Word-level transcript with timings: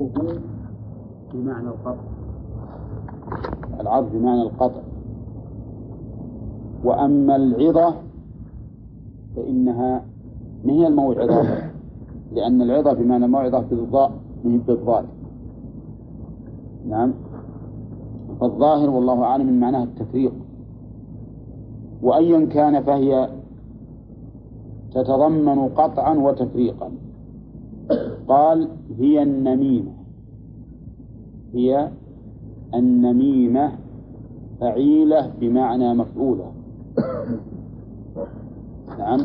بمعنى 0.00 1.68
القطع. 1.68 2.04
العرض 3.80 4.12
بمعنى 4.12 4.42
القطع. 4.42 4.80
وأما 6.84 7.36
العظة 7.36 7.94
فإنها 9.36 10.04
ما 10.64 10.72
هي 10.72 10.86
الموعظة؟ 10.86 11.42
لأن 12.32 12.62
العظة 12.62 12.92
بمعنى 12.92 13.24
الموعظة 13.24 13.60
بالضاء 13.60 14.12
من 14.44 14.58
بالضاد 14.58 15.06
نعم. 16.88 17.14
فالظاهر 18.40 18.90
والله 18.90 19.24
أعلم 19.24 19.46
من 19.46 19.60
معناها 19.60 19.84
التفريق. 19.84 20.32
وأيا 22.02 22.46
كان 22.46 22.82
فهي 22.82 23.28
تتضمن 24.92 25.68
قطعا 25.68 26.14
وتفريقا. 26.14 26.90
قال 28.28 28.68
هي 28.98 29.22
النميمة. 29.22 29.92
هي 31.54 31.90
النميمة 32.74 33.72
فعيلة 34.60 35.32
بمعنى 35.40 35.94
مفعولة. 35.94 36.52
نعم. 38.98 39.20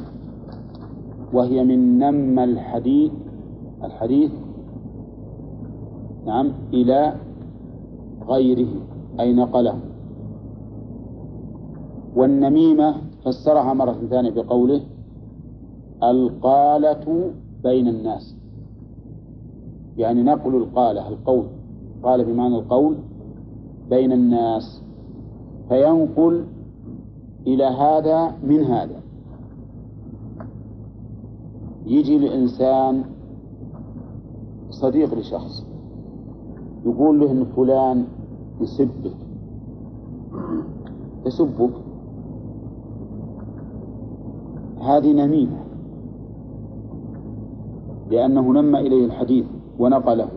وهي 1.34 1.64
من 1.64 2.00
نم 2.00 2.40
الحديث 2.40 3.12
الحديث 3.84 4.32
نعم 6.26 6.52
إلى 6.74 7.16
غيره 8.28 8.70
أي 9.20 9.34
نقله. 9.34 9.80
والنميمة 12.16 12.96
فسرها 13.26 13.74
مرة 13.74 13.98
ثانية 14.10 14.30
بقوله 14.30 14.82
القالة 16.04 17.32
بين 17.64 17.88
الناس. 17.88 18.41
يعني 20.02 20.24
نقل 20.24 20.56
القالة 20.56 21.08
القول. 21.08 21.46
قال 22.04 22.26
بمعنى 22.26 22.56
القول 22.56 22.96
بين 23.90 24.12
الناس. 24.12 24.84
فينقل 25.70 26.46
إلى 27.48 27.64
هذا 27.64 28.36
من 28.44 28.64
هذا. 28.64 29.02
يجي 31.86 32.16
الإنسان 32.16 33.04
صديق 34.70 35.14
لشخص. 35.14 35.66
يقول 36.86 37.20
له 37.20 37.32
إن 37.32 37.46
فلان 37.46 38.06
يسبك. 38.62 39.18
يسبك. 41.26 41.74
هذه 44.82 45.14
نميمة. 45.14 45.58
لأنه 48.12 48.54
نم 48.54 48.76
إليه 48.76 49.06
الحديث. 49.06 49.46
ونقله. 49.80 50.28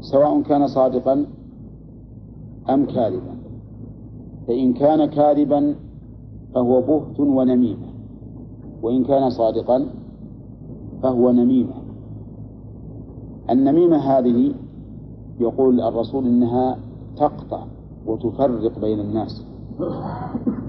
سواء 0.00 0.42
كان 0.42 0.66
صادقا 0.66 1.26
أم 2.70 2.86
كاذبا. 2.86 3.36
فإن 4.46 4.72
كان 4.72 5.04
كاذبا 5.06 5.74
فهو 6.54 6.80
بهت 6.80 7.20
ونميمة. 7.20 7.86
وإن 8.82 9.04
كان 9.04 9.30
صادقا 9.30 9.86
فهو 11.02 11.32
نميمة. 11.32 11.74
النميمة 13.50 13.96
هذه 13.96 14.54
يقول 15.40 15.80
الرسول 15.80 16.26
إنها 16.26 16.78
تقطع 17.16 17.64
وتفرق 18.06 18.78
بين 18.78 19.00
الناس. 19.00 19.44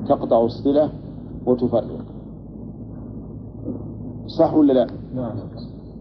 تقطع 0.07 0.45
الصلة 0.45 0.89
وتفرق. 1.45 2.05
صح 4.27 4.53
ولا 4.53 4.73
لا؟ 4.73 4.87
نعم. 5.15 5.37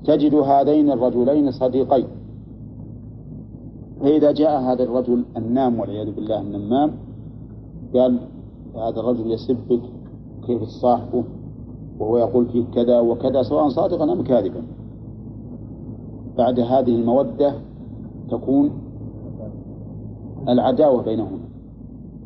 تجد 0.06 0.34
هذين 0.34 0.90
الرجلين 0.90 1.50
صديقين. 1.50 2.06
فإذا 4.00 4.32
جاء 4.32 4.60
هذا 4.60 4.82
الرجل 4.82 5.24
النام 5.36 5.80
والعياذ 5.80 6.10
بالله 6.14 6.40
النمام 6.40 6.90
قال 7.94 8.18
هذا 8.74 9.00
الرجل 9.00 9.30
يسبك 9.32 9.80
كيف 10.46 10.62
تصاحبه 10.62 11.24
وهو 11.98 12.18
يقول 12.18 12.46
فيه 12.46 12.64
كذا 12.74 13.00
وكذا 13.00 13.42
سواء 13.42 13.68
صادقا 13.68 14.12
أم 14.12 14.22
كاذبا. 14.22 14.62
بعد 16.38 16.60
هذه 16.60 16.94
المودة 16.94 17.54
تكون 18.30 18.70
العداوة 20.48 21.02
بينهما. 21.02 21.38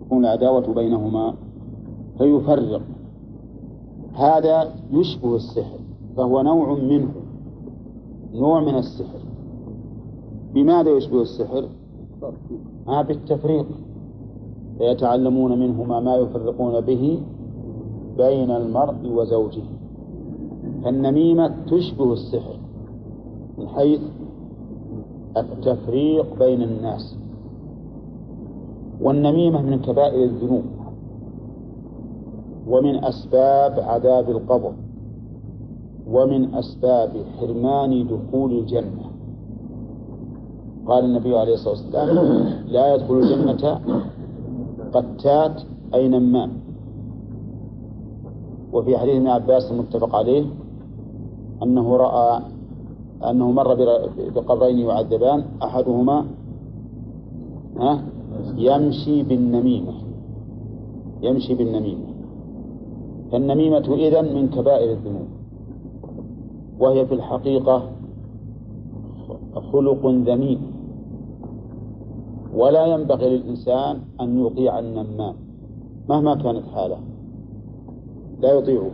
تكون 0.01 0.25
العداوة 0.25 0.75
بينهما 0.75 1.35
فيفرق. 2.19 2.83
هذا 4.15 4.73
يشبه 4.91 5.37
السحر 5.37 5.79
فهو 6.17 6.43
نوع 6.43 6.75
منه. 6.75 7.20
نوع 8.35 8.61
من 8.61 8.75
السحر. 8.75 9.19
بماذا 10.55 10.91
يشبه 10.91 11.23
السحر؟ 11.23 11.65
ما 12.87 13.03
بالتفريق. 13.03 13.67
فيتعلمون 14.79 15.59
منهما 15.59 16.01
ما 16.01 16.17
يفرقون 16.17 16.81
به 16.81 17.23
بين 18.17 18.51
المرء 18.51 19.09
وزوجه. 19.13 19.63
فالنميمة 20.85 21.55
تشبه 21.67 22.13
السحر 22.13 22.57
من 23.59 23.69
حيث 23.69 24.01
التفريق 25.37 26.39
بين 26.39 26.63
الناس. 26.63 27.17
والنميمة 29.01 29.63
من 29.63 29.79
كبائر 29.79 30.25
الذنوب 30.25 30.65
ومن 32.69 33.05
أسباب 33.05 33.81
عذاب 33.81 34.31
القبر. 34.31 34.73
ومن 36.11 36.55
أسباب 36.55 37.13
حرمان 37.39 38.07
دخول 38.07 38.53
الجنة. 38.53 39.07
قال 40.87 41.05
النبي 41.05 41.39
عليه 41.39 41.55
الصلاة 41.55 41.75
والسلام 41.75 42.19
لا 42.69 42.95
يدخل 42.95 43.15
الجنة 43.15 43.81
قتات 44.93 45.63
أي 45.95 46.09
نمام 46.09 46.51
وفي 48.73 48.99
حديث 48.99 49.15
ابن 49.15 49.29
عباس 49.29 49.71
المتفق 49.73 50.15
عليه 50.15 50.45
أنه 51.63 51.97
رأى 51.97 52.43
أنه 53.31 53.51
مر 53.51 53.75
بقبرين 54.35 54.79
يعذبان 54.79 55.45
أحدهما 55.63 56.27
يمشي 58.57 59.23
بالنميمة. 59.23 59.95
يمشي 61.23 61.55
بالنميمة. 61.55 62.09
فالنميمة 63.33 63.87
إذن 63.95 64.35
من 64.35 64.49
كبائر 64.49 64.91
الذنوب. 64.93 65.29
وهي 66.81 67.07
في 67.07 67.15
الحقيقة 67.15 67.83
خلق 69.73 70.07
ذميم. 70.07 70.61
ولا 72.55 72.87
ينبغي 72.87 73.37
للإنسان 73.37 74.01
أن 74.21 74.47
يطيع 74.47 74.79
النمام 74.79 75.35
مهما 76.09 76.35
كانت 76.35 76.67
حاله. 76.75 76.99
لا 78.41 78.53
يطيعه. 78.53 78.91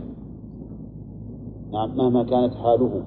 نعم 1.71 1.97
مهما 1.97 2.23
كانت 2.23 2.53
حاله. 2.55 3.01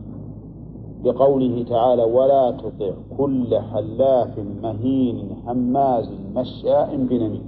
بقوله 1.04 1.62
تعالى 1.62 2.04
ولا 2.04 2.50
تطع 2.50 2.92
كل 3.18 3.58
حلاف 3.58 4.38
مهين 4.62 5.28
هماز 5.46 6.08
مشاء 6.36 6.96
بنميم. 6.96 7.42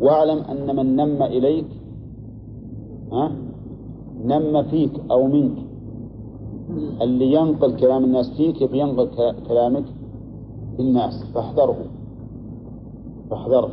واعلم 0.00 0.38
أن 0.38 0.76
من 0.76 0.96
نم 0.96 1.22
إليك 1.22 1.66
ها؟ 3.12 3.45
نم 4.26 4.62
فيك 4.62 4.92
أو 5.10 5.26
منك. 5.26 5.58
اللي 7.02 7.32
ينقل 7.32 7.76
كلام 7.76 8.04
الناس 8.04 8.30
فيك 8.30 8.60
ينقل 8.62 9.08
كلامك 9.48 9.84
في 10.76 10.82
الناس. 10.82 11.24
فاحذره. 11.34 11.76
فاحذره. 13.30 13.70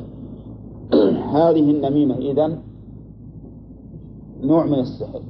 هذه 1.38 1.72
النميمة. 1.72 2.16
إذن 2.16 2.58
نوع 4.44 4.66
من 4.66 4.80
السحر. 4.80 5.22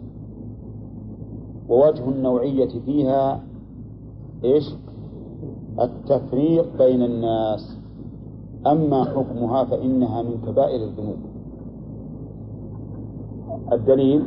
ووجه 1.70 2.10
النوعية 2.10 2.80
فيها 2.86 3.44
إيش 4.44 4.70
التفريق 5.80 6.78
بين 6.78 7.02
الناس. 7.04 7.78
أما 8.68 9.04
حكمها 9.04 9.64
فإنها 9.64 10.22
من 10.22 10.38
كبائر 10.48 10.84
الذنوب. 10.84 11.18
الدليل 13.72 14.24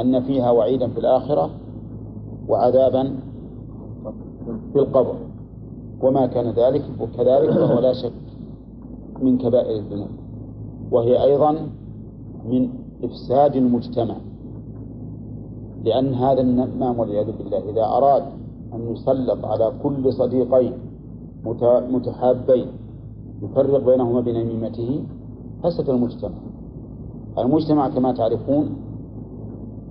أن 0.00 0.22
فيها 0.22 0.50
وعيدا 0.50 0.88
في 0.88 0.98
الآخرة 1.00 1.50
وعذابا 2.48 3.16
في 4.72 4.78
القبر. 4.78 5.14
وما 6.02 6.26
كان 6.26 6.50
ذلك 6.50 6.84
وكذلك 7.00 7.50
فهو 7.50 7.78
لا 7.78 7.92
شك 7.92 8.12
من 9.22 9.38
كبائر 9.38 9.76
الذنوب. 9.78 10.08
وهي 10.92 11.22
أيضا 11.24 11.52
من 12.48 12.68
إفساد 13.04 13.56
المجتمع 13.56 14.14
لأن 15.84 16.14
هذا 16.14 16.40
النمام 16.40 16.98
والعياذ 16.98 17.26
بالله 17.38 17.58
إذا 17.70 17.84
أراد 17.84 18.22
أن 18.74 18.92
يسلط 18.92 19.44
على 19.44 19.72
كل 19.82 20.12
صديقين 20.12 20.72
متحابين 21.90 22.66
يفرق 23.42 23.84
بينهما 23.86 24.20
بنميمته 24.20 25.02
فسد 25.62 25.90
المجتمع. 25.90 26.38
المجتمع 27.38 27.88
كما 27.88 28.12
تعرفون 28.12 28.76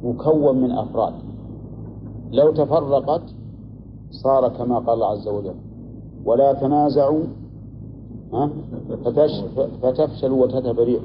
مكون 0.04 0.62
من 0.62 0.72
أفراد. 0.72 1.14
لو 2.32 2.52
تفرقت 2.52 3.22
صار 4.12 4.50
كما 4.50 4.80
قال 4.80 4.90
الله 4.90 5.08
عز 5.08 5.28
وجل 5.28 5.56
ولا 6.26 6.54
تنازعوا 6.54 7.24
فتفشلوا 9.82 10.44
وتذهب 10.44 10.80
ريح. 10.80 11.02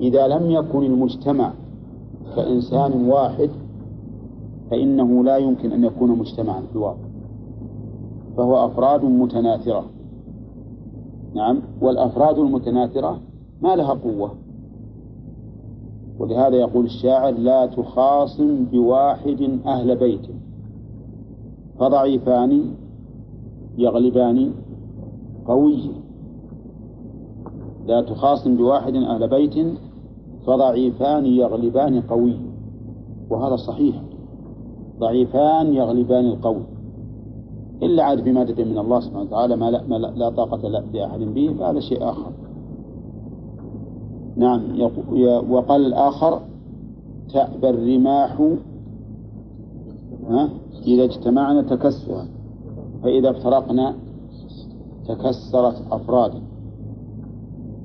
إذا 0.00 0.28
لم 0.28 0.50
يكن 0.50 0.82
المجتمع 0.82 1.52
كإنسان 2.36 3.08
واحد 3.08 3.50
فإنه 4.70 5.24
لا 5.24 5.36
يمكن 5.36 5.72
أن 5.72 5.84
يكون 5.84 6.18
مجتمعا 6.18 6.60
في 6.60 6.72
الواقع. 6.72 7.06
فهو 8.36 8.66
أفراد 8.66 9.04
متناثرة. 9.04 9.84
نعم 11.34 11.62
والأفراد 11.80 12.38
المتناثرة 12.38 13.18
ما 13.62 13.76
لها 13.76 13.94
قوة. 13.94 14.30
ولهذا 16.18 16.56
يقول 16.56 16.84
الشاعر 16.84 17.32
لا 17.32 17.66
تخاصم 17.66 18.64
بواحد 18.64 19.60
أهل 19.66 19.96
بيت. 19.96 20.26
فضعيفان 21.78 22.74
يغلبان 23.78 24.52
قوي. 25.46 25.90
لا 27.86 28.02
تخاصم 28.02 28.56
بواحد 28.56 28.94
أهل 28.94 29.28
بيت 29.28 29.78
فضعيفان 30.46 31.26
يغلبان 31.26 32.00
قوي. 32.00 32.36
وهذا 33.30 33.56
صحيح. 33.56 34.02
ضعيفان 34.98 35.74
يغلبان 35.74 36.26
القوي 36.26 36.62
إلا 37.82 38.04
عاد 38.04 38.24
بمادة 38.24 38.64
من 38.64 38.78
الله 38.78 39.00
سبحانه 39.00 39.22
وتعالى 39.22 39.56
ما 39.56 39.70
لا, 39.70 39.82
ما 39.88 39.96
لا 39.96 40.30
طاقة 40.30 40.68
لأحد 40.68 41.20
به 41.20 41.54
فهذا 41.58 41.80
شيء 41.80 42.10
آخر. 42.10 42.32
نعم 44.36 44.80
وقال 45.50 45.86
الآخر 45.86 46.40
تأبى 47.32 47.70
الرماح 47.70 48.42
إذا 50.86 51.04
اجتمعنا 51.04 51.62
تكسرا 51.62 52.26
فإذا 53.02 53.30
افترقنا 53.30 53.94
تكسرت 55.08 55.82
أفرادا. 55.90 56.40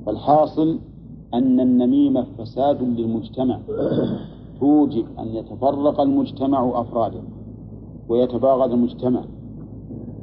فالحاصل 0.06 0.78
أن 1.34 1.60
النميمة 1.60 2.26
فساد 2.38 2.82
للمجتمع 2.82 3.58
توجب 4.60 5.04
أن 5.18 5.28
يتفرق 5.28 6.00
المجتمع 6.00 6.80
أفرادا 6.80 7.22
ويتباغض 8.08 8.72
المجتمع. 8.72 9.24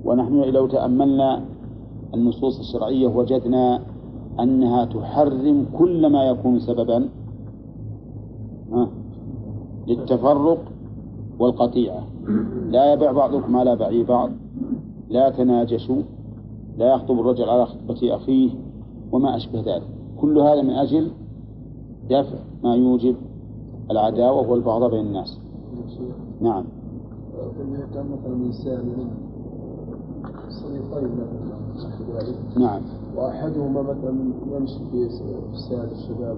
ونحن 0.06 0.34
لو 0.40 0.68
تأملنا 0.68 1.42
النصوص 2.14 2.60
الشرعية 2.60 3.08
وجدنا 3.08 3.82
أنها 4.44 4.86
تحرم 4.86 5.66
كل 5.78 6.08
ما 6.08 6.24
يكون 6.24 6.60
سببا 6.60 7.10
للتفرق 9.88 10.58
والقطيعة. 11.40 12.04
لا 12.70 12.94
يبع 12.94 13.12
بعضكم 13.12 13.56
على 13.56 13.76
بعي 13.76 14.04
بعض 14.04 14.30
لا 15.10 15.30
تناجشوا 15.30 16.02
لا 16.78 16.94
يخطب 16.94 17.20
الرجل 17.20 17.50
على 17.50 17.66
خطبة 17.66 18.16
أخيه 18.16 18.50
وما 19.12 19.36
أشبه 19.36 19.60
ذلك. 19.60 19.88
كل 20.22 20.38
هذا 20.38 20.62
من 20.62 20.70
أجل 20.70 21.12
دفع 22.10 22.38
ما 22.64 22.76
يوجب 22.76 23.16
العداوة 23.92 24.50
والبغضاء 24.50 24.90
بين 24.90 25.06
الناس. 25.06 25.40
نعم. 26.42 26.64
نعم. 32.58 32.82
وأحدهما 33.20 33.82
مثلا 33.82 34.14
يمشي 34.56 34.80
في 34.92 35.10
افساد 35.52 35.90
الشباب 35.92 36.38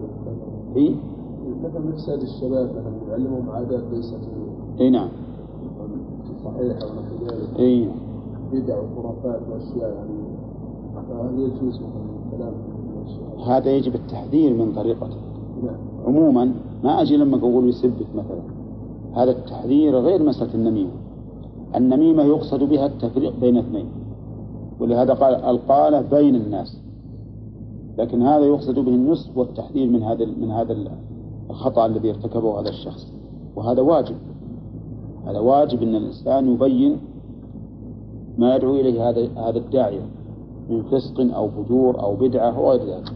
في 0.74 0.96
مثلا 1.64 1.90
افساد 1.94 2.22
الشباب 2.22 2.70
مثلا 2.70 3.10
يعلمهم 3.10 3.50
عادات 3.50 3.84
ليست 3.94 4.20
إي 4.80 4.90
نعم. 4.90 5.10
صحيحة 6.44 6.86
ونحو 6.86 7.26
ذلك 7.26 7.60
إي. 7.60 7.88
بدع 8.54 8.80
وخرافات 8.80 9.42
وأشياء 9.52 9.94
يعني. 9.96 10.22
فهل 10.96 11.40
يجوز 11.40 11.76
مثلا 11.76 12.04
الكلام 12.26 12.54
هذا 13.48 13.72
يجب 13.72 13.96
التحذير 13.96 14.54
من 14.54 14.72
طريقته. 14.76 15.18
نعم. 15.64 15.76
عموما 16.08 16.54
ما 16.84 17.02
أجي 17.02 17.18
لما 17.18 17.38
أقول 17.38 17.70
يسبك 17.70 18.16
مثلا. 18.16 18.42
هذا 19.14 19.32
التحذير 19.32 19.96
غير 19.96 20.24
مسألة 20.24 20.54
النميمة. 20.54 20.92
النميمة 21.76 22.24
يقصد 22.24 22.64
بها 22.64 22.86
التفريق 22.86 23.34
بين 23.42 23.58
اثنين. 23.58 23.86
ولهذا 24.82 25.14
قال 25.14 25.36
القالة 25.36 26.02
بين 26.02 26.36
الناس. 26.36 26.78
لكن 27.98 28.22
هذا 28.22 28.46
يقصد 28.46 28.80
به 28.80 28.92
النصح 28.92 29.38
والتحذير 29.38 29.90
من 29.90 30.04
هذا 30.04 30.26
من 30.26 30.52
هذا 30.52 30.78
الخطأ 31.50 31.86
الذي 31.86 32.10
ارتكبه 32.10 32.60
هذا 32.60 32.70
الشخص. 32.70 33.14
وهذا 33.56 33.82
واجب. 33.82 34.16
هذا 35.26 35.40
واجب 35.40 35.84
أن 35.84 35.96
الإنسان 35.96 36.54
يبين 36.54 36.98
ما 38.38 38.56
يدعو 38.56 38.76
إليه 38.76 39.10
هذا 39.10 39.28
هذا 39.38 39.58
الداعية 39.58 40.06
من 40.70 40.84
فسق 40.84 41.36
أو 41.36 41.50
فجور 41.50 42.04
أو 42.04 42.16
بدعة 42.16 42.50
أو 42.50 42.72
غير 42.72 42.82
ذلك. 42.82 43.14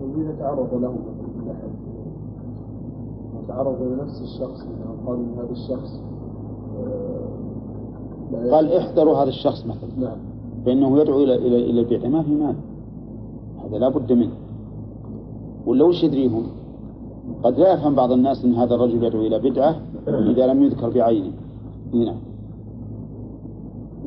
وإذا 0.00 0.36
تعرض 0.38 0.74
له 0.74 0.94
تعرض 3.48 3.82
لنفس 3.82 4.22
الشخص 4.22 4.66
قال 5.06 5.16
إن 5.16 5.34
هذا 5.38 5.52
الشخص 5.52 6.00
آه، 8.32 8.50
قال 8.50 8.72
احذروا 8.72 9.16
هذا 9.16 9.28
الشخص 9.28 9.66
مثلا. 9.66 9.90
نعم. 9.98 10.29
فإنه 10.66 10.98
يدعو 10.98 11.22
إلى 11.22 11.34
إلى 11.34 11.70
إلى 11.70 11.80
البدعة 11.80 12.08
ما 12.08 12.22
في 12.22 12.30
مال. 12.30 12.54
هذا 13.64 13.78
لا 13.78 13.88
بد 13.88 14.12
منه. 14.12 14.32
ولا 15.66 15.84
وش 15.84 16.04
يدريهم 16.04 16.46
قد 17.42 17.58
لا 17.58 17.72
يفهم 17.72 17.94
بعض 17.94 18.12
الناس 18.12 18.44
أن 18.44 18.54
هذا 18.54 18.74
الرجل 18.74 19.04
يدعو 19.04 19.22
إلى 19.22 19.38
بدعة 19.38 19.80
إذا 20.08 20.46
لم 20.46 20.62
يذكر 20.62 20.90
بعينه. 20.90 21.32
هنا. 21.94 22.14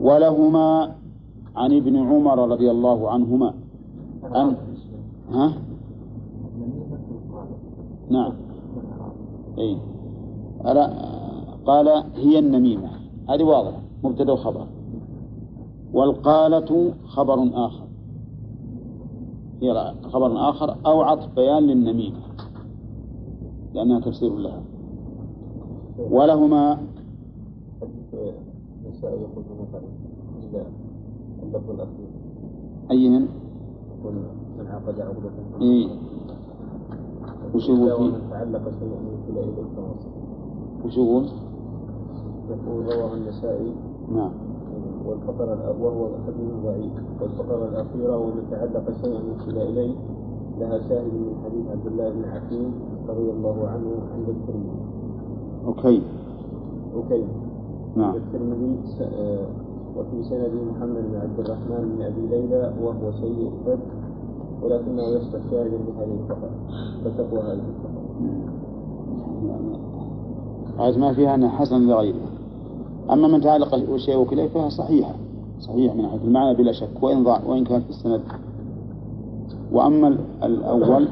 ولهما 0.02 0.96
عن 1.56 1.74
ابن 1.74 1.96
عمر 1.98 2.50
رضي 2.50 2.72
الله 2.72 3.10
عنهما. 3.10 3.54
أن 4.36 4.56
ها؟ 5.32 5.54
نعم. 8.10 8.34
أي 9.58 9.78
قال 11.66 11.90
هي 12.16 12.40
النميمة. 12.40 12.90
هذه 13.30 13.44
واضحة 13.44 13.80
مبتدأ 14.04 14.34
وخبر 14.34 14.68
والقالة 15.94 16.94
خبر 17.08 17.50
آخر 17.54 17.84
هي 19.62 19.94
خبر 20.04 20.50
آخر 20.50 20.76
أو 20.86 21.02
عطف 21.02 21.36
بيان 21.36 21.64
للنميمة 21.64 22.20
لأنها 23.74 24.00
تفسير 24.00 24.36
لها 24.36 24.64
ولهما 26.12 26.78
أيهن؟ 32.92 33.28
عقد 34.68 35.00
عقدة 35.00 35.32
إيه 35.62 35.88
وش 37.56 37.70
يقول 37.70 38.12
فيه؟ 38.12 38.18
تعلق 38.30 38.70
شيء 38.80 38.88
من 38.88 39.18
إليه 39.30 39.54
وش 40.86 40.98
يقول؟ 40.98 41.26
يقول 42.50 42.86
رواه 42.96 43.14
النسائي 43.14 43.74
نعم 44.12 44.32
والفقرة 45.08 45.76
وهو 45.82 46.08
حديث 46.28 46.52
ضعيف 46.66 46.94
والفقرة 47.22 47.70
الأخيرة 47.70 48.18
ومن 48.18 48.44
تعلق 48.52 48.92
شيئا 49.02 49.20
يرسل 49.20 49.58
إليه 49.58 49.96
لها 50.60 50.80
شاهد 50.90 51.14
من 51.14 51.36
حديث 51.46 51.66
عبد 51.72 51.88
الله 51.88 52.10
بن 52.10 52.26
حكيم 52.32 52.74
رضي 53.10 53.30
الله 53.32 53.68
عنه 53.68 53.92
عند 54.14 54.30
الترمذي. 54.30 54.80
okay. 55.66 56.02
okay. 56.96 57.24
نعم. 57.96 58.16
الترمذي 58.16 58.78
آه، 59.02 59.46
وفي 59.98 60.24
سنده 60.24 60.64
محمد 60.72 61.04
بن 61.12 61.16
عبد 61.16 61.40
الرحمن 61.40 61.96
بن 61.96 62.02
أبي 62.02 62.28
ليلى 62.28 62.74
وهو 62.84 63.12
سيء 63.12 63.52
الحفظ 63.52 63.80
ولكنه 64.64 65.04
يصبح 65.04 65.40
شاهدا 65.52 65.78
بهذه 65.78 66.18
الفقرة 66.24 66.52
فتقوى 67.06 67.40
هذه 67.40 67.62
الفقرة. 67.70 68.04
يعني 70.80 70.98
ما 70.98 71.14
فيها 71.14 71.36
أنها 71.36 71.50
حسن 71.50 71.88
لغيره. 71.88 72.33
أما 73.12 73.28
من 73.28 73.42
تعلق 73.42 73.74
الشيء 73.76 74.18
وكل 74.18 74.33
إليه 74.33 74.48
فهي 74.48 74.70
صحيحة 74.70 75.14
صحيح 75.60 75.96
من 75.96 76.08
حيث 76.08 76.24
المعنى 76.24 76.56
بلا 76.56 76.72
شك 76.72 77.04
وإن 77.04 77.24
ضاع 77.24 77.42
وإن 77.48 77.64
كان 77.64 77.82
في 77.82 77.90
السند. 77.90 78.22
وأما 79.72 80.18
الأول 80.44 81.08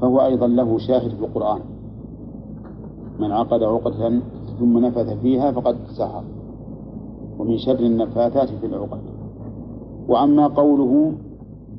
فهو 0.00 0.20
أيضا 0.20 0.46
له 0.46 0.78
شاهد 0.78 1.10
في 1.10 1.24
القرآن. 1.24 1.60
من 3.18 3.32
عقد 3.32 3.62
عقدة 3.62 4.20
ثم 4.58 4.78
نفث 4.78 5.20
فيها 5.22 5.52
فقد 5.52 5.76
سحر. 5.88 6.24
ومن 7.38 7.58
شر 7.58 7.78
النفاثات 7.78 8.48
في 8.48 8.66
العقد. 8.66 9.00
وأما 10.08 10.46
قوله 10.46 11.12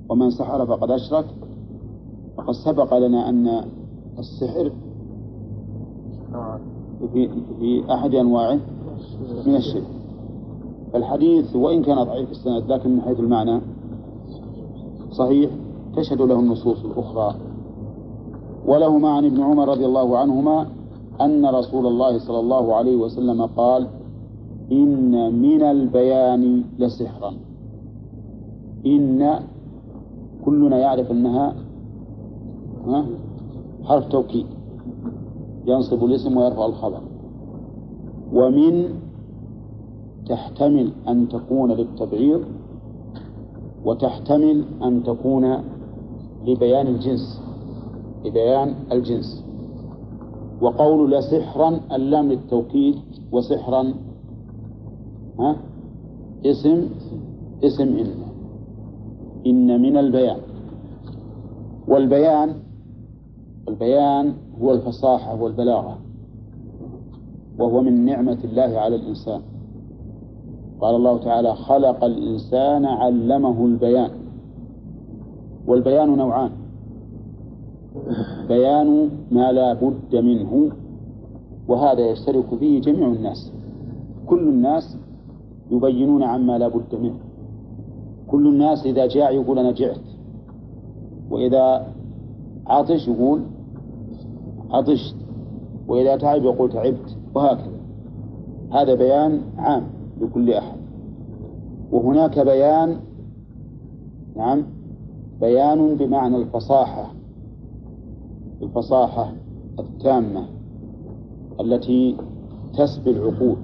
ومن 0.10 0.30
سحر 0.30 0.66
فقد 0.66 0.92
أشرك 0.92 1.26
فقد 2.38 2.54
سبق 2.54 2.98
لنا 2.98 3.30
أن 3.30 3.64
السحر 4.20 4.72
في 7.14 7.30
في 7.60 7.94
أحد 7.94 8.16
أنواعه 8.16 8.60
من 9.46 9.56
الشرك. 9.56 9.88
الحديث 10.96 11.56
وإن 11.56 11.84
كان 11.84 12.04
ضعيف 12.04 12.32
السند 12.32 12.72
لكن 12.72 12.96
من 12.96 13.02
حيث 13.02 13.20
المعنى 13.20 13.62
صحيح 15.12 15.52
تشهد 15.96 16.22
له 16.22 16.40
النصوص 16.40 16.86
الأخرى. 16.86 17.36
ولهما 18.66 19.10
عن 19.10 19.26
ابن 19.26 19.42
عمر 19.42 19.68
رضي 19.70 19.86
الله 19.86 20.18
عنهما 20.18 20.68
أن 21.22 21.46
رسول 21.46 21.88
الله 21.88 22.18
صلى 22.18 22.40
الله 22.40 22.76
عليه 22.76 22.96
وسلم 22.96 23.46
قال 23.46 23.88
إن 24.72 25.42
من 25.42 25.62
البيان 25.62 26.64
لسحرا. 26.80 27.34
إن 28.86 29.40
كلنا 30.46 30.78
يعرف 30.78 31.12
أنها 31.12 31.56
حرف 33.84 34.08
توكيد. 34.08 34.46
ينصب 35.68 36.06
الاسم 36.06 36.38
ويرفع 36.38 36.66
الخبر. 36.66 37.02
ومن 38.34 38.90
تحتمل 40.30 40.92
أن 41.08 41.28
تكون 41.30 41.72
للتبعيض 41.72 42.42
وتحتمل 43.86 44.66
أن 44.84 45.04
تكون 45.04 45.64
لبيان 46.46 46.88
الجنس 46.88 47.42
لبيان 48.26 48.74
الجنس. 48.92 49.44
وقول 50.62 51.12
لسحرا 51.12 51.80
اللام 51.92 52.32
للتوكيد 52.32 52.96
وسحرا 53.32 53.94
ها؟ 55.40 55.56
اسم 56.46 56.90
اسم 57.64 57.84
إن. 57.84 58.08
إن 59.48 59.82
من 59.82 59.98
البيان. 59.98 60.40
والبيان 61.88 62.54
البيان 63.68 64.34
هو 64.62 64.74
الفصاحة 64.74 65.42
والبلاغة 65.42 65.98
وهو 67.60 67.82
من 67.82 68.06
نعمة 68.06 68.38
الله 68.44 68.80
على 68.80 68.96
الإنسان. 68.96 69.42
قال 70.82 70.96
الله 70.96 71.18
تعالى 71.18 71.56
خلق 71.56 72.04
الإنسان 72.04 72.86
علمه 72.86 73.66
البيان. 73.66 74.10
والبيان 75.68 76.18
نوعان. 76.18 76.52
بيان 78.48 79.10
ما 79.32 79.52
لا 79.52 79.74
بد 79.74 80.16
منه 80.16 80.72
وهذا 81.68 82.06
يشترك 82.12 82.56
فيه 82.60 82.82
جميع 82.82 83.08
الناس. 83.08 83.52
كل 84.28 84.40
الناس 84.40 84.98
يبينون 85.72 86.24
عما 86.24 86.58
لا 86.58 86.68
بد 86.68 86.96
منه. 87.02 87.20
كل 88.28 88.48
الناس 88.48 88.86
إذا 88.86 89.08
جاع 89.08 89.30
يقول 89.32 89.60
أنا 89.60 89.72
جعت. 89.72 90.06
وإذا 91.32 91.88
عطش 92.68 93.08
يقول 93.08 93.42
عطشت 94.72 95.16
وإذا 95.88 96.18
تعب 96.18 96.44
يقول 96.44 96.72
تعبت 96.72 97.18
وهكذا. 97.36 97.80
هذا 98.72 98.94
بيان 98.96 99.42
عام 99.58 99.84
لكل 100.22 100.54
أحد. 100.54 100.78
وهناك 101.92 102.40
بيان 102.40 102.98
نعم 104.36 104.64
بيان 105.42 105.96
بمعنى 105.96 106.38
الفصاحة 106.38 107.14
الفصاحة 108.62 109.34
التامة 109.80 110.46
التي 111.62 112.18
تسبي 112.78 113.10
العقول 113.10 113.58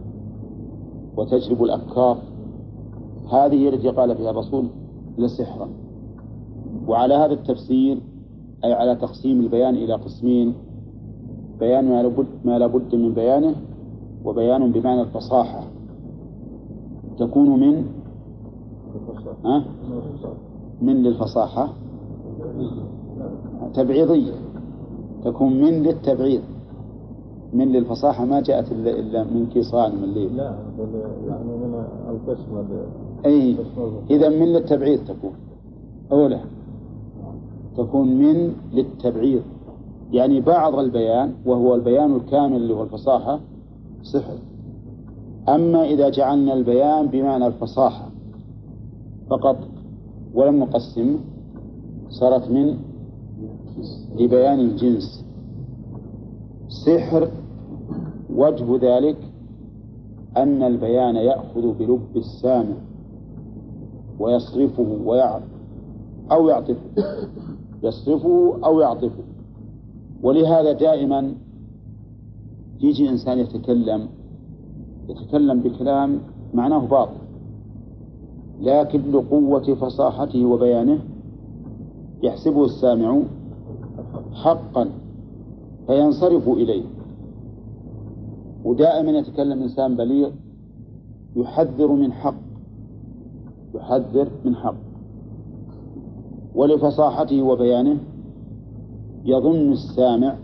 وتجلب 1.18 1.64
الأفكار. 1.64 2.18
هذه 3.32 3.70
التي 3.70 3.90
قال 3.90 4.18
فيها 4.18 4.30
الرسول 4.32 4.68
لسحرا. 5.18 5.70
وعلى 6.88 7.14
هذا 7.14 7.34
التفسير 7.34 7.98
أي 8.64 8.74
على 8.74 8.96
تقسيم 8.96 9.40
البيان 9.40 9.76
إلى 9.76 9.94
قسمين 9.94 10.54
بيان 11.60 11.90
ما 11.90 12.04
لابد 12.04 12.28
ما 12.46 12.60
لابد 12.60 12.96
من 12.96 13.14
بيانه 13.14 13.56
وبيان 14.26 14.72
بمعنى 14.72 15.02
الفصاحة. 15.02 15.64
تكون 17.20 17.50
من 17.60 17.86
ها؟ 19.46 19.66
من 20.82 21.04
للفصاحة. 21.04 21.74
تبعيضية. 23.74 24.34
تكون 25.24 25.62
من 25.62 25.84
للتبعيض. 25.84 26.42
من 27.54 27.72
للفصاحة 27.72 28.26
ما 28.26 28.42
جاءت 28.42 28.72
إلا, 28.72 29.24
من 29.24 29.46
كيصان 29.54 29.96
من 29.96 30.04
الليل 30.04 30.38
لا 30.38 30.56
يعني 31.28 31.52
من 31.58 31.84
القسم 32.10 32.66
أي. 33.26 33.56
إذا 34.10 34.30
من 34.30 34.46
للتبعيض 34.54 35.00
تكون. 35.00 35.34
أولى 36.12 36.40
تكون 37.78 38.08
من 38.16 38.54
للتبعيض. 38.74 39.42
يعني 40.14 40.42
بعض 40.42 40.76
البيان 40.76 41.34
وهو 41.46 41.76
البيان 41.76 42.16
الكامل 42.16 42.56
اللي 42.56 42.74
هو 42.74 42.84
الفصاحة 42.84 43.40
سحر. 44.04 44.38
أما 45.50 45.84
إذا 45.84 46.10
جعلنا 46.10 46.54
البيان 46.54 47.08
بمعنى 47.08 47.48
الفصاحة 47.48 48.10
فقط 49.30 49.58
ولم 50.34 50.60
نقسمه 50.60 51.20
صارت 52.10 52.52
من 52.52 52.78
لبيان 54.20 54.60
الجنس. 54.60 55.26
سحر 56.68 57.28
وجه 58.36 58.78
ذلك 58.82 59.18
أن 60.38 60.64
البيان 60.64 61.16
يأخذ 61.16 61.74
بلب 61.74 62.08
السامع 62.16 62.76
ويصرفه 64.20 64.98
ويعرف 65.06 65.44
أو 66.32 66.50
يعطفه 66.50 66.80
يصرفه 67.84 68.60
أو 68.66 68.80
يعطفه. 68.80 69.24
ولهذا 70.24 70.72
دائما 70.72 71.34
يجي 72.82 73.10
إنسان 73.10 73.40
يتكلم 73.40 74.08
يتكلم 75.10 75.60
بكلام 75.60 76.20
معناه 76.54 76.86
باطل 76.86 77.24
لكن 78.62 79.12
لقوة 79.12 79.76
فصاحته 79.76 80.46
وبيانه 80.46 81.00
يحسبه 82.24 82.66
السامع 82.66 83.22
حقا 84.34 84.90
فينصرف 85.88 86.50
إليه. 86.50 86.84
ودائما 88.66 89.12
يتكلم 89.12 89.62
إنسان 89.62 89.96
بليغ 89.96 90.32
يحذر 91.36 91.92
من 91.92 92.14
حق 92.14 92.36
يحذر 93.76 94.28
من 94.46 94.56
حق 94.56 94.76
ولفصاحته 96.56 97.42
وبيانه 97.42 97.98
يظن 99.26 99.72
السامع 99.72 100.36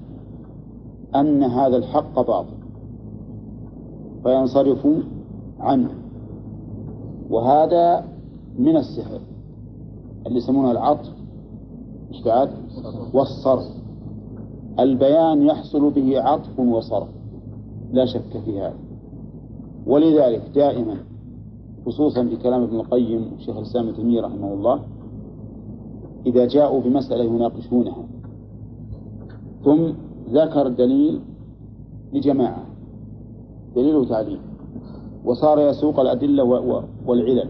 أن 1.15 1.43
هذا 1.43 1.77
الحق 1.77 2.21
باطل 2.21 2.57
فينصرف 4.23 4.87
عنه. 5.59 5.89
وهذا 7.29 8.05
من 8.59 8.77
السحر 8.77 9.19
اللي 10.27 10.37
يسمونه 10.37 10.71
العطف 10.71 11.13
إيش؟ 12.13 12.49
والصرف. 13.13 13.65
البيان 14.79 15.41
يحصل 15.41 15.91
به 15.91 16.21
عطف 16.21 16.59
وصرف 16.59 17.09
لا 17.91 18.05
شك 18.05 18.39
في 18.45 18.59
هذا. 18.59 18.89
ولذلك 19.87 20.41
دائما 20.55 20.95
خصوصا 21.85 22.23
في 22.23 22.35
كلام 22.35 22.63
ابن 22.63 22.75
القيم 22.75 23.33
وشيخ 23.33 23.57
الإسلام 23.57 23.87
ابن 23.87 23.95
تيمية 23.95 24.21
رحمه 24.21 24.53
الله 24.53 24.81
إذا 26.25 26.45
جاءوا 26.45 26.81
بمسألة 26.81 27.23
يناقشونها 27.23 28.03
ثم 29.63 29.93
ذكر 30.31 30.67
دليل 30.67 31.19
لجماعة. 32.13 32.63
دليل 33.75 33.95
وتعليل. 33.95 34.39
وصار 35.25 35.59
يسوق 35.59 35.99
الأدلة 35.99 36.43
والعلل. 37.05 37.49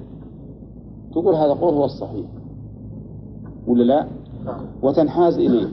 تقول 1.12 1.36
هذا 1.36 1.54
قول 1.54 1.74
هو 1.74 1.86
الصحيح. 1.86 2.26
ولا 3.68 3.84
لا؟ 3.84 4.08
وتنحاز 4.84 5.38
إليه. 5.38 5.68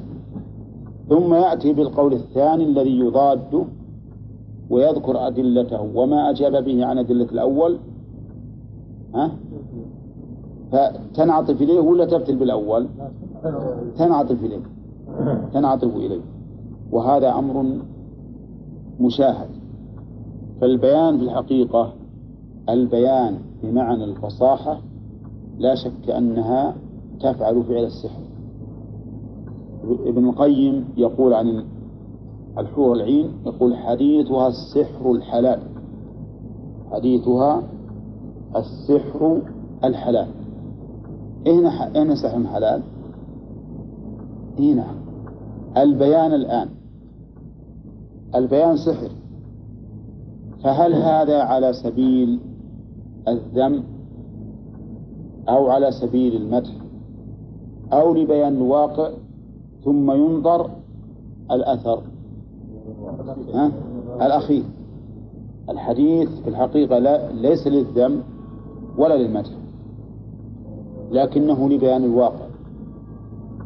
ثم 1.08 1.34
يأتي 1.34 1.72
بالقول 1.72 2.12
الثاني 2.12 2.64
الذي 2.64 2.98
يضاده 2.98 3.64
ويذكر 4.70 5.26
أدلته. 5.26 5.82
وما 5.94 6.30
أجاب 6.30 6.64
به 6.64 6.86
عن 6.86 6.98
أدلة 6.98 7.24
الأول؟ 7.32 7.78
ها؟ 9.14 9.30
فتنعطف 10.72 11.62
إليه 11.62 11.80
ولا 11.80 12.04
تبتل 12.04 12.36
بالأول؟ 12.36 12.86
تنعطف 13.98 14.44
إليه. 14.44 14.75
تنعطف 15.52 15.96
إليه. 15.96 16.20
وهذا 16.92 17.38
أمر 17.38 17.80
مشاهد. 19.00 19.48
فالبيان 20.60 21.18
في 21.18 21.24
الحقيقة 21.24 21.92
البيان 22.68 23.38
بمعنى 23.62 24.04
الفصاحة 24.04 24.80
لا 25.58 25.74
شك 25.74 26.10
أنها 26.10 26.74
تفعل 27.20 27.62
فعل 27.62 27.84
السحر. 27.84 28.22
ابن 29.84 30.28
القيم 30.28 30.84
يقول 30.96 31.34
عن 31.34 31.64
الحور 32.58 32.92
العين 32.94 33.28
يقول 33.46 33.76
حديثها 33.76 34.48
السحر 34.48 35.10
الحلال. 35.12 35.60
حديثها 36.92 37.62
السحر 38.56 39.42
الحلال. 39.84 40.28
أين 41.46 41.66
أين 41.66 42.14
سحر 42.14 42.46
حلال؟ 42.46 42.82
هنا 44.58 45.05
البيان 45.76 46.34
الآن. 46.34 46.68
البيان 48.34 48.76
سحر. 48.76 49.10
فهل 50.64 50.94
هذا 50.94 51.42
على 51.42 51.72
سبيل 51.72 52.40
الذم 53.28 53.82
أو 55.48 55.68
على 55.68 55.90
سبيل 55.90 56.36
المدح 56.36 56.70
أو 57.92 58.14
لبيان 58.14 58.56
الواقع 58.56 59.10
ثم 59.84 60.10
ينظر 60.10 60.70
الأثر؟ 61.50 62.02
ها؟ 63.54 63.72
الأخير. 64.26 64.62
الحديث 65.68 66.28
في 66.40 66.48
الحقيقة 66.50 66.98
لا 66.98 67.32
ليس 67.32 67.66
للذم 67.66 68.22
ولا 68.98 69.14
للمدح 69.14 69.50
لكنه 71.10 71.68
لبيان 71.68 72.04
الواقع. 72.04 72.46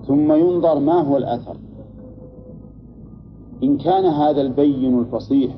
ثم 0.06 0.32
ينظر 0.32 0.78
ما 0.78 1.00
هو 1.00 1.16
الأثر. 1.16 1.56
إن 3.62 3.78
كان 3.78 4.04
هذا 4.04 4.40
البين 4.40 4.98
الفصيح 4.98 5.56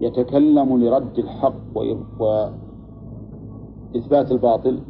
يتكلم 0.00 0.84
لرد 0.84 1.18
الحق 1.18 1.76
وإثبات 3.94 4.32
الباطل 4.32 4.80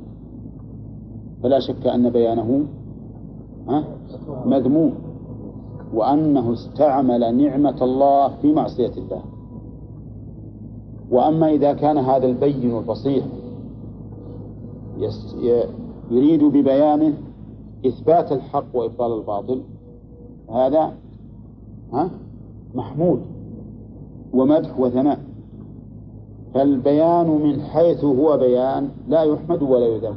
فلا 1.43 1.61
شك 1.61 1.87
أن 1.87 2.11
بيانه 2.11 2.67
مذموم 4.45 4.95
وأنه 5.95 6.53
استعمل 6.53 7.37
نعمة 7.37 7.85
الله 7.85 8.29
في 8.29 8.53
معصية 8.53 8.93
الله. 8.97 9.23
وأما 11.11 11.51
إذا 11.51 11.73
كان 11.73 11.99
هذا 11.99 12.27
البين 12.27 12.79
الفصيح 12.79 13.25
يريد 16.11 16.45
ببيانه 16.45 17.15
إثبات 17.87 18.33
الحق 18.33 18.65
وإبطال 18.75 19.13
الباطل 19.13 19.63
هذا 20.51 20.93
ها؟ 21.93 22.11
محمود 22.75 23.21
ومدح 24.33 24.81
وثناء. 24.81 25.21
فالبيان 26.55 27.27
من 27.27 27.61
حيث 27.61 28.05
هو 28.05 28.37
بيان 28.37 28.89
لا 29.09 29.23
يحمد 29.23 29.63
ولا 29.63 29.87
يذم. 29.87 30.17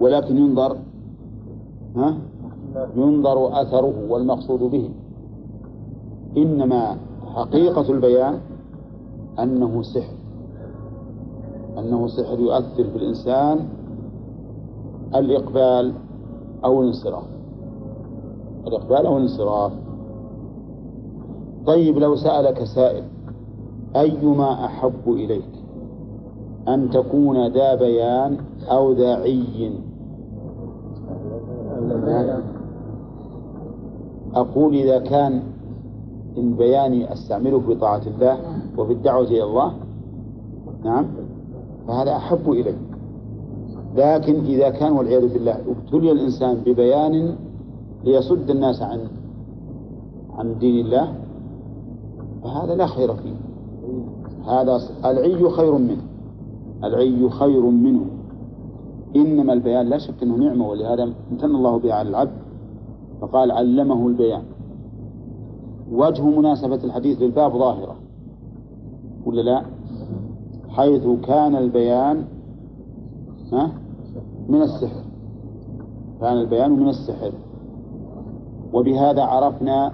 ولكن 0.00 0.36
ينظر 0.36 0.76
ها؟ 1.96 2.18
ينظر 2.96 3.62
أثره 3.62 4.10
والمقصود 4.10 4.60
به. 4.60 4.90
إنما 6.36 6.96
حقيقة 7.34 7.90
البيان 7.90 8.38
أنه 9.38 9.82
سحر. 9.82 10.16
أنه 11.78 12.06
سحر 12.06 12.40
يؤثر 12.40 12.84
في 12.84 12.96
الإنسان 12.96 13.68
الإقبال 15.14 15.92
أو 16.64 16.82
الانصراف. 16.82 17.33
الإقبال 18.66 19.06
أو 19.06 19.16
الانصراف 19.16 19.72
طيب 21.66 21.98
لو 21.98 22.16
سألك 22.16 22.64
سائل 22.64 23.04
أيما 23.96 24.64
أحب 24.64 25.08
إليك؟ 25.08 25.48
أن 26.68 26.90
تكون 26.90 27.46
ذا 27.46 27.74
بيان 27.74 28.36
أو 28.70 28.92
ذا 28.92 29.14
عي؟ 29.14 29.72
أقول 34.34 34.74
إذا 34.74 34.98
كان 34.98 35.42
البيان 36.36 37.02
أستعمله 37.02 37.60
في 37.60 37.74
طاعة 37.74 38.02
الله 38.06 38.38
وفي 38.78 38.92
الدعوة 38.92 39.24
إلى 39.26 39.44
الله 39.44 39.72
نعم 40.84 41.06
فهذا 41.88 42.16
أحب 42.16 42.50
إلي 42.50 42.74
لكن 43.96 44.34
إذا 44.44 44.70
كان 44.70 44.92
والعياذ 44.92 45.32
بالله 45.32 45.56
ابتلي 45.68 46.12
الإنسان 46.12 46.54
ببيان 46.66 47.36
ليصد 48.04 48.50
الناس 48.50 48.82
عن 48.82 49.00
عن 50.30 50.58
دين 50.58 50.86
الله 50.86 51.14
فهذا 52.42 52.74
لا 52.74 52.86
خير 52.86 53.14
فيه. 53.14 53.34
هذا 54.46 54.80
العي 55.04 55.50
خير 55.50 55.78
منه. 55.78 56.02
العي 56.84 57.30
خير 57.30 57.62
منه. 57.62 58.06
إنما 59.16 59.52
البيان 59.52 59.86
لا 59.86 59.98
شك 59.98 60.22
أنه 60.22 60.36
نعمة 60.36 60.68
ولهذا 60.68 61.12
امتن 61.32 61.54
الله 61.54 61.78
بها 61.78 61.94
على 61.94 62.08
العبد 62.08 62.36
فقال 63.20 63.50
علمه 63.50 64.06
البيان. 64.06 64.42
وجه 65.92 66.22
مناسبة 66.22 66.84
الحديث 66.84 67.22
للباب 67.22 67.52
ظاهرة. 67.52 67.96
ولا 69.26 69.40
لا؟ 69.40 69.62
حيث 70.68 71.06
كان 71.06 71.56
البيان 71.56 72.24
من 74.48 74.62
السحر. 74.62 75.04
كان 76.20 76.36
البيان 76.36 76.70
من 76.70 76.88
السحر. 76.88 77.32
وبهذا 78.74 79.22
عرفنا 79.22 79.92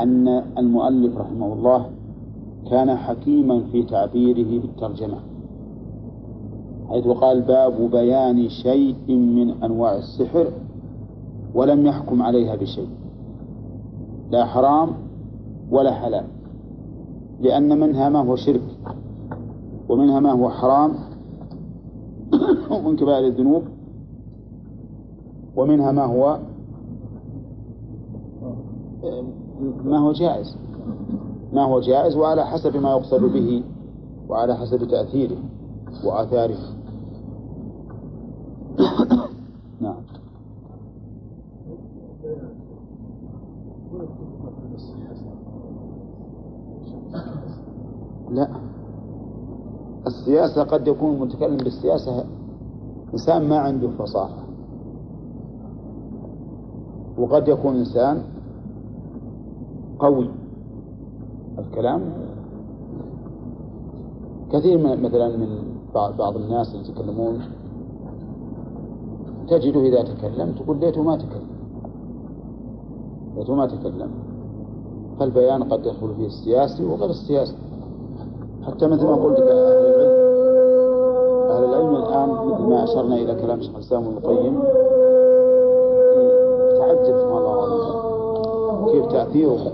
أن 0.00 0.28
المؤلف 0.58 1.16
رحمه 1.18 1.52
الله 1.52 1.90
كان 2.70 2.96
حكيما 2.96 3.60
في 3.72 3.82
تعبيره 3.82 4.60
بالترجمة 4.60 5.16
حيث 6.88 7.06
قال 7.06 7.42
باب 7.42 7.90
بيان 7.90 8.48
شيء 8.48 8.96
من 9.08 9.62
أنواع 9.62 9.96
السحر 9.96 10.46
ولم 11.54 11.86
يحكم 11.86 12.22
عليها 12.22 12.56
بشيء 12.56 12.88
لا 14.30 14.44
حرام 14.44 14.88
ولا 15.70 15.92
حلال 15.92 16.24
لأن 17.40 17.80
منها 17.80 18.08
ما 18.08 18.18
هو 18.18 18.36
شرك 18.36 18.62
ومنها 19.88 20.20
ما 20.20 20.32
هو 20.32 20.50
حرام 20.50 20.92
من 22.84 22.96
كبائر 22.96 23.26
الذنوب 23.26 23.62
ومنها 25.56 25.92
ما 25.92 26.04
هو 26.04 26.38
ما 29.84 29.98
هو 29.98 30.12
جائز. 30.12 30.56
ما 31.52 31.64
هو 31.64 31.80
جائز 31.80 32.16
وعلى 32.16 32.46
حسب 32.46 32.76
ما 32.76 32.90
يقصد 32.90 33.22
به 33.22 33.62
وعلى 34.28 34.56
حسب 34.56 34.88
تأثيره 34.88 35.36
وآثاره. 36.04 36.58
نعم. 39.80 39.96
لا. 48.30 48.48
السياسة 50.06 50.62
قد 50.62 50.88
يكون 50.88 51.14
المتكلم 51.14 51.56
بالسياسة. 51.56 52.24
إنسان 53.12 53.48
ما 53.48 53.58
عنده 53.58 53.88
فصاحة. 53.88 54.46
وقد 57.18 57.48
يكون 57.48 57.76
إنسان 57.76 58.22
قوي. 59.98 60.28
الكلام 61.58 62.12
كثير 64.52 64.78
من 64.78 65.02
مثلا 65.02 65.28
من 65.36 65.58
بعض 65.94 66.36
الناس 66.36 66.74
اللي 66.74 66.88
يتكلمون 66.88 67.40
تجده 69.48 69.80
إذا 69.80 70.02
تكلم 70.02 70.52
تقول 70.52 70.80
ليته 70.80 71.02
ما 71.02 71.16
تكلم. 71.16 71.48
ليته 73.36 73.54
ما 73.54 73.66
تكلم. 73.66 74.10
فالبيان 75.18 75.62
قد 75.62 75.86
يدخل 75.86 76.14
فيه 76.16 76.26
السياسي 76.26 76.84
وغير 76.84 77.10
السياسي. 77.10 77.56
حتى 78.66 78.86
مثل 78.86 79.04
ما 79.04 79.14
قلت 79.14 79.38
لك 79.38 79.48
أهل 79.48 79.86
العلم 79.86 80.26
أهل 81.50 81.64
العلم 81.64 81.96
الآن 81.96 82.28
مثل 82.28 82.62
ما 82.62 82.84
أشرنا 82.84 83.14
إلى 83.16 83.34
كلام 83.34 83.60
شيخ 83.60 83.74
الإسلام 83.74 84.04
ابن 84.04 84.16
القيم 84.16 84.58
تعجب 86.78 87.16
سبحان 87.18 87.38
الله 87.38 88.92
كيف 88.92 89.06
تأثيره 89.06 89.72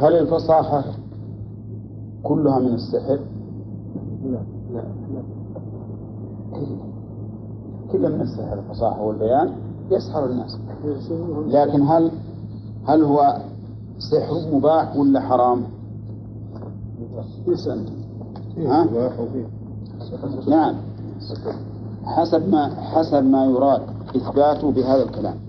هل 0.00 0.12
الفصاحة 0.12 0.84
كلها 2.22 2.58
من 2.58 2.74
السحر؟ 2.74 3.18
لا 4.24 4.38
لا 4.72 4.82
كل 7.92 8.12
من 8.12 8.20
السحر 8.20 8.58
الفصاحة 8.58 9.02
والبيان 9.02 9.52
يسحر 9.90 10.26
الناس. 10.26 10.58
لكن 11.46 11.82
هل 11.82 12.10
هل 12.86 13.04
هو 13.04 13.36
سحر 13.98 14.56
مباح 14.56 14.96
ولا 14.96 15.20
حرام؟ 15.20 15.62
اسأل 17.48 17.88
ها؟ 18.58 18.84
نعم. 20.48 20.74
حسب 22.04 22.48
ما 22.48 22.68
حسب 22.74 23.24
ما 23.24 23.44
يراد 23.44 23.82
إثباته 24.16 24.72
بهذا 24.72 25.02
الكلام. 25.02 25.45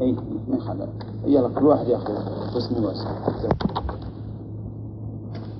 أي 0.00 0.12
ما 0.48 0.56
يخالف 0.56 0.88
يلا 1.26 1.48
كل 1.48 1.66
واحد 1.66 1.88
يأخذ 1.88 2.14
قسم 2.54 2.84
واسع 2.84 3.10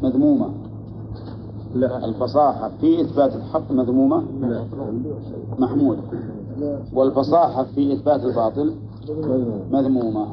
مذمومة. 0.02 0.48
لا. 1.74 2.04
الفصاحة 2.04 2.70
في 2.80 3.00
إثبات 3.00 3.36
الحق 3.36 3.72
مذمومة؟ 3.72 4.22
لا. 4.40 4.64
محمودة 5.58 6.02
والفصاحة 6.92 7.64
في 7.64 7.92
إثبات 7.92 8.24
الباطل 8.24 8.74
مذمومة. 9.70 10.26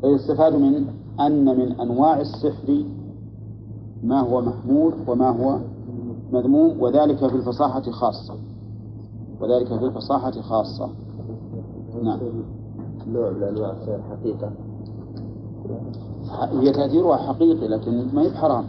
فيستفاد 0.00 0.54
من 0.54 0.84
أن 1.20 1.44
من 1.44 1.80
أنواع 1.80 2.20
السحر 2.20 2.84
ما 4.02 4.20
هو 4.20 4.40
محمود 4.40 4.94
وما 5.08 5.30
هو 5.30 5.58
مذموم 6.32 6.82
وذلك 6.82 7.16
في 7.16 7.36
الفصاحة 7.36 7.82
خاصة. 7.90 8.34
وذلك 9.40 9.66
في 9.66 9.84
الفصاحة 9.84 10.30
خاصة. 10.30 10.88
نعم. 12.02 12.18
نوع 13.12 13.30
من 13.30 13.42
انواع 13.42 13.70
السحر 13.70 14.00
حقيقه 14.10 14.50
هي 16.60 16.72
تأثيرها 16.72 17.16
حقيقي 17.16 17.68
لكن 17.68 18.14
ما 18.14 18.22
هي 18.22 18.28
بحرام 18.28 18.64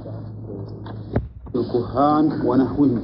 الكهان 1.55 2.47
ونحوهم 2.47 3.01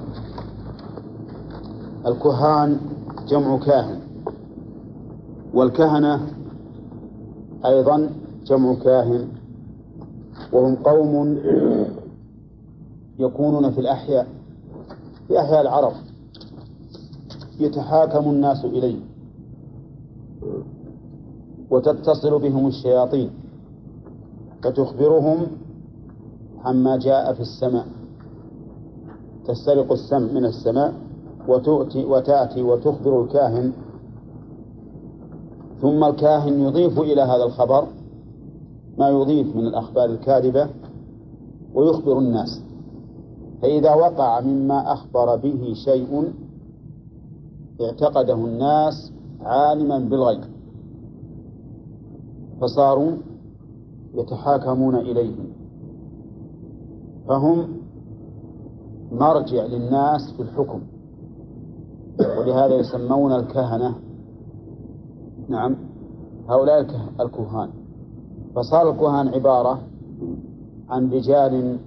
الكهان 2.06 2.78
جمع 3.28 3.58
كاهن. 3.58 4.00
والكهنة 5.54 6.28
أيضا 7.65 8.10
جمع 8.45 8.74
كاهن. 8.74 9.28
وهم 10.54 10.76
قوم 10.76 11.38
يكونون 13.19 13.71
في 13.71 13.82
الأحياء 13.82 14.28
في 15.28 15.39
أحياء 15.39 15.62
العرب. 15.62 15.93
يتحاكم 17.60 18.30
الناس 18.30 18.65
إليه. 18.65 19.00
وتتصل 21.75 22.39
بهم 22.39 22.67
الشياطين 22.67 23.29
فتخبرهم 24.63 25.47
عما 26.65 26.97
جاء 26.97 27.33
في 27.33 27.39
السماء 27.39 27.85
تسترق 29.47 29.91
السمع 29.91 30.31
من 30.31 30.45
السماء 30.45 30.93
وتؤتي 31.47 32.05
وتأتي 32.05 32.61
وتخبر 32.61 33.23
الكاهن 33.23 33.71
ثم 35.81 36.03
الكاهن 36.03 36.59
يضيف 36.59 36.99
إلى 36.99 37.21
هذا 37.21 37.43
الخبر 37.43 37.88
ما 38.97 39.09
يضيف 39.09 39.55
من 39.55 39.67
الأخبار 39.67 40.05
الكاذبة 40.05 40.69
ويخبر 41.73 42.19
الناس. 42.19 42.61
فإذا 43.61 43.93
وقع 43.93 44.39
مما 44.39 44.93
أخبر 44.93 45.35
به 45.35 45.73
شيء 45.73 46.33
اعتقده 47.81 48.33
الناس 48.33 49.11
عالما 49.41 49.99
بالغيب. 49.99 50.54
فصاروا 52.61 53.11
يتحاكمون 54.13 54.95
إليه. 54.95 55.35
فهم 57.27 57.67
مرجع 59.11 59.65
للناس 59.65 60.33
في 60.37 60.41
الحكم. 60.41 60.81
ولهذا 62.19 62.75
يسمون 62.75 63.31
الكهنة. 63.31 63.95
نعم. 65.49 65.75
هؤلاء 66.49 66.85
الكهان. 67.19 67.69
فصار 68.55 68.89
الكهان 68.89 69.27
عبارة 69.27 69.79
عن 70.89 71.11
رجال 71.11 71.77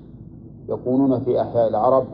يكونون 0.68 1.20
في 1.20 1.40
أحياء 1.40 1.68
العرب 1.68 2.04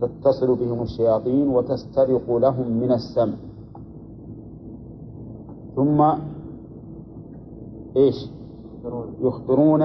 تتصل 0.00 0.54
بهم 0.56 0.82
الشياطين 0.82 1.48
وتسترق 1.48 2.36
لهم 2.36 2.70
من 2.72 2.92
السمع 2.92 3.34
ثم 5.76 6.04
إيش؟ 7.96 8.30
يخبرون 9.20 9.82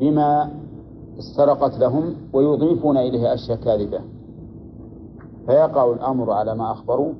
بما 0.00 0.50
استرقت 1.18 1.78
لهم 1.78 2.14
ويضيفون 2.32 2.96
إليه 2.96 3.34
أشياء 3.34 3.58
كاذبة. 3.58 4.00
فيقع 5.46 5.92
الأمر 5.92 6.30
على 6.30 6.54
ما 6.54 6.72
أخبروا 6.72 7.12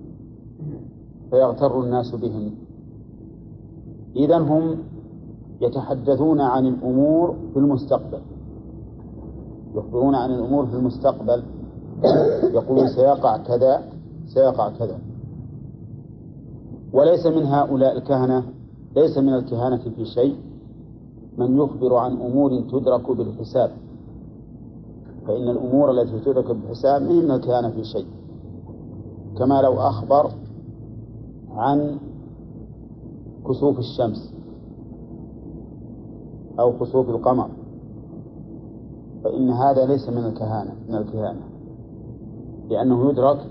فيغتر 1.31 1.81
الناس 1.81 2.15
بهم. 2.15 2.55
إذا 4.17 4.39
هم 4.39 4.79
يتحدثون 5.61 6.41
عن 6.41 6.67
الأمور 6.67 7.37
في 7.53 7.59
المستقبل. 7.59 8.21
يخبرون 9.75 10.15
عن 10.15 10.31
الأمور 10.31 10.67
في 10.67 10.75
المستقبل. 10.75 11.43
يقولون 12.43 12.89
سيقع 12.89 13.37
كذا 13.37 13.83
سيقع 14.27 14.71
كذا. 14.71 14.99
وليس 16.93 17.27
من 17.27 17.47
هؤلاء 17.47 17.97
الكهنة 17.97 18.45
ليس 18.97 19.19
من 19.19 19.35
الكهنة 19.35 19.91
في 19.97 20.05
شيء 20.05 20.37
من 21.39 21.59
يخبر 21.59 21.95
عن 21.95 22.13
أمور 22.13 22.61
تدرك 22.61 23.11
بالحساب. 23.11 23.71
فإن 25.27 25.49
الأمور 25.49 25.91
التي 25.91 26.21
تدرك 26.21 26.51
بالحساب 26.51 27.03
ما 27.03 27.13
من 27.13 27.31
الكهنة 27.31 27.71
في 27.71 27.85
شيء. 27.85 28.07
كما 29.39 29.63
لو 29.63 29.81
أخبر 29.81 30.31
عن 31.51 31.99
كسوف 33.49 33.79
الشمس 33.79 34.35
أو 36.61 36.79
كسوف 36.79 37.09
القمر 37.09 37.51
فإن 39.25 39.51
هذا 39.51 39.87
ليس 39.87 40.09
من 40.09 40.25
الكهانة 40.25 40.75
من 40.89 40.95
الكهانة. 40.95 41.43
لأنه 42.71 43.11
يدرك 43.11 43.47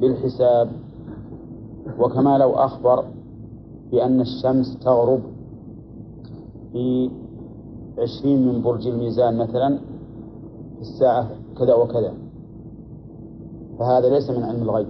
بالحساب. 0.00 0.68
وكما 1.98 2.38
لو 2.38 2.52
أخبر 2.52 3.04
بأن 3.92 4.20
الشمس 4.20 4.78
تغرب 4.78 5.20
في 6.72 7.10
عشرين 7.98 8.48
من 8.48 8.62
برج 8.62 8.86
الميزان 8.86 9.38
مثلا 9.38 9.78
في 10.74 10.80
الساعة 10.80 11.28
كذا 11.58 11.74
وكذا. 11.74 12.14
فهذا 13.78 14.08
ليس 14.08 14.30
من 14.30 14.42
علم 14.42 14.62
الغيب 14.62 14.86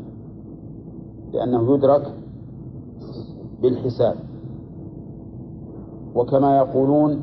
لأنه 1.32 1.74
يدرك 1.74 2.14
بالحساب. 3.62 4.16
وكما 6.14 6.56
يقولون 6.56 7.20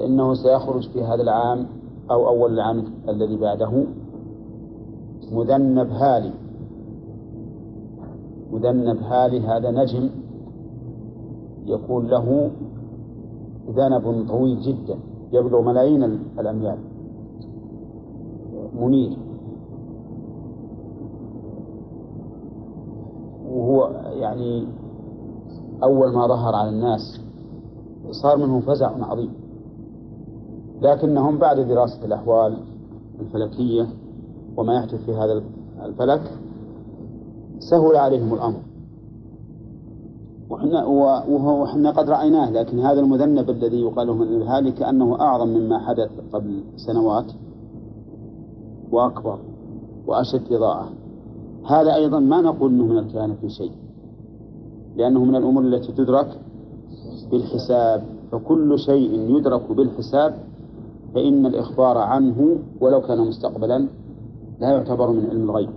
إنه 0.00 0.34
سيخرج 0.34 0.88
في 0.88 1.02
هذا 1.02 1.22
العام 1.22 1.66
أو 2.10 2.28
أول 2.28 2.54
العام 2.54 2.84
الذي 3.08 3.36
بعده 3.36 3.84
مذنب 5.32 5.90
هالي 5.90 6.32
مذنب 8.52 9.02
هالي 9.02 9.40
هذا 9.40 9.70
نجم 9.70 10.10
يكون 11.66 12.06
له 12.06 12.50
ذنب 13.70 14.28
طويل 14.28 14.60
جدا 14.60 14.98
يبلغ 15.32 15.60
ملايين 15.60 16.04
الأميال. 16.38 16.78
منير. 18.80 19.16
وهو 23.48 23.90
يعني 24.06 24.66
أول 25.82 26.12
ما 26.12 26.26
ظهر 26.26 26.54
على 26.54 26.68
الناس 26.68 27.20
صار 28.10 28.36
منه 28.36 28.60
فزع 28.60 28.90
عظيم. 29.04 29.32
لكنهم 30.82 31.38
بعد 31.38 31.60
دراسة 31.60 32.04
الأحوال 32.04 32.56
الفلكية 33.20 33.86
وما 34.56 34.74
يحدث 34.74 35.04
في 35.04 35.12
هذا 35.12 35.42
الفلك 35.82 36.22
سهل 37.58 37.96
عليهم 37.96 38.34
الأمر. 38.34 38.73
وحنا 40.64 40.86
وحنا 41.50 41.90
قد 41.90 42.10
رأيناه 42.10 42.50
لكن 42.50 42.80
هذا 42.80 43.00
المذنب 43.00 43.50
الذي 43.50 43.80
يقال 43.80 44.08
من 44.08 44.22
الهالي 44.22 44.72
كأنه 44.72 45.20
أعظم 45.20 45.48
مما 45.48 45.78
حدث 45.78 46.10
قبل 46.32 46.60
سنوات 46.76 47.32
وأكبر 48.92 49.38
وأشد 50.06 50.52
إضاءة. 50.52 50.88
هذا 51.66 51.94
أيضا 51.94 52.20
ما 52.20 52.40
نقول 52.40 52.70
أنه 52.70 52.84
من 52.84 52.98
الكهنة 52.98 53.34
في 53.40 53.48
شيء 53.48 53.72
لأنه 54.96 55.24
من 55.24 55.36
الأمور 55.36 55.62
التي 55.62 55.92
تدرك 55.92 56.40
بالحساب. 57.30 58.04
فكل 58.32 58.78
شيء 58.78 59.36
يدرك 59.36 59.72
بالحساب 59.72 60.34
فإن 61.14 61.46
الإخبار 61.46 61.98
عنه 61.98 62.56
ولو 62.80 63.00
كان 63.00 63.18
مستقبلا 63.18 63.88
لا 64.60 64.70
يعتبر 64.70 65.10
من 65.10 65.26
علم 65.30 65.50
الغيب 65.50 65.70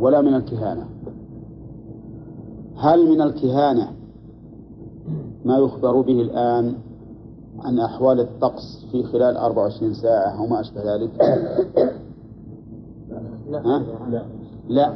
ولا 0.00 0.20
من 0.20 0.34
الكهانة. 0.34 0.86
هل 2.76 3.10
من 3.10 3.20
الكهانة 3.20 4.01
ما 5.44 5.58
يخبر 5.58 6.00
به 6.00 6.20
الآن 6.20 6.74
عن 7.58 7.78
أحوال 7.78 8.20
الطقس 8.20 8.84
في 8.92 9.02
خلال 9.02 9.36
24 9.36 9.94
ساعة 9.94 10.38
أو 10.38 10.46
ما 10.46 10.60
أشبه 10.60 10.94
ذلك؟ 10.94 11.10
لا. 13.50 13.82
لا. 14.10 14.24
لا. 14.68 14.94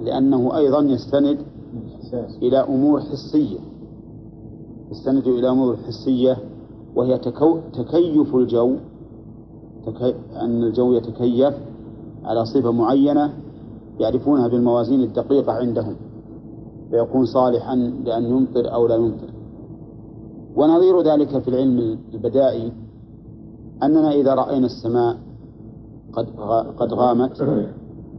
لأنه 0.00 0.56
أيضا 0.56 0.80
يستند 0.80 1.38
إلى 2.42 2.58
أمور 2.58 3.00
حسية. 3.00 3.58
يستند 4.90 5.26
إلى 5.26 5.50
أمور 5.50 5.76
حسية 5.76 6.36
وهي 6.96 7.18
تكو... 7.18 7.58
تكيف 7.72 8.34
الجو. 8.34 8.76
تكي... 9.86 10.14
أن 10.36 10.62
الجو 10.62 10.92
يتكيف 10.92 11.54
على 12.24 12.44
صفة 12.44 12.72
معينة 12.72 13.32
يعرفونها 14.00 14.48
بالموازين 14.48 15.00
الدقيقة 15.02 15.52
عندهم. 15.52 15.96
فيكون 16.90 17.26
صالحا 17.26 17.74
لأن 17.76 18.24
يمطر 18.24 18.74
أو 18.74 18.86
لا 18.86 18.94
يمطر. 18.94 19.33
ونظير 20.56 21.02
ذلك 21.02 21.38
في 21.38 21.48
العلم 21.48 21.98
البدائي 22.14 22.72
أننا 23.82 24.12
إذا 24.12 24.34
رأينا 24.34 24.66
السماء 24.66 25.16
قد 26.12 26.26
قد 26.76 26.94
غامت 26.94 27.64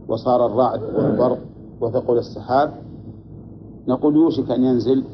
وصار 0.08 0.46
الرعد 0.46 0.82
والبرق 0.82 1.38
وثقل 1.80 2.18
السحاب 2.18 2.72
نقول 3.88 4.16
يوشك 4.16 4.50
أن 4.50 4.64
ينزل 4.64 5.04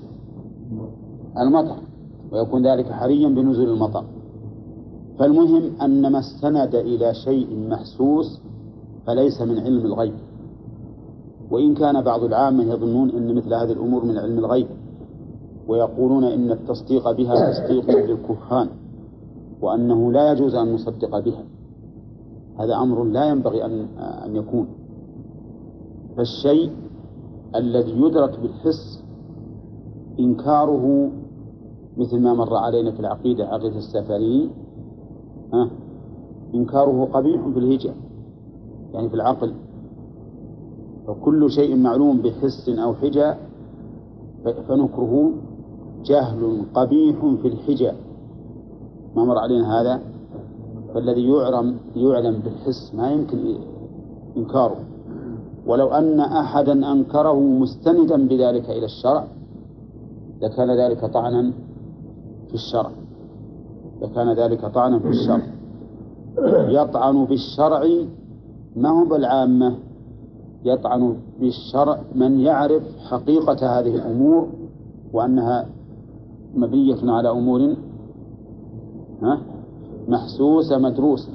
المطر 1.38 1.76
ويكون 2.32 2.66
ذلك 2.66 2.92
حريا 2.92 3.28
بنزول 3.28 3.68
المطر. 3.68 4.04
فالمهم 5.18 5.62
أن 5.82 6.12
ما 6.12 6.18
استند 6.18 6.74
إلى 6.74 7.14
شيء 7.14 7.68
محسوس 7.68 8.40
فليس 9.06 9.40
من 9.40 9.58
علم 9.58 9.86
الغيب. 9.86 10.14
وإن 11.50 11.74
كان 11.74 12.02
بعض 12.02 12.24
العامة 12.24 12.64
يظنون 12.64 13.10
أن 13.10 13.34
مثل 13.34 13.54
هذه 13.54 13.72
الأمور 13.72 14.04
من 14.04 14.18
علم 14.18 14.38
الغيب. 14.38 14.66
ويقولون 15.68 16.24
إن 16.24 16.50
التصديق 16.50 17.10
بها 17.12 17.50
تصديق 17.50 17.90
للكهان 17.90 18.68
وأنه 19.60 20.12
لا 20.12 20.32
يجوز 20.32 20.54
أن 20.54 20.72
نصدق 20.74 21.18
بها. 21.18 21.44
هذا 22.58 22.74
أمر 22.76 23.04
لا 23.04 23.24
ينبغي 23.28 23.64
أن 23.64 23.80
أن 23.98 24.36
يكون. 24.36 24.66
فالشيء 26.16 26.70
الذي 27.56 27.90
يدرك 28.00 28.40
بالحس 28.40 29.02
إنكاره 30.20 31.10
مثل 31.96 32.20
ما 32.20 32.34
مر 32.34 32.56
علينا 32.56 32.90
في 32.90 33.00
العقيدة 33.00 33.44
عقيدة 33.44 33.76
السفري 33.76 34.50
ها 35.52 35.70
إنكاره 36.54 37.04
قبيح 37.04 37.48
في 37.48 37.58
الهجة 37.58 37.94
يعني 38.94 39.08
في 39.08 39.14
العقل. 39.14 39.54
فكل 41.06 41.50
شيء 41.50 41.76
معلوم 41.76 42.18
بحس 42.22 42.68
أو 42.68 42.94
حجة 42.94 43.36
فنكره 44.68 45.32
جهل 46.04 46.62
قبيح 46.74 47.16
في 47.42 47.48
الحجة. 47.48 47.94
ما 49.16 49.24
مر 49.24 49.38
علينا 49.38 49.80
هذا؟ 49.80 50.00
فالذي 50.94 51.28
يعلم 51.28 51.76
يعلم 51.96 52.38
بالحس 52.44 52.94
ما 52.94 53.10
يمكن 53.10 53.38
إنكاره. 54.36 54.76
ولو 55.66 55.88
أن 55.88 56.20
أحدا 56.20 56.92
أنكره 56.92 57.40
مستندا 57.40 58.28
بذلك 58.28 58.70
إلى 58.70 58.84
الشرع 58.84 59.24
لكان 60.42 60.70
ذلك 60.70 61.04
طعنا 61.04 61.52
في 62.48 62.54
الشرع. 62.54 62.90
لكان 64.02 64.32
ذلك 64.32 64.66
طعنا 64.66 64.98
في 64.98 65.08
الشرع. 65.08 65.42
يطعن 66.68 67.24
بالشرع 67.24 67.84
ما 68.76 68.88
هو 68.88 69.04
بالعامة؟ 69.04 69.74
يطعن 70.64 71.16
بالشرع 71.40 72.00
من 72.14 72.40
يعرف 72.40 72.82
حقيقة 73.10 73.78
هذه 73.78 73.94
الأمور 73.94 74.48
وأنها 75.12 75.66
مبنية 76.54 77.12
على 77.12 77.30
أمور 77.30 77.74
ها؟ 79.22 79.38
محسوسة 80.08 80.78
مدروسة. 80.78 81.32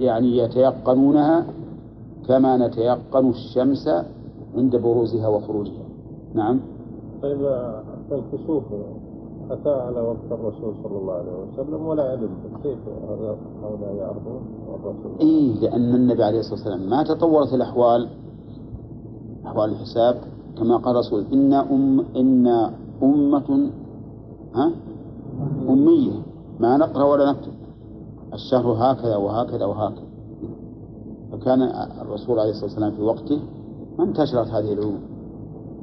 يعني 0.00 0.38
يتيقنونها 0.38 1.46
كما 2.28 2.56
نتيقن 2.66 3.28
الشمس 3.30 3.88
عند 4.56 4.76
بروزها 4.76 5.28
وخروجها. 5.28 5.84
نعم؟ 6.34 6.60
طيب 7.22 7.38
الكسوف 8.12 8.64
أتى 9.50 9.68
على 9.70 10.00
وقت 10.00 10.40
الرسول 10.40 10.74
صلى 10.82 10.98
الله 10.98 11.12
عليه 11.12 11.32
وسلم 11.52 11.86
ولا 11.86 12.02
علم؟ 12.02 12.28
كيف 12.62 12.78
هؤلاء 13.62 13.94
يعرفون 13.98 14.40
الرسول؟ 14.74 15.12
إيه 15.20 15.60
لأن 15.60 15.94
النبي 15.94 16.24
عليه 16.24 16.38
الصلاة 16.38 16.54
والسلام 16.54 16.90
ما 16.90 17.02
تطورت 17.02 17.54
الأحوال 17.54 18.08
أحوال 19.46 19.70
الحساب. 19.70 20.16
كما 20.58 20.76
قال 20.76 20.94
الرسول 20.94 21.24
إن 21.32 21.52
أم 21.52 22.00
إن 22.16 22.46
أمة 23.02 23.70
ها؟ 24.54 24.72
أمية. 25.68 26.22
ما 26.60 26.76
نقرأ 26.76 27.04
ولا 27.04 27.32
نكتب. 27.32 27.52
الشهر 28.32 28.72
هكذا 28.72 29.16
وهكذا 29.16 29.64
وهكذا. 29.64 30.04
فكان 31.32 31.62
الرسول 32.02 32.38
عليه 32.38 32.50
الصلاة 32.50 32.64
والسلام 32.64 32.90
في 32.90 33.02
وقته 33.02 33.38
ما 33.98 34.04
انتشرت 34.04 34.48
هذه 34.48 34.72
العلوم. 34.72 34.98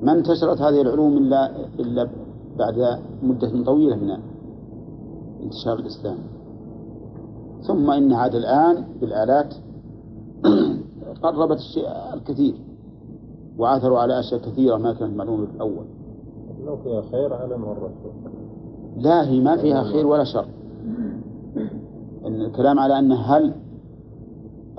ما 0.01 0.11
انتشرت 0.11 0.61
هذه 0.61 0.81
العلوم 0.81 1.17
إلا 1.17 1.51
إلا 1.79 2.09
بعد 2.57 2.99
مدة 3.23 3.63
طويلة 3.63 3.95
من 3.95 4.17
انتشار 5.43 5.79
الإسلام. 5.79 6.17
ثم 7.61 7.91
إن 7.91 8.13
هذا 8.13 8.37
الآن 8.37 8.85
بالآلات 9.01 9.53
قربت 11.23 11.57
الشيء 11.57 11.87
الكثير 12.13 12.55
وعثروا 13.57 13.99
على 13.99 14.19
أشياء 14.19 14.41
كثيرة 14.41 14.77
ما 14.77 14.93
كانت 14.93 15.17
معلومة 15.17 15.47
الأول. 15.55 15.85
لو 16.65 16.77
فيها 16.77 17.01
خير 17.01 17.33
علمها 17.33 17.71
الرسول. 17.71 18.30
لا 18.97 19.27
هي 19.27 19.39
ما 19.39 19.57
فيها 19.57 19.83
خير 19.83 20.07
ولا 20.07 20.23
شر. 20.23 20.45
إن 22.25 22.41
الكلام 22.41 22.79
على 22.79 22.99
أن 22.99 23.11
هل 23.11 23.53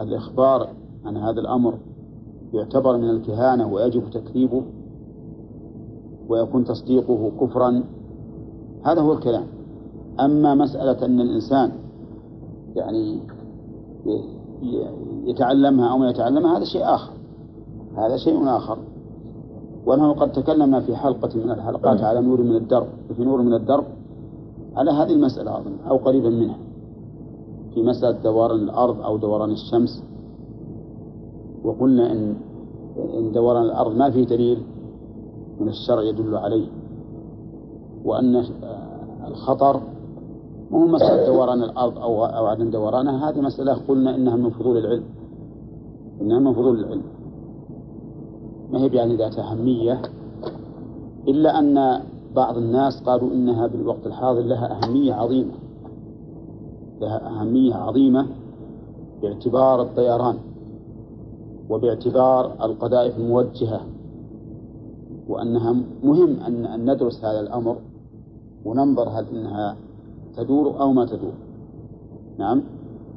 الإخبار 0.01 0.69
عن 1.05 1.17
هذا 1.17 1.41
الأمر 1.41 1.75
يعتبر 2.55 2.97
من 2.97 3.11
الكهانة 3.11 3.73
ويجب 3.73 4.11
تكذيبه 4.11 4.63
ويكون 6.29 6.65
تصديقه 6.65 7.33
كفرا 7.41 7.85
هذا 8.85 9.01
هو 9.01 9.13
الكلام. 9.13 9.45
أما 10.21 10.55
مسألة 10.55 11.07
أن 11.07 11.21
الإنسان 11.21 11.73
يعني 12.77 13.19
يتعلمها 15.25 15.91
أو 15.91 15.99
ما 15.99 16.11
يتعلمها 16.11 16.57
هذا 16.59 16.65
شيء 16.65 16.85
آخر. 16.85 17.13
هذا 17.97 18.17
شيء 18.17 18.49
آخر. 18.49 18.79
ونحن 19.87 20.13
قد 20.13 20.33
تكلمنا 20.33 20.81
في 20.81 20.97
حلقة 20.97 21.31
من 21.45 21.51
الحلقات 21.51 22.01
على 22.01 22.21
نور 22.21 22.43
من 22.43 22.57
الدرب 22.57 22.87
في 23.17 23.25
نور 23.25 23.43
من 23.43 23.55
الدرب. 23.55 23.85
على 24.77 24.91
هذه 24.91 25.13
المسألة 25.13 25.59
أظن 25.59 25.77
أو 25.89 25.97
قريبا 25.97 26.31
منها. 26.31 26.59
في 27.75 27.83
مسألة 27.83 28.19
دوران 28.23 28.61
الأرض 28.61 29.01
أو 29.01 29.17
دوران 29.17 29.51
الشمس. 29.51 30.05
وقلنا 31.65 32.13
إن 32.13 32.37
إن 33.19 33.33
دوران 33.33 33.63
الأرض 33.63 33.97
ما 33.97 34.11
في 34.11 34.25
دليل 34.25 34.59
من 35.61 35.69
الشرع 35.69 36.03
يدل 36.03 36.37
عليه. 36.37 36.67
وأن 38.05 38.45
الخطر 39.27 39.81
مو 40.71 40.87
مسألة 40.87 41.27
دوران 41.27 41.63
الأرض 41.63 41.99
أو 41.99 42.25
أو 42.25 42.47
عدم 42.47 42.71
دورانها 42.71 43.31
هذه 43.31 43.41
مسألة 43.41 43.75
قلنا 43.89 44.15
إنها 44.15 44.37
من 44.37 44.51
فضول 44.51 44.77
العلم. 44.77 45.05
إنها 46.21 46.39
من 46.39 46.53
فضول 46.53 46.79
العلم. 46.81 47.03
ما 48.73 48.79
هي 48.79 48.87
يعني 48.87 49.17
ذات 49.17 49.39
أهمية؟ 49.39 50.03
إلا 51.29 51.59
أن 51.59 52.03
بعض 52.37 52.57
الناس 52.57 53.03
قالوا 53.03 53.33
إنها 53.33 53.67
بالوقت 53.67 54.07
الحاضر 54.07 54.41
لها 54.41 54.85
أهمية 54.85 55.15
عظيمة 55.15 55.53
لها 57.01 57.29
أهمية 57.29 57.75
عظيمة 57.75 58.27
باعتبار 59.23 59.83
الطيران 59.83 60.37
وباعتبار 61.71 62.65
القذائف 62.65 63.19
الموجهة 63.19 63.81
وأنها 65.29 65.77
مهم 66.05 66.41
أن 66.47 66.91
ندرس 66.91 67.25
هذا 67.25 67.41
الأمر 67.41 67.77
وننظر 68.65 69.09
هل 69.09 69.27
إنها 69.33 69.77
تدور 70.37 70.81
أو 70.81 70.93
ما 70.93 71.07
تدور. 71.07 71.33
نعم؟ 72.39 72.63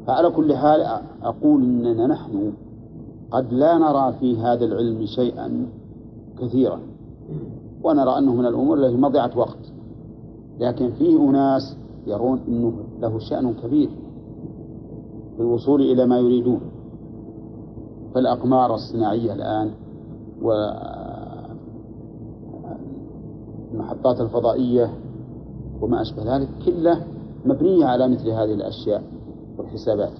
فعلى 0.07 0.29
كل 0.29 0.55
حال 0.55 1.01
أقول 1.23 1.63
إننا 1.63 2.07
نحن 2.07 2.53
قد 3.31 3.53
لا 3.53 3.77
نرى 3.77 4.13
في 4.19 4.37
هذا 4.37 4.65
العلم 4.65 5.05
شيئا 5.05 5.67
كثيرا. 6.41 6.79
ونرى 7.85 8.17
أنه 8.17 8.35
من 8.35 8.45
الأمور 8.45 8.77
التي 8.77 8.97
مضيعة 8.97 9.31
وقت. 9.37 9.71
لكن 10.59 10.91
فيه 10.91 11.29
أناس 11.29 11.77
يرون 12.07 12.39
أنه 12.47 12.73
له 12.99 13.19
شأن 13.19 13.53
كبير 13.53 13.89
في 15.35 15.41
الوصول 15.41 15.81
إلى 15.81 16.05
ما 16.05 16.19
يريدون. 16.19 16.61
فالأقمار 18.13 18.73
الصناعية 18.73 19.33
الآن 19.33 19.71
والمحطات 23.71 24.21
الفضائية 24.21 24.89
وما 25.81 26.01
أشبه 26.01 26.35
ذلك 26.35 26.49
كله 26.65 27.05
مبنية 27.45 27.85
على 27.85 28.07
مثل 28.07 28.29
هذه 28.29 28.53
الأشياء 28.53 29.03
والحسابات. 29.57 30.13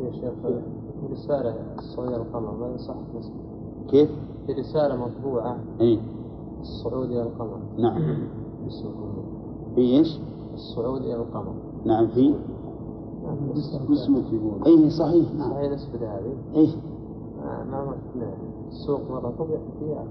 يا 0.00 0.10
شيخ 0.10 0.32
في 0.42 1.12
رسالة 1.12 1.54
الصعود 1.78 2.12
القمر 2.12 2.54
ما 2.54 2.74
يصح 2.74 2.94
كيف؟ 3.90 4.10
في 4.46 4.52
رسالة 4.52 4.96
مطبوعة. 4.96 5.56
إيه؟ 5.80 5.98
الصعود 6.68 7.10
إلى 7.10 7.22
القمر. 7.22 7.58
نعم. 7.78 8.18
في 9.74 9.80
إيش؟ 9.80 10.20
الصعود 10.54 11.00
إلى 11.02 11.14
القمر. 11.16 11.54
نعم 11.84 12.06
في؟ 12.06 12.34
اسمه 13.92 14.18
يقول 14.32 14.64
أي 14.66 14.90
صحيح 14.90 15.32
نعم. 15.38 15.50
هاي 15.52 15.68
نسبة 15.74 15.98
هذه. 15.98 16.32
إيه. 16.54 16.68
ما 17.40 17.64
ما 17.64 17.84
ما 18.16 18.30
السوق 18.68 19.00
مرة 19.10 19.30
طبعت 19.38 19.60
بيعت 19.82 20.06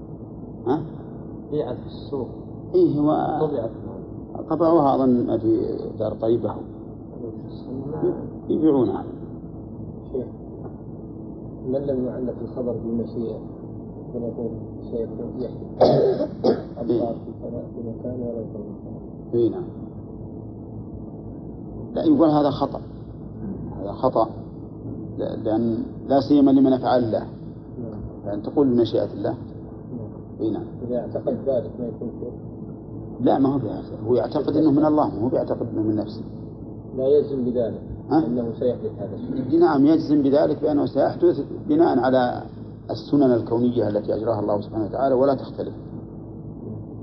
ها؟ 0.66 0.82
بيعت 1.50 1.76
في 1.76 1.86
السوق. 1.86 2.28
إيه 2.74 3.00
هو 3.00 3.38
طبعت 3.46 3.70
طبعوها 4.50 4.94
أظن 4.94 5.38
في 5.38 5.78
دار 5.98 6.14
طيبة. 6.14 6.54
ما- 7.92 8.14
يبيعونها. 8.48 9.04
شيخ 10.12 10.26
من 11.68 11.78
لم 11.78 12.04
يعلق 12.04 12.34
الخبر 12.42 12.72
بالمشيئة؟ 12.72 13.38
فنقول 14.14 14.50
سيكون 14.90 15.32
يحدث 15.38 15.86
أبطال 16.78 17.16
في 17.24 17.32
كذا 17.42 17.62
في 17.74 17.88
مكان 17.88 18.20
ولا 18.20 18.44
في 18.52 18.58
مكان. 18.58 18.96
اي 19.34 19.48
نعم. 19.48 19.64
لا 21.94 22.04
يقول 22.04 22.28
هذا 22.28 22.50
خطأ. 22.50 22.80
هذا 23.80 23.92
خطأ. 23.92 24.28
لأن 25.18 25.78
لا 26.08 26.20
سيما 26.20 26.50
لمن 26.50 26.72
أفعل 26.72 27.04
الله 27.04 27.26
نعم. 27.82 28.00
لأن 28.26 28.42
تقول 28.42 28.66
بمشيئة 28.66 29.12
الله. 29.12 29.34
نعم. 29.96 30.40
اي 30.40 30.50
نعم. 30.50 30.64
إذا 30.88 31.00
اعتقد 31.00 31.36
ذلك 31.46 31.70
ما 31.78 31.86
يكون 31.86 32.10
لا 33.20 33.38
ما 33.38 33.54
هو 33.54 33.58
بهذا 33.58 33.82
هو 34.06 34.14
يعتقد 34.14 34.56
أنه 34.56 34.70
من 34.70 34.84
الله 34.84 35.08
ما 35.08 35.22
هو 35.24 35.28
بيعتقد 35.28 35.66
أنه 35.72 35.82
من 35.82 35.96
نفسه. 35.96 36.22
لا 36.96 37.06
يلزم 37.06 37.44
بذلك. 37.44 37.80
ها؟ 38.10 38.26
أنه 38.26 38.52
سيحدث 38.58 38.90
هذا 38.98 39.14
الشيء. 39.14 39.60
نعم 39.60 39.86
يجزم 39.86 40.22
بذلك 40.22 40.62
بأنه 40.62 40.86
سيحدث 40.86 41.40
بناء 41.68 41.98
على 41.98 42.42
السنن 42.90 43.32
الكونية 43.32 43.88
التي 43.88 44.14
أجراها 44.14 44.40
الله 44.40 44.60
سبحانه 44.60 44.84
وتعالى 44.84 45.14
ولا 45.14 45.34
تختلف. 45.34 45.74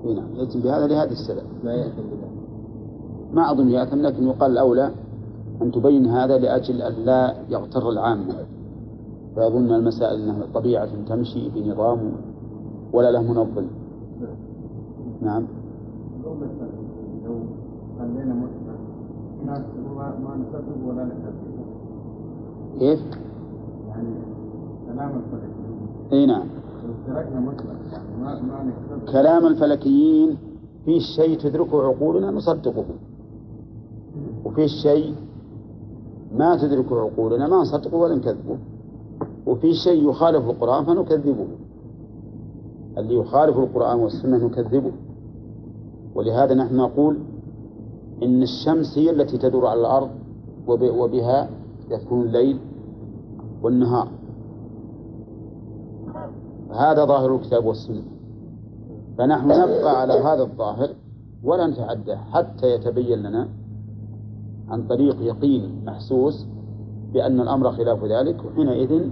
اي 0.05 0.13
نعم 0.13 0.27
يتم 0.35 0.59
بهذا 0.59 0.87
لهذا 0.87 1.11
السبب. 1.11 1.43
ما 1.63 1.73
يأثم 1.73 2.01
بذلك 2.01 2.33
ما 3.33 3.51
أظن 3.51 3.69
يأثم 3.69 4.01
لكن 4.01 4.27
يقال 4.27 4.51
الأولى 4.51 4.91
أن 5.61 5.71
تبين 5.71 6.05
هذا 6.05 6.37
لأجل 6.37 6.81
أن 6.81 6.93
لا 6.93 7.35
يغتر 7.49 7.89
العامة 7.89 8.35
فيظن 9.35 9.71
المسائل 9.71 10.21
أنها 10.21 10.45
طبيعة 10.53 10.89
تمشي 11.07 11.49
بنظام 11.49 12.11
ولا 12.93 13.11
له 13.11 13.21
منظم. 13.21 13.65
نعم. 15.21 15.43
ما 19.45 20.15
ما 20.23 20.35
نصدق 20.35 20.87
ولا 20.87 21.03
نكذب 21.05 21.43
كيف؟ 22.79 22.99
يعني 23.89 24.09
كلام 24.87 25.09
الفلكيين 25.09 25.52
اي 26.11 26.25
نعم. 26.25 26.47
كلام 29.11 29.45
الفلكيين 29.47 30.37
في 30.85 30.99
شيء 30.99 31.37
تدركه 31.37 31.83
عقولنا 31.83 32.31
نصدقه. 32.31 32.85
وفي 34.45 34.67
شيء 34.67 35.15
ما 36.35 36.55
تدركه 36.57 36.99
عقولنا 37.01 37.47
ما 37.47 37.57
نصدقه 37.57 37.97
ولا 37.97 38.15
نكذبه. 38.15 38.57
وفي 39.47 39.73
شيء 39.73 40.09
يخالف 40.09 40.49
القرآن 40.49 40.85
فنكذبه. 40.85 41.47
اللي 42.97 43.15
يخالف 43.15 43.57
القرآن 43.57 43.99
والسنة 43.99 44.37
نكذبه. 44.45 44.91
ولهذا 46.15 46.53
نحن 46.53 46.75
نقول 46.75 47.17
إن 48.23 48.41
الشمس 48.41 48.97
هي 48.97 49.09
التي 49.09 49.37
تدور 49.37 49.65
على 49.67 49.79
الأرض 49.81 50.09
وب- 50.67 50.95
وبها 50.97 51.49
يكون 51.91 52.21
الليل 52.21 52.57
والنهار. 53.63 54.07
هذا 56.73 57.05
ظاهر 57.05 57.35
الكتاب 57.35 57.65
والسنة. 57.65 58.03
فنحن 59.17 59.47
نبقى 59.47 60.01
على 60.01 60.13
هذا 60.13 60.43
الظاهر 60.43 60.89
ولا 61.43 61.67
نتعدى 61.67 62.15
حتى 62.15 62.75
يتبين 62.75 63.19
لنا 63.19 63.47
عن 64.69 64.87
طريق 64.87 65.21
يقين 65.21 65.85
محسوس 65.85 66.45
بأن 67.13 67.39
الأمر 67.41 67.71
خلاف 67.71 68.03
ذلك 68.03 68.45
وحينئذ 68.45 69.09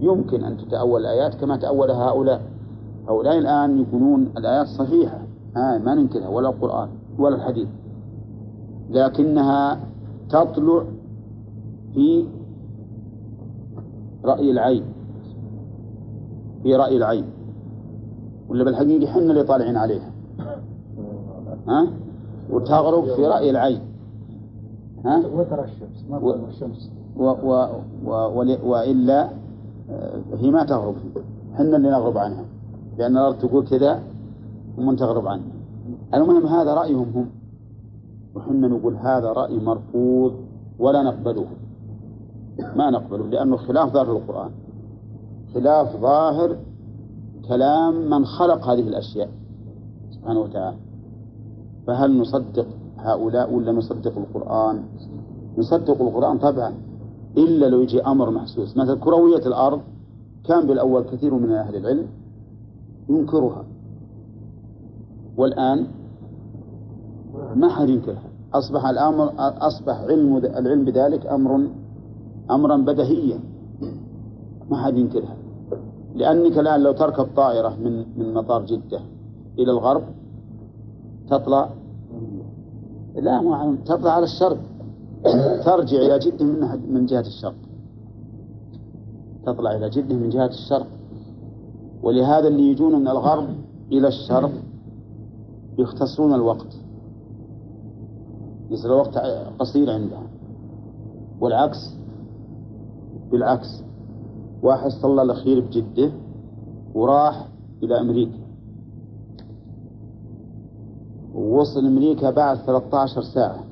يمكن 0.00 0.44
أن 0.44 0.56
تتأول 0.56 1.00
الآيات 1.00 1.34
كما 1.34 1.56
تأولها 1.56 2.08
هؤلاء. 2.10 2.42
هؤلاء 3.08 3.38
الآن 3.38 3.80
يقولون 3.80 4.32
الآيات 4.36 4.66
صحيحة 4.66 5.18
آه 5.56 5.78
ما 5.78 5.94
ننكرها 5.94 6.28
ولا 6.28 6.48
القرآن 6.48 6.88
ولا 7.18 7.36
الحديث. 7.36 7.68
لكنها 8.90 9.80
تطلع 10.30 10.84
في 11.94 12.26
رأي 14.24 14.50
العين. 14.50 14.93
في 16.64 16.76
رأي 16.76 16.96
العين. 16.96 17.24
ولا 18.48 18.64
بالحقيقة 18.64 19.12
حنا 19.12 19.20
اللي 19.30 19.42
طالعين 19.42 19.76
عليها. 19.76 20.10
ها؟ 21.68 21.86
وتغرب 22.50 23.04
في 23.04 23.26
رأي 23.26 23.50
العين. 23.50 23.80
ها؟ 25.04 25.22
وترى 25.26 25.64
الشمس 25.64 26.04
ما 26.10 26.18
ترى 26.18 26.44
الشمس. 26.48 26.90
و 27.16 27.24
و 27.24 27.68
و 28.06 28.38
ول- 28.38 28.58
وإلا 28.64 29.28
آه، 29.90 30.20
هي 30.40 30.50
ما 30.50 30.64
تغرب. 30.64 30.94
حنا 31.54 31.76
اللي 31.76 31.90
نغرب 31.90 32.18
عنها. 32.18 32.44
لأن 32.98 33.12
الأرض 33.16 33.38
تقول 33.38 33.66
كذا 33.66 34.02
ومن 34.78 34.96
تغرب 34.96 35.26
عنها. 35.26 35.46
المهم 36.14 36.46
هذا 36.46 36.74
رأيهم 36.74 37.12
هم. 37.14 37.26
وحنا 38.34 38.68
نقول 38.68 38.94
هذا 38.94 39.32
رأي 39.32 39.58
مرفوض 39.58 40.34
ولا 40.78 41.02
نقبله. 41.02 41.46
ما 42.76 42.90
نقبله 42.90 43.26
لأنه 43.26 43.56
خلاف 43.56 43.92
ظاهر 43.92 44.12
القرآن. 44.16 44.50
خلاف 45.54 45.96
ظاهر 45.96 46.56
كلام 47.48 48.10
من 48.10 48.24
خلق 48.24 48.68
هذه 48.68 48.88
الأشياء 48.88 49.28
سبحانه 50.10 50.40
وتعالى. 50.40 50.76
فهل 51.86 52.18
نصدق 52.18 52.66
هؤلاء 52.98 53.52
ولا 53.52 53.72
نصدق 53.72 54.18
القرآن؟ 54.18 54.82
نصدق 55.58 56.02
القرآن 56.02 56.38
طبعا 56.38 56.74
إلا 57.36 57.66
لو 57.66 57.80
يجي 57.80 58.02
أمر 58.02 58.30
محسوس. 58.30 58.76
مثل 58.76 59.00
كروية 59.00 59.46
الأرض 59.46 59.80
كان 60.44 60.66
بالأول 60.66 61.02
كثير 61.02 61.34
من 61.34 61.50
أهل 61.52 61.76
العلم 61.76 62.06
ينكرها. 63.08 63.64
والآن 65.36 65.86
ما 67.54 67.68
حد 67.68 67.88
ينكرها. 67.88 68.28
أصبح 68.54 68.86
الأمر 68.86 69.32
أصبح 69.38 70.00
علم 70.00 70.36
العلم 70.36 70.84
بذلك 70.84 71.26
أمر 71.26 71.68
أمرا 72.50 72.76
بديهيا 72.76 73.40
ما 74.70 74.76
حد 74.76 74.96
ينكرها. 74.96 75.36
لأنك 76.14 76.58
الآن 76.58 76.80
لو 76.80 76.92
تركب 76.92 77.28
طائرة 77.36 77.76
من 77.84 78.04
من 78.18 78.34
مطار 78.34 78.66
جدة 78.66 79.00
إلى 79.58 79.70
الغرب 79.70 80.02
تطلع 81.30 81.70
لا 83.14 83.40
ما 83.40 83.76
تطلع 83.84 84.10
على 84.10 84.24
الشرق. 84.24 84.58
ترجع 85.66 85.98
إلى 85.98 86.18
جدة 86.18 86.44
من 86.44 86.92
من 86.92 87.06
جهة 87.06 87.20
الشرق. 87.20 87.54
تطلع 89.46 89.76
إلى 89.76 89.90
جدة 89.90 90.14
من 90.14 90.28
جهة 90.28 90.46
الشرق. 90.46 90.86
ولهذا 92.02 92.48
اللي 92.48 92.70
يجون 92.70 93.00
من 93.00 93.08
الغرب 93.08 93.48
إلى 93.92 94.08
الشرق 94.08 94.52
يختصرون 95.78 96.34
الوقت. 96.34 96.76
يصير 98.70 98.92
الوقت 98.92 99.18
قصير 99.58 99.90
عندهم. 99.90 100.26
والعكس 101.40 101.94
بالعكس. 103.30 103.82
واحد 104.64 104.90
صلى 104.90 105.22
الأخير 105.22 105.60
بجدة 105.60 106.12
وراح 106.94 107.48
إلى 107.82 108.00
أمريكا. 108.00 108.38
ووصل 111.34 111.86
أمريكا 111.86 112.30
بعد 112.30 112.56
13 112.56 113.22
ساعة. 113.22 113.64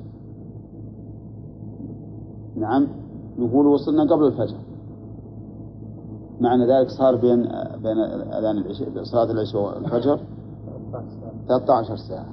نعم 2.55 2.87
يقول 3.39 3.65
وصلنا 3.67 4.03
قبل 4.13 4.25
الفجر. 4.25 4.57
معنى 6.41 6.65
ذلك 6.67 6.89
صار 6.89 7.15
بين 7.15 7.41
بين 7.83 7.97
أذان 8.33 8.57
العشاء 8.57 9.03
صلاة 9.03 9.31
العشاء 9.31 9.61
والفجر 9.61 10.19
13 11.47 11.95
ساعة. 11.95 12.29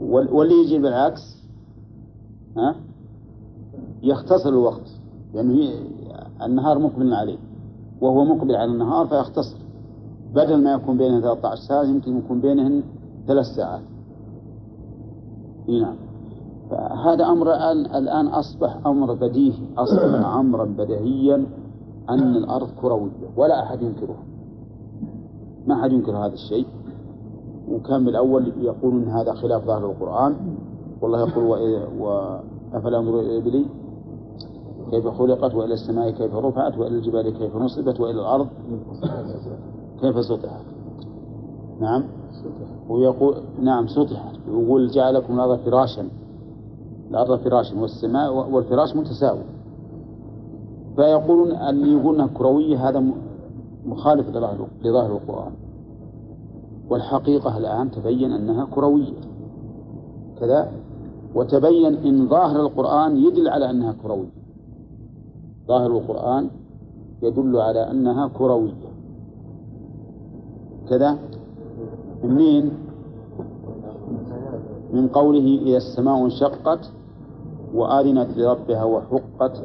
وال- 0.00 0.32
واللي 0.32 0.54
يجي 0.64 0.78
بالعكس 0.78 1.36
ها 2.56 2.76
يختصر 4.02 4.48
الوقت. 4.48 4.90
لأنه 5.34 5.54
ي- 5.54 5.95
النهار 6.42 6.78
مقبل 6.78 7.14
عليه 7.14 7.38
وهو 8.00 8.24
مقبل 8.24 8.56
على 8.56 8.72
النهار 8.72 9.06
فيختصر 9.06 9.56
بدل 10.34 10.62
ما 10.62 10.72
يكون 10.72 10.98
بينه 10.98 11.20
13 11.20 11.62
ساعة 11.68 11.82
يمكن 11.82 12.18
يكون 12.18 12.40
بينهن 12.40 12.82
ثلاث 13.26 13.46
ساعات. 13.46 13.82
نعم. 15.68 15.96
فهذا 16.70 17.24
أمر 17.24 17.54
الآن 17.98 18.26
أصبح 18.26 18.86
أمر 18.86 19.14
بديهي 19.14 19.66
أصبح 19.78 20.26
أمرا 20.40 20.64
بديهيا 20.64 21.46
أن 22.10 22.36
الأرض 22.36 22.68
كروية 22.82 23.10
ولا 23.36 23.62
أحد 23.62 23.82
ينكره 23.82 24.16
ما 25.66 25.80
أحد 25.80 25.92
ينكر 25.92 26.16
هذا 26.16 26.32
الشيء. 26.32 26.66
وكان 27.70 28.04
بالأول 28.04 28.52
يقولون 28.60 29.08
هذا 29.08 29.32
خلاف 29.32 29.64
ظاهر 29.64 29.90
القرآن. 29.90 30.36
والله 31.02 31.28
يقول 31.28 31.44
وإذا- 31.44 32.00
وأفلا 32.00 32.98
ينظروا 32.98 33.20
إلى 33.20 33.38
الإبل 33.38 33.66
كيف 34.90 35.08
خلقت 35.08 35.54
وإلى 35.54 35.74
السماء 35.74 36.10
كيف 36.10 36.34
رفعت 36.34 36.78
وإلى 36.78 36.96
الجبال 36.96 37.38
كيف 37.38 37.56
نصبت 37.56 38.00
وإلى 38.00 38.20
الأرض؟ 38.20 38.46
كيف 40.00 40.24
سطحت؟ 40.24 40.64
نعم. 41.80 42.04
ويقول 42.88 43.34
نعم 43.62 43.86
سطحت. 43.86 44.38
ويقول 44.48 44.88
جعل 44.88 45.14
لكم 45.14 45.34
الأرض 45.34 45.58
فراشا. 45.58 46.08
الأرض 47.10 47.38
فراشا 47.38 47.80
والسماء 47.80 48.50
والفراش 48.50 48.96
متساوي. 48.96 49.42
فيقولون 50.96 51.50
اللي 51.50 51.92
يقول 51.92 52.14
إنها 52.14 52.26
كروية 52.26 52.88
هذا 52.88 53.04
مخالف 53.86 54.28
لظاهر 54.84 55.12
القرآن. 55.12 55.52
والحقيقة 56.90 57.58
الآن 57.58 57.90
تبين 57.90 58.32
أنها 58.32 58.64
كروية. 58.64 59.14
كذا. 60.40 60.72
وتبين 61.34 61.94
أن 61.94 62.28
ظاهر 62.28 62.60
القرآن 62.60 63.16
يدل 63.16 63.48
على 63.48 63.70
أنها 63.70 63.94
كروية. 64.02 64.35
ظاهر 65.68 65.90
القرآن 65.90 66.50
يدل 67.22 67.56
على 67.56 67.90
أنها 67.90 68.28
كروية. 68.28 68.86
كذا؟ 70.88 71.18
منين؟ 72.24 72.70
من 74.92 75.08
قوله 75.08 75.58
إذا 75.62 75.76
السماء 75.76 76.24
انشقت 76.24 76.90
وآذنت 77.74 78.38
لربها 78.38 78.84
وحقت 78.84 79.62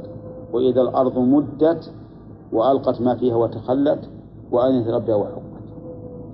وإذا 0.53 0.81
الأرض 0.81 1.19
مدت 1.19 1.91
وألقت 2.53 3.01
ما 3.01 3.15
فيها 3.15 3.35
وتخلت 3.35 4.09
وآذنت 4.51 4.87
لربها 4.87 5.15
وحقت. 5.15 5.41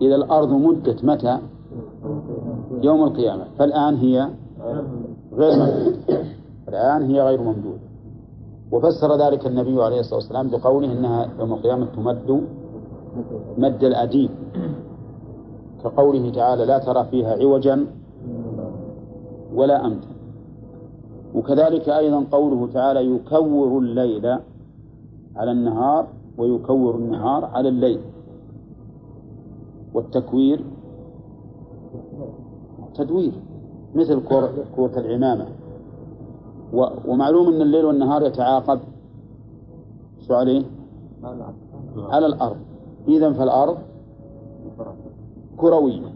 إذا 0.02 0.16
الأرض 0.16 0.52
مدت 0.52 1.06
متى؟ 1.06 1.40
يوم 2.82 3.04
القيامة. 3.04 3.44
فالآن 3.60 3.96
هي 3.96 4.30
غير 5.34 5.60
ممدودة. 5.60 6.24
الآن 6.68 7.02
هي 7.04 7.22
غير 7.22 7.42
ممدودة. 7.42 7.87
وفسر 8.72 9.16
ذلك 9.16 9.48
النبي 9.48 9.84
عليه 9.84 10.00
الصلاة 10.00 10.16
والسلام 10.16 10.50
بقوله 10.50 10.92
إنها 10.92 11.30
يوم 11.40 11.54
القيامة 11.54 11.86
تمد 11.86 12.44
مد 13.58 13.84
الأديب. 13.84 14.30
كقوله 15.84 16.32
تعالى 16.32 16.66
لا 16.66 16.78
ترى 16.78 17.06
فيها 17.12 17.36
عوجا 17.42 17.86
ولا 19.56 19.86
أمتا. 19.86 20.08
وكذلك 21.36 21.90
أيضا 21.90 22.26
قوله 22.32 22.68
تعالى 22.74 23.16
يكور 23.16 23.78
الليل 23.78 24.26
على 25.36 25.52
النهار 25.52 26.08
ويكور 26.38 26.96
النهار 26.96 27.46
على 27.46 27.70
الليل. 27.70 28.00
والتكوير 29.94 30.64
تدوير 32.96 33.32
مثل 33.96 34.24
كور 34.24 34.50
كورة 34.76 34.92
العمامة. 34.98 35.46
ومعلوم 37.06 37.48
أن 37.48 37.62
الليل 37.62 37.86
والنهار 37.86 38.26
يتعاقب. 38.26 38.80
شو 40.28 40.34
عليه؟ 40.34 40.64
على 41.98 42.26
الأرض. 42.26 42.58
إذا 43.08 43.34
فالأرض 43.34 43.78
كروية. 45.58 46.14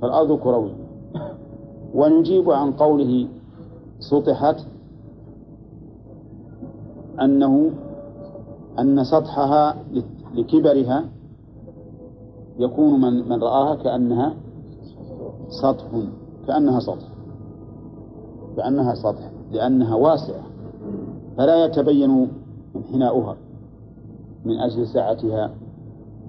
فالأرض 0.00 0.38
كروية. 0.38 0.74
ونجيب 1.94 2.50
عن 2.50 2.72
قوله 2.72 3.28
سطحت 3.98 4.56
أنه 7.20 7.70
أن 8.78 9.04
سطحها 9.04 9.76
لكبرها 10.34 11.04
يكون 12.58 13.00
من 13.00 13.28
من 13.28 13.42
رآها 13.42 13.74
كأنها 13.74 14.34
سطح. 15.48 15.84
كأنها 16.46 16.80
سطح. 16.80 17.08
كأنها 18.56 18.94
سطح. 18.94 19.30
لأنها 19.52 19.94
واسعة 19.94 20.42
فلا 21.36 21.64
يتبين 21.64 22.28
انحناؤها 22.76 23.36
من 24.44 24.58
أجل 24.58 24.86
سعتها 24.86 25.50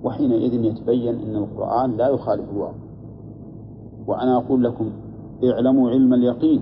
وحينئذ 0.03 0.53
يتبين 0.53 1.15
أن 1.15 1.35
القرآن 1.35 1.97
لا 1.97 2.07
يخالف 2.07 2.49
الواقع. 2.49 2.73
وأنا 4.07 4.37
أقول 4.37 4.63
لكم 4.63 4.91
اعلموا 5.43 5.89
علم 5.89 6.13
اليقين 6.13 6.61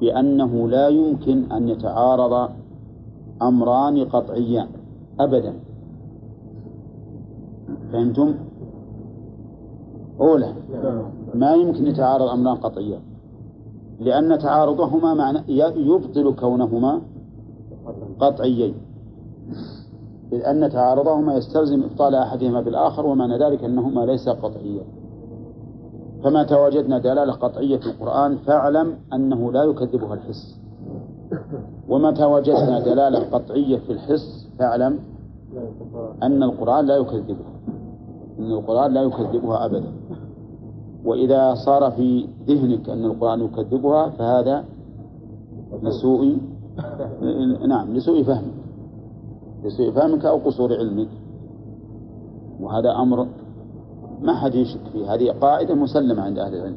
بأنه 0.00 0.68
لا 0.68 0.88
يمكن 0.88 1.52
أن 1.52 1.68
يتعارض 1.68 2.50
أمران 3.42 4.04
قطعيان 4.04 4.66
أبدا. 5.20 5.54
فهمتم؟ 7.92 8.34
أولى 10.20 10.54
ما 11.34 11.54
يمكن 11.54 11.86
يتعارض 11.86 12.28
أمران 12.28 12.56
قطعيان. 12.56 13.00
لأن 14.00 14.38
تعارضهما 14.38 15.14
معنى 15.14 15.42
يبطل 15.76 16.34
كونهما 16.34 17.00
قطعيين. 18.20 18.74
إذ 20.32 20.44
أن 20.44 20.70
تعارضهما 20.70 21.34
يستلزم 21.34 21.82
إبطال 21.82 22.14
أحدهما 22.14 22.60
بالآخر 22.60 23.06
ومعنى 23.06 23.38
ذلك 23.38 23.64
أنهما 23.64 24.00
ليس 24.00 24.28
قطعيا 24.28 24.82
فما 26.24 26.42
تواجدنا 26.42 26.98
دلالة 26.98 27.32
قطعية 27.32 27.76
في 27.76 27.86
القرآن 27.86 28.36
فاعلم 28.36 28.94
أنه 29.12 29.52
لا 29.52 29.64
يكذبها 29.64 30.14
الحس. 30.14 30.60
ومتى 31.88 32.24
وجدنا 32.24 32.80
دلالة 32.80 33.18
قطعية 33.18 33.78
في 33.78 33.92
الحس 33.92 34.48
فاعلم 34.58 34.98
أن 36.22 36.42
القرآن 36.42 36.86
لا 36.86 36.96
يكذبها. 36.96 37.52
أن 38.38 38.52
القرآن 38.52 38.92
لا 38.92 39.02
يكذبها 39.02 39.64
أبدا. 39.64 39.92
وإذا 41.04 41.54
صار 41.54 41.90
في 41.90 42.28
ذهنك 42.46 42.88
أن 42.88 43.04
القرآن 43.04 43.40
يكذبها 43.40 44.08
فهذا 44.08 44.64
لسوء 45.82 46.36
نعم 47.68 47.94
لسوء 47.94 48.22
فهمك 48.22 48.64
لسوء 49.64 49.90
فهمك 49.90 50.24
أو 50.24 50.36
قصور 50.38 50.72
علمك. 50.72 51.08
وهذا 52.60 52.92
أمر 52.92 53.26
ما 54.22 54.34
حد 54.34 54.54
يشك 54.54 54.80
فيه. 54.92 55.14
هذه 55.14 55.30
قاعدة 55.30 55.74
مسلمة 55.74 56.22
عند 56.22 56.38
أهل 56.38 56.54
العلم. 56.54 56.76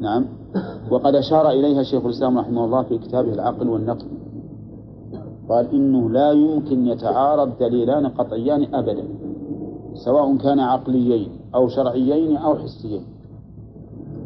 نعم. 0.00 0.26
وقد 0.90 1.14
أشار 1.14 1.50
إليها 1.50 1.82
شيخ 1.82 2.04
الإسلام 2.04 2.38
رحمه 2.38 2.64
الله 2.64 2.82
في 2.82 2.98
كتابه 2.98 3.32
العقل 3.32 3.68
والنقل. 3.68 4.06
قال 5.48 5.70
إنه 5.74 6.10
لا 6.10 6.32
يمكن 6.32 6.86
يتعارض 6.86 7.58
دليلان 7.60 8.06
قطعيان 8.06 8.74
أبدا 8.74 9.04
سواء 9.94 10.36
كان 10.36 10.60
عقليين 10.60 11.28
أو 11.54 11.68
شرعيين 11.68 12.36
أو 12.36 12.54
حسيين. 12.54 13.02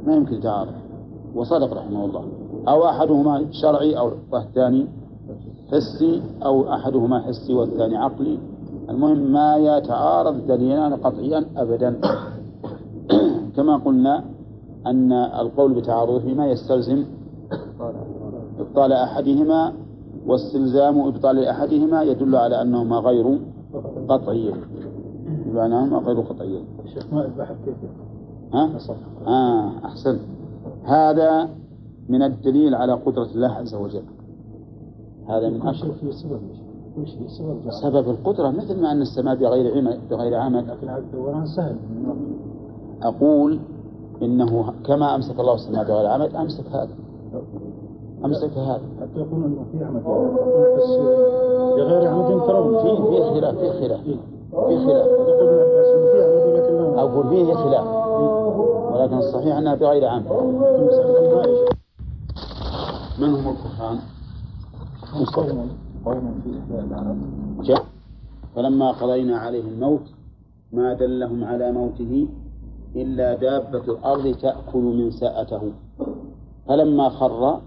ما 0.09 0.15
يمكن 0.15 0.35
يتعارض 0.35 0.73
وصدق 1.35 1.73
رحمه 1.73 2.05
الله. 2.05 2.25
أو 2.69 2.89
أحدهما 2.89 3.45
شرعي 3.51 3.99
أو 3.99 4.11
الثاني 4.35 4.87
حسي 5.73 6.23
أو 6.45 6.75
أحدهما 6.75 7.21
حسي 7.21 7.55
والثاني 7.55 7.97
عقلي. 7.97 8.39
المهم 8.91 9.33
ما 9.33 9.57
يتعارض 9.57 10.47
دليلان 10.47 10.95
قطعيان 10.95 11.47
أبدا. 11.57 12.01
كما 13.57 13.77
قلنا 13.77 14.25
أن 14.87 15.13
القول 15.13 15.75
بتعارضهما 15.75 16.47
يستلزم 16.47 17.05
إبطال 18.59 18.93
أحدهما 18.93 19.73
واستلزام 20.27 21.01
إبطال 21.01 21.45
أحدهما 21.45 22.03
يدل 22.03 22.37
على 22.37 22.63
أنهما 22.63 22.99
غير 22.99 23.39
قطعيين 24.09 24.55
أنهما 25.57 25.99
غير 25.99 26.21
قطعيين 26.21 26.65
شيخ 26.95 27.13
ما 27.13 27.25
البحر 27.25 27.55
كيف؟ 27.65 28.08
ها؟ 28.55 28.71
آه 29.27 29.73
أحسنت. 29.85 30.21
هذا 30.85 31.49
من 32.09 32.23
الدليل 32.23 32.75
على 32.75 32.93
قدرة 32.93 33.29
الله 33.35 33.49
عز 33.49 33.75
وجل. 33.75 34.03
هذا 35.29 35.49
من 35.49 35.67
أشرف 35.67 35.99
في 35.99 36.13
سبب 36.13 36.41
سبب. 37.83 38.11
القدرة 38.11 38.51
مثل 38.51 38.81
ما 38.81 38.93
أن 38.93 39.03
السماء 39.03 39.35
بغير 39.35 39.77
عمد 39.79 40.01
بغير 40.11 40.35
عمد 40.35 40.65
لكن 40.69 40.89
الدوران 40.89 41.47
سهل. 41.47 41.77
أقول 43.03 43.59
إنه 44.23 44.73
كما 44.87 45.15
أمسك 45.15 45.41
الله 45.41 45.55
السماء 45.55 45.85
بغير 45.85 46.07
عمد 46.07 46.35
أمسك 46.35 46.67
هذا. 46.67 46.95
أمسك 48.25 48.53
هذا. 48.59 48.83
حتى 49.01 49.21
يقول 49.21 49.45
إنه 49.45 49.65
في 49.73 49.79
بس 50.77 50.91
بغير 51.77 52.09
عمد 52.09 52.47
ترون. 52.47 52.79
في 52.83 52.97
في 52.97 53.23
خلاف 53.31 53.59
في 53.59 53.71
خلاف. 53.71 54.01
في 54.69 54.79
خلاف. 54.87 55.09
أقول 56.99 57.29
فيه 57.29 57.55
خلاف. 57.55 57.98
ولكن 58.99 59.17
الصحيح 59.17 59.57
أنها 59.57 59.75
بغير 59.75 60.05
عمد 60.07 60.27
من 63.19 63.29
هم 63.35 63.49
الكفار؟ 63.49 63.99
قوم 65.35 65.71
قوم 66.05 66.41
في 66.45 67.63
جاء 67.63 67.85
فلما 68.57 68.91
قضينا 68.91 69.39
عليه 69.39 69.61
الموت 69.61 70.03
ما 70.73 70.95
دلهم 70.95 71.45
على 71.45 71.73
موته 71.73 72.29
إلا 72.97 73.35
دابة 73.35 73.85
الأرض 73.93 74.35
تأكل 74.35 74.79
من 74.79 75.11
سأته 75.11 75.73
فلما 76.69 77.09
خر 77.09 77.61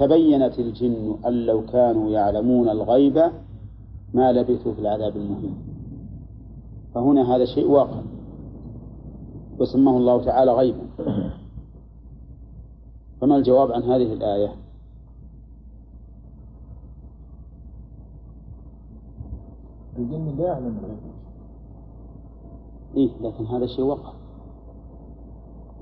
تبينت 0.00 0.58
الجن 0.58 1.16
أن 1.26 1.32
لو 1.46 1.66
كانوا 1.66 2.10
يعلمون 2.10 2.68
الغيب 2.68 3.18
ما 4.14 4.32
لبثوا 4.32 4.72
في 4.72 4.80
العذاب 4.80 5.16
المهين. 5.16 5.54
فهنا 6.94 7.36
هذا 7.36 7.44
شيء 7.44 7.66
واقع. 7.68 8.00
وسماه 9.60 9.96
الله 9.96 10.24
تعالى 10.24 10.52
غيبا. 10.52 10.86
فما 13.20 13.36
الجواب 13.36 13.72
عن 13.72 13.82
هذه 13.82 14.12
الآية؟ 14.12 14.54
الجن 19.98 20.36
لا 20.38 20.44
يعلم 20.46 20.78
الغيب. 20.84 20.98
إيه 22.96 23.10
لكن 23.20 23.46
هذا 23.46 23.66
شيء 23.66 23.84
وقع. 23.84 24.12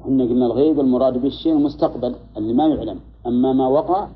إحنا 0.02 0.24
قلنا 0.24 0.46
الغيب 0.46 0.80
المراد 0.80 1.18
به 1.18 1.26
الشيء 1.26 1.52
المستقبل 1.52 2.14
اللي 2.36 2.52
ما 2.52 2.66
يعلم. 2.66 3.00
أما 3.26 3.52
ما 3.52 3.68
وقع 3.68 4.08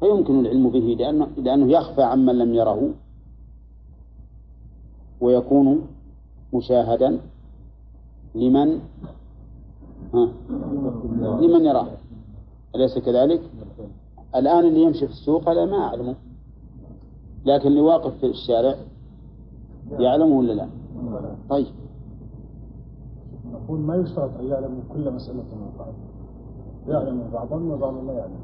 فيمكن 0.00 0.40
العلم 0.40 0.70
به 0.70 0.96
لأنه, 0.98 1.26
لأنه 1.36 1.72
يخفى 1.72 2.02
عمن 2.02 2.38
لم 2.38 2.54
يره 2.54 2.90
ويكون 5.20 5.86
مشاهدا 6.54 7.20
لمن؟ 8.34 8.80
ها؟ 10.14 10.28
لمن 11.40 11.64
يراه؟ 11.64 11.86
أليس 12.74 12.98
كذلك؟ 12.98 13.40
الآن 14.36 14.64
اللي 14.64 14.82
يمشي 14.82 15.06
في 15.06 15.12
السوق 15.12 15.48
هذا 15.48 15.64
ما 15.64 15.76
أعلمه. 15.76 16.14
لكن 17.44 17.68
اللي 17.68 17.80
واقف 17.80 18.18
في 18.20 18.26
الشارع 18.26 18.74
يعلمه 19.98 20.38
ولا 20.38 20.52
لا؟ 20.52 20.68
طيب. 21.50 21.66
نقول 23.52 23.78
ما 23.80 23.96
يشترط 23.96 24.30
أن 24.40 24.46
يعلم 24.46 24.82
كل 24.92 25.10
مسألة 25.10 25.44
وقعت 25.74 25.94
يعلم 26.88 27.30
بعضا 27.32 27.56
وبعضا 27.56 28.02
لا 28.02 28.12
يعلم. 28.12 28.36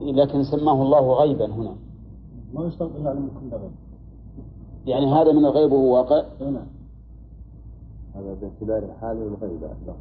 لكن 0.00 0.42
سماه 0.42 0.82
الله 0.82 1.12
غيبا 1.12 1.46
هنا. 1.46 1.74
ما 2.54 2.66
يشترط 2.66 2.96
أن 2.96 3.04
يعلم 3.04 3.30
كل 3.40 3.56
غيب. 3.56 3.70
يعني 4.86 5.06
هذا 5.06 5.32
من 5.32 5.44
الغيب 5.44 5.72
وهو 5.72 5.94
واقع؟ 5.94 6.24
نعم. 6.40 6.66
هذا 8.14 8.36
باعتبار 8.40 8.90
الحال 8.90 9.22
والغيب 9.22 9.60
لهم 9.62 9.96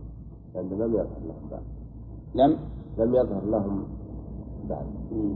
لأنه 0.56 0.76
لم 0.86 0.94
يظهر 0.94 1.20
لهم 1.26 1.50
بعد. 1.52 1.64
لم؟ 2.36 2.58
لم 2.98 3.16
يظهر 3.16 3.46
لهم 3.46 3.84
بعد. 4.70 4.86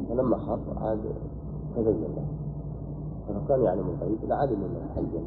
فلما 0.10 0.38
خاف 0.38 0.78
عاد 0.78 1.02
تبين 1.76 2.02
لهم 2.02 2.28
فلو 3.28 3.40
كان 3.48 3.64
يعلم 3.64 3.90
الغيب 3.90 4.18
لعلم 4.30 4.64
انه 4.64 4.90
حيا 4.96 5.24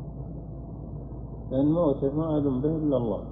لأن 1.50 1.72
موته 1.72 2.16
ما 2.16 2.26
علم 2.26 2.60
به 2.60 2.76
إلا 2.76 2.96
الله. 2.96 3.24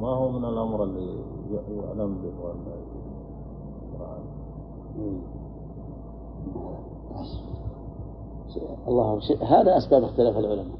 ما 0.00 0.08
هو 0.08 0.30
من 0.30 0.44
الأمر 0.44 0.82
اللي 0.82 1.18
يعلم 1.50 2.14
به 2.22 2.44
ولا 2.44 2.54
الله 8.88 9.20
هذا 9.42 9.76
أسباب 9.76 10.04
اختلاف 10.04 10.36
العلماء. 10.36 10.78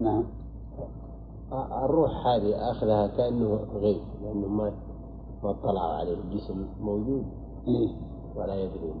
نعم. 0.00 0.24
الروح 1.52 2.26
هذه 2.26 2.70
أخذها 2.70 3.06
كأنه 3.06 3.60
غيب 3.74 4.00
لأنه 4.22 4.48
ما 4.48 4.72
ما 5.42 5.50
اطلعوا 5.50 5.92
عليه 5.92 6.14
الجسم 6.14 6.66
موجود. 6.80 7.24
إيه. 7.68 7.88
ولا 8.36 8.54
يدرون 8.54 8.94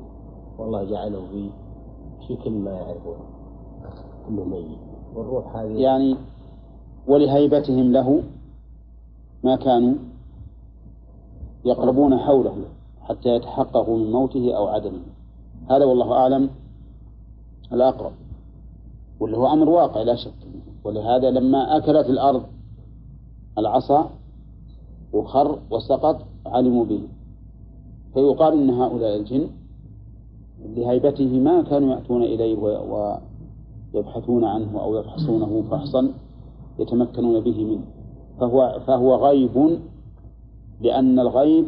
والله 0.58 0.84
جعله 0.84 1.26
في 1.30 1.50
شكل 2.28 2.50
ما 2.50 2.70
يعرفون 2.70 3.16
إنه 4.28 4.44
ميت. 4.44 4.78
والروح 5.14 5.56
هذه 5.56 5.80
يعني 5.80 6.16
ولهيبتهم 7.06 7.92
له 7.92 8.22
ما 9.44 9.56
كانوا 9.56 9.94
يقربون 11.64 12.18
حوله 12.18 12.56
حتى 13.00 13.28
يتحققوا 13.28 13.98
من 13.98 14.12
موته 14.12 14.56
أو 14.56 14.68
عدمه. 14.68 15.02
هذا 15.70 15.84
والله 15.84 16.12
أعلم 16.12 16.50
الأقرب. 17.72 18.12
واللي 19.20 19.36
هو 19.36 19.52
أمر 19.52 19.68
واقع 19.68 20.02
لا 20.02 20.14
شك. 20.14 20.34
ولهذا 20.84 21.30
لما 21.30 21.76
أكلت 21.76 22.10
الأرض 22.10 22.42
العصا 23.58 24.10
وخر 25.12 25.58
وسقط 25.70 26.16
علموا 26.46 26.84
به. 26.84 27.00
فيقال 28.14 28.52
إن 28.52 28.70
هؤلاء 28.70 29.16
الجن 29.16 29.46
لهيبته 30.76 31.40
ما 31.40 31.62
كانوا 31.62 31.94
يأتون 31.94 32.22
إليه 32.22 32.56
ويبحثون 33.94 34.44
عنه 34.44 34.80
أو 34.80 34.96
يفحصونه 34.96 35.62
فحصا 35.70 36.12
يتمكنون 36.78 37.40
به 37.40 37.64
منه. 37.64 37.84
فهو 38.40 38.80
فهو 38.86 39.14
غيب 39.26 39.78
لأن 40.80 41.18
الغيب 41.18 41.66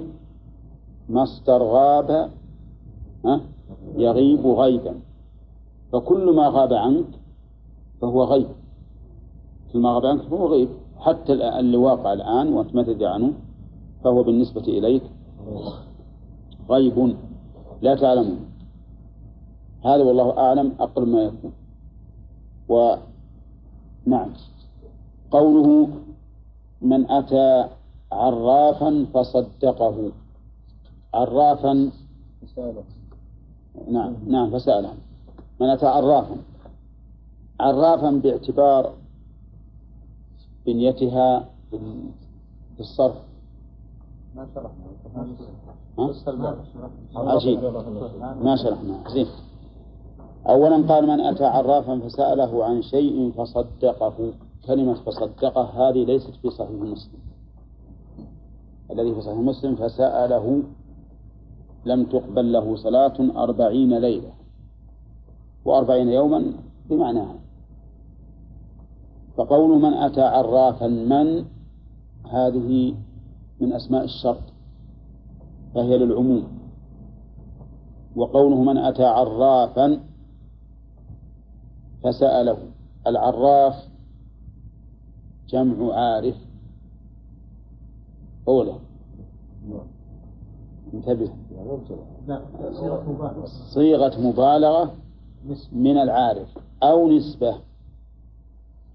مصدر 1.09 1.63
غاب 1.63 2.31
يغيب 3.97 4.47
غيبا. 4.47 4.95
فكل 5.93 6.37
ما 6.37 6.49
غاب 6.49 6.73
عنك 6.73 7.07
فهو 8.01 8.25
غيب. 8.25 8.49
ما 9.77 9.95
غاب 9.95 10.07
عنك 10.07 10.23
فهو 10.23 10.47
غيب. 10.47 10.69
حتى 10.99 11.33
اللي 11.33 11.77
واقع 11.77 12.13
الآن 12.13 12.53
وأنت 12.53 12.75
ما 12.75 12.83
تدري 12.83 13.07
عنه 13.07 13.33
فهو 14.05 14.23
بالنسبة 14.23 14.61
إليك 14.61 15.03
غيب. 16.71 17.17
لا 17.83 17.95
تعلمه 17.95 18.37
هذا 19.85 20.03
والله 20.03 20.39
أعلم 20.39 20.73
أقرب 20.81 21.09
ما 21.09 21.23
يكون. 21.23 21.53
ونعم 22.69 24.31
قوله 25.31 25.89
من 26.83 27.11
أتى 27.11 27.69
عرافا 28.13 29.07
فصدقه. 29.15 30.13
عرافا. 31.15 31.91
نعم 33.91 34.15
نعم 34.27 34.51
فسأله. 34.51 34.93
من 35.61 35.69
أتى 35.69 35.87
عرافا. 35.87 36.37
عرافا 37.61 38.11
باعتبار 38.11 38.93
بنيتها 40.67 41.49
في 42.77 42.81
الصرف 42.81 43.17
ما 44.37 44.47
شرحنا. 44.55 44.85
عجيب. 47.17 47.65
ما 48.45 48.57
شرحنا. 48.57 49.09
زين 49.09 49.27
أولا 50.49 50.95
قال 50.95 51.07
من 51.07 51.21
أتى 51.21 51.45
عرافا 51.45 51.99
فسأله 51.99 52.65
عن 52.65 52.83
شيء 52.83 53.33
فصدقه. 53.37 54.33
كلمة 54.67 54.95
فصدقه 54.95 55.63
هذه 55.63 56.05
ليست 56.05 56.31
في 56.43 56.51
صحيح 56.51 56.71
مسلم. 56.71 57.19
الذي 58.91 59.15
في 59.15 59.21
صحيح 59.21 59.39
مسلم 59.39 59.77
فسأله 59.77 60.63
لم 61.85 62.05
تقبل 62.05 62.53
له 62.53 62.77
صلاة 62.77 63.15
أربعين 63.37 63.99
ليلة. 63.99 64.31
وأربعين 65.65 66.09
يوما 66.09 66.53
بمعناها 66.91 67.35
فقول 69.37 69.83
من 69.83 69.95
أتى 69.95 70.21
عرافا 70.21 70.87
من؟ 70.87 71.45
هذه 72.31 72.95
من 73.61 73.73
أسماء 73.73 74.05
الشرط 74.05 74.43
فهي 75.75 75.99
للعموم. 75.99 76.59
وقوله 78.17 78.63
من 78.63 78.79
أتى 78.79 79.05
عرافا 79.05 80.01
فسأله. 82.03 82.59
العراف 83.07 83.89
جمع 85.49 85.95
عارف. 85.95 86.37
أولى 88.49 88.75
انتبه. 90.95 91.31
مبالغة. 93.09 93.47
صيغة 93.75 94.21
مبالغة 94.21 94.95
من 95.73 95.97
العارف 95.97 96.59
أو 96.83 97.09
نسبة. 97.09 97.72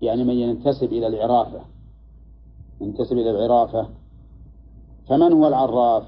يعني 0.01 0.23
من 0.23 0.33
ينتسب 0.33 0.93
إلى 0.93 1.07
العرافة 1.07 1.61
ينتسب 2.81 3.17
إلى 3.17 3.31
العرافة 3.31 3.89
فمن 5.07 5.33
هو 5.33 5.47
العراف؟ 5.47 6.03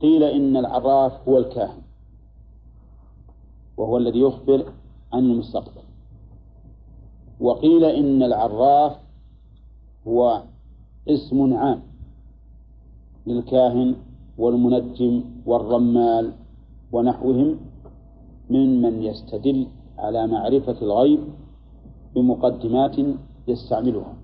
قيل 0.00 0.22
إن 0.22 0.56
العراف 0.56 1.28
هو 1.28 1.38
الكاهن 1.38 1.82
وهو 3.76 3.96
الذي 3.96 4.20
يخبر 4.20 4.72
عن 5.12 5.24
المستقبل 5.24 5.82
وقيل 7.40 7.84
إن 7.84 8.22
العراف 8.22 8.96
هو 10.06 10.42
اسم 11.08 11.54
عام 11.54 11.82
للكاهن 13.26 13.94
والمنجم 14.38 15.24
والرمال 15.46 16.32
ونحوهم 16.92 17.56
ممن 18.50 19.02
يستدل 19.02 19.66
على 19.98 20.26
معرفة 20.26 20.76
الغيب 20.82 21.20
بمقدمات 22.16 22.96
يستعملها. 23.48 24.14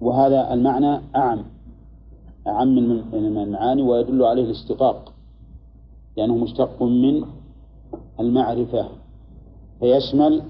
وهذا 0.00 0.52
المعنى 0.54 1.00
أعم. 1.16 1.44
أعم 2.46 2.68
من 2.74 3.14
المعاني 3.14 3.82
ويدل 3.82 4.24
عليه 4.24 4.44
الاشتقاق 4.44 5.12
لأنه 6.16 6.36
مشتق 6.36 6.82
من 6.82 7.24
المعرفة. 8.20 8.88
فيشمل 9.80 10.42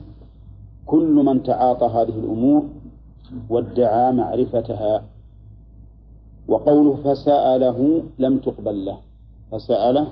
كل 0.87 1.15
من 1.15 1.43
تعاطى 1.43 1.87
هذه 1.87 2.19
الأمور 2.19 2.63
وادعى 3.51 4.13
معرفتها. 4.13 5.05
وقوله 6.49 6.97
فسأله 7.05 8.03
لم 8.19 8.39
تقبل 8.39 8.85
له. 8.85 8.99
فسأله. 9.53 10.07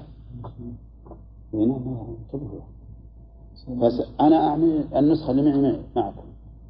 فس... 3.80 4.02
أنا 4.20 4.48
أعمل 4.48 4.84
النسخة 4.96 5.30
اللي 5.30 5.42
معي 5.42 5.80
معكم. 5.96 6.22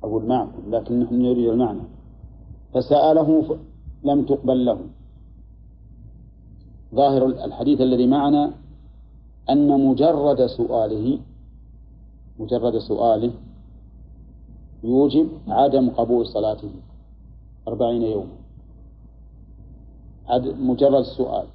أقول 0.04 0.26
معكم 0.26 0.70
لكن 0.70 1.00
نحن 1.00 1.14
نريد 1.22 1.48
المعنى. 1.48 1.80
فسأله. 2.74 3.58
لم 4.04 4.24
تقبل 4.24 4.64
له. 4.64 4.78
ظاهر 6.94 7.26
الحديث 7.26 7.80
الذي 7.80 8.06
معنا 8.06 8.52
أن 9.50 9.86
مجرد 9.88 10.46
سؤاله 10.46 11.18
مجرد 12.38 12.78
سؤاله 12.78 13.32
يوجب 14.84 15.28
عدم 15.48 15.90
قبول 15.90 16.26
صلاته 16.26 16.70
أربعين 17.68 18.02
يوما. 18.02 18.38
مجرد 20.60 21.00
السؤال 21.00 21.46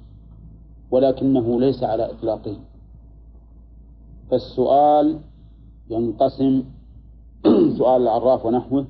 ولكنه 0.90 1.60
ليس 1.60 1.82
على 1.82 2.10
إطلاقه. 2.10 2.56
فالسؤال 4.30 5.20
ينقسم 5.90 6.62
سؤال 7.78 8.02
العراف 8.02 8.46
ونحوه 8.46 8.86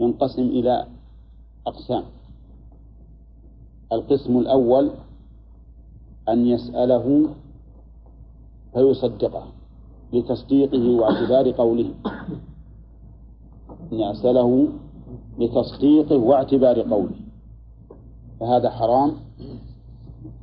ينقسم 0.00 0.42
إلى 0.42 0.86
أقسام. 1.66 2.04
القسم 3.92 4.38
الأول 4.38 4.90
أن 6.28 6.46
يسأله 6.46 7.28
فيصدقه 8.72 9.46
لتصديقه 10.12 10.90
واعتبار 10.90 11.50
قوله. 11.50 11.90
أن 13.92 14.00
يسأله 14.00 14.68
لتصديقه 15.38 16.16
واعتبار 16.16 16.80
قوله. 16.80 17.20
فهذا 18.40 18.70
حرام 18.70 19.12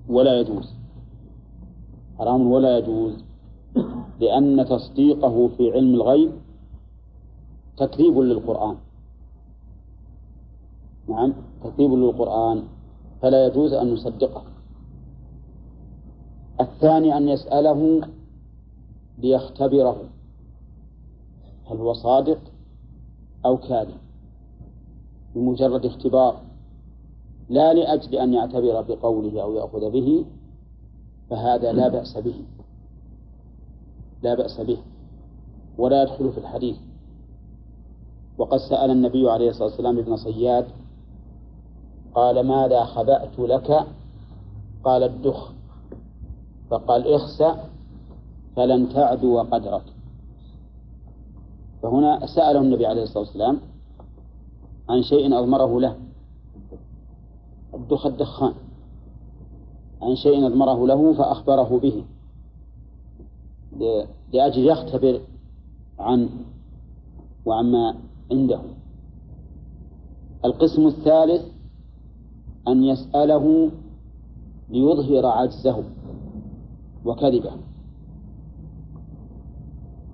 ولا 0.10 0.39
يجوز. 0.39 0.74
حرام 2.20 2.51
ولا 2.51 2.78
يجوز. 2.78 3.24
لأن 4.20 4.66
تصديقه 4.66 5.47
في 5.47 5.72
علم 5.72 5.93
الغيب 5.93 6.32
تكذيب 7.78 8.18
للقرآن. 8.18 8.76
نعم 11.09 11.34
تكذيب 11.63 11.93
للقرآن 11.93 12.63
فلا 13.22 13.47
يجوز 13.47 13.74
أن 13.74 13.93
نصدقه 13.93 14.43
الثاني 16.61 17.18
أن 17.18 17.28
يسأله 17.28 18.01
ليختبره 19.18 19.97
هل 21.66 21.78
هو 21.78 21.93
صادق 21.93 22.39
أو 23.45 23.57
كاذب؟ 23.57 23.97
بمجرد 25.36 25.86
اختبار 25.86 26.41
لا 27.49 27.74
لأجل 27.74 28.16
أن 28.16 28.34
يعتبر 28.34 28.82
بقوله 28.82 29.43
أو 29.43 29.53
يأخذ 29.53 29.91
به 29.91 30.26
فهذا 31.30 31.72
لا 31.72 31.88
بأس 31.88 32.18
به. 32.18 32.36
لا 34.26 34.36
بأس 34.36 34.61
به 34.61 34.78
ولا 35.78 36.03
يدخل 36.03 36.32
في 36.32 36.38
الحديث. 36.38 36.78
وقد 38.38 38.57
سأل 38.57 38.91
النبي 38.91 39.30
عليه 39.30 39.49
الصلاة 39.49 39.67
والسلام 39.67 39.97
ابن 39.97 40.17
صياد 40.17 40.65
قال 42.15 42.47
ماذا 42.47 42.84
خبأت 42.84 43.39
لك؟ 43.39 43.69
قال 44.84 45.03
الدخ. 45.03 45.51
فقال 46.69 47.13
اخسأ 47.13 47.69
فلن 48.55 48.89
تعدو 48.89 49.39
قدرك. 49.39 49.84
فهنا 51.82 52.26
سأله 52.26 52.61
النبي 52.61 52.86
عليه 52.86 53.03
الصلاة 53.03 53.23
والسلام 53.23 53.57
عن 54.89 55.03
شيء 55.03 55.39
أضمره 55.39 55.80
له. 55.80 55.95
الدخ 57.73 58.05
الدخان. 58.05 58.53
عن 60.01 60.15
شيء 60.15 60.47
أضمره 60.47 60.88
له 60.88 61.13
فأخبره 61.13 61.80
به. 61.80 62.03
لأجل 64.36 64.67
يختبر 64.67 65.21
عنه 65.99 66.29
وعما 67.45 67.95
عنده. 68.31 68.59
القسم 70.45 70.88
الثالث 70.88 71.41
أن 72.67 72.83
يسأله 72.83 73.71
ليظهر 74.69 75.25
عجزه 75.25 75.83
وكذبه 77.05 77.51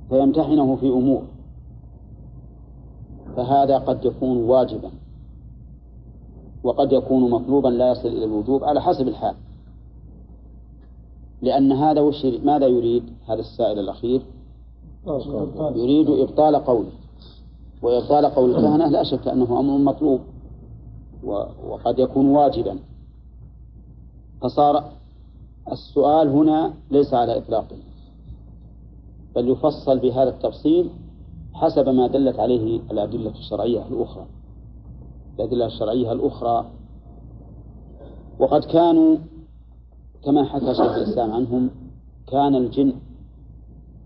فيمتحنه 0.10 0.76
في 0.76 0.88
أمور 0.90 1.24
فهذا 3.36 3.78
قد 3.78 4.06
يكون 4.06 4.38
واجبا 4.38 4.92
وقد 6.64 6.92
يكون 6.92 7.32
مطلوبا 7.32 7.68
لا 7.68 7.92
يصل 7.92 8.08
إلى 8.08 8.26
الوجوب 8.26 8.64
على 8.64 8.82
حسب 8.82 9.08
الحال 9.08 9.36
لأن 11.42 11.72
هذا 11.72 12.12
ماذا 12.44 12.68
يريد؟ 12.68 13.04
هذا 13.28 13.40
السائل 13.40 13.80
الأخير. 13.80 14.22
يريد 15.78 16.10
إبطال 16.10 16.56
قوله 16.56 16.92
وإبطال 17.82 18.26
قول 18.26 18.56
الكهنة 18.56 18.88
لا 18.88 19.04
شك 19.04 19.28
أنه 19.28 19.60
أمر 19.60 19.78
مطلوب 19.78 20.20
وقد 21.68 22.00
يكون 22.00 22.26
واجبا. 22.26 22.80
فصار 24.42 24.84
السؤال 25.72 26.30
هنا 26.30 26.74
ليس 26.92 27.14
على 27.14 27.38
إطلاقه 27.38 27.78
بل 29.36 29.50
يفصل 29.50 30.00
بهذا 30.00 30.30
التفصيل 30.30 30.90
حسب 31.54 31.90
ما 31.90 32.08
دلت 32.08 32.40
عليه 32.40 32.80
الأدلة 32.92 33.30
الشرعية 33.30 33.88
الأخرى. 33.88 34.26
الأدلة 35.40 35.66
الشرعية 35.66 36.12
الأخرى. 36.12 36.66
وقد 38.40 38.64
كانوا 38.66 39.18
كما 40.24 40.46
حكى 40.46 40.74
شيخ 40.74 40.92
الإسلام 40.92 41.32
عنهم 41.32 41.70
كان 42.28 42.56
الجن 42.56 42.94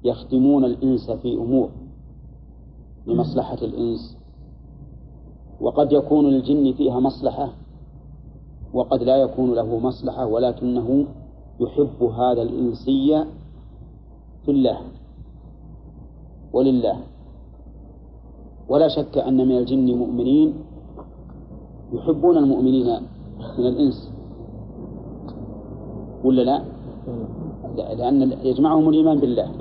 يخدمون 0.06 0.66
الإنس 0.66 1.12
في 1.12 1.34
أمور 1.34 1.70
لمصلحة 3.08 3.58
الإنس. 3.62 4.18
وقد 5.62 5.92
يكون 5.92 6.26
للجن 6.26 6.74
فيها 6.74 7.00
مصلحة 7.00 7.50
وقد 8.74 9.04
لا 9.04 9.16
يكون 9.18 9.54
له 9.54 9.80
مصلحة 9.80 10.26
ولكنه 10.26 11.06
يحب 11.60 12.04
هذا 12.04 12.42
الإنسية 12.42 13.28
في 14.46 14.52
الله 14.52 14.78
ولله. 16.54 17.00
ولا 18.70 18.88
شك 18.88 19.18
أن 19.18 19.48
من 19.48 19.58
الجن 19.58 19.98
مؤمنين 19.98 20.54
يحبون 21.94 22.38
المؤمنين 22.38 22.88
من 23.58 23.66
الإنس. 23.68 24.12
ولا 26.24 26.42
لا؟ 26.42 26.62
لأن 27.76 28.38
يجمعهم 28.44 28.90
الإيمان 28.90 29.20
بالله. 29.20 29.52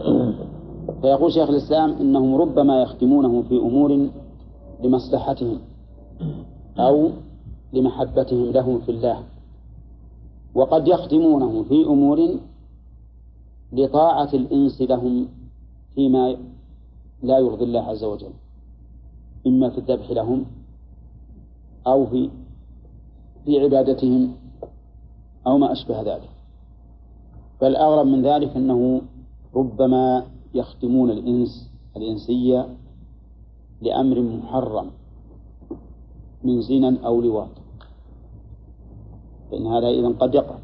فيقول 1.02 1.32
شيخ 1.32 1.48
الإسلام 1.48 1.90
إنهم 1.90 2.34
ربما 2.34 2.82
يخدمونه 2.82 3.42
في 3.42 3.56
أمور 3.56 4.08
لمصلحتهم 4.82 5.58
أو 6.78 7.10
لمحبتهم 7.72 8.50
لهم 8.50 8.78
في 8.78 8.90
الله. 8.90 9.22
وقد 10.54 10.88
يخدمونه 10.88 11.62
في 11.62 11.84
أمور 11.84 12.38
لطاعة 13.72 14.28
الإنس 14.34 14.82
لهم 14.82 15.28
فيما 15.94 16.36
لا 17.22 17.38
يرضي 17.38 17.64
الله 17.64 17.80
عز 17.80 18.04
وجل. 18.04 18.32
إما 19.46 19.70
في 19.70 19.78
الذبح 19.78 20.10
لهم 20.10 20.44
أو 21.86 22.06
في 22.06 22.30
في 23.44 23.60
عبادتهم 23.60 24.34
أو 25.46 25.58
ما 25.58 25.72
أشبه 25.72 26.02
ذلك. 26.02 26.33
فالأغرب 27.60 28.06
من 28.06 28.22
ذلك 28.22 28.56
أنه 28.56 29.02
ربما 29.54 30.26
يخدمون 30.54 31.10
الإنس 31.10 31.70
الإنسية 31.96 32.68
لأمر 33.82 34.20
محرم 34.20 34.90
من 36.44 36.60
زنا 36.60 37.06
أو 37.06 37.20
لواط. 37.20 37.50
فإن 39.50 39.66
هذا 39.66 39.88
إذا 39.88 40.08
قد 40.08 40.34
يقع. 40.34 40.58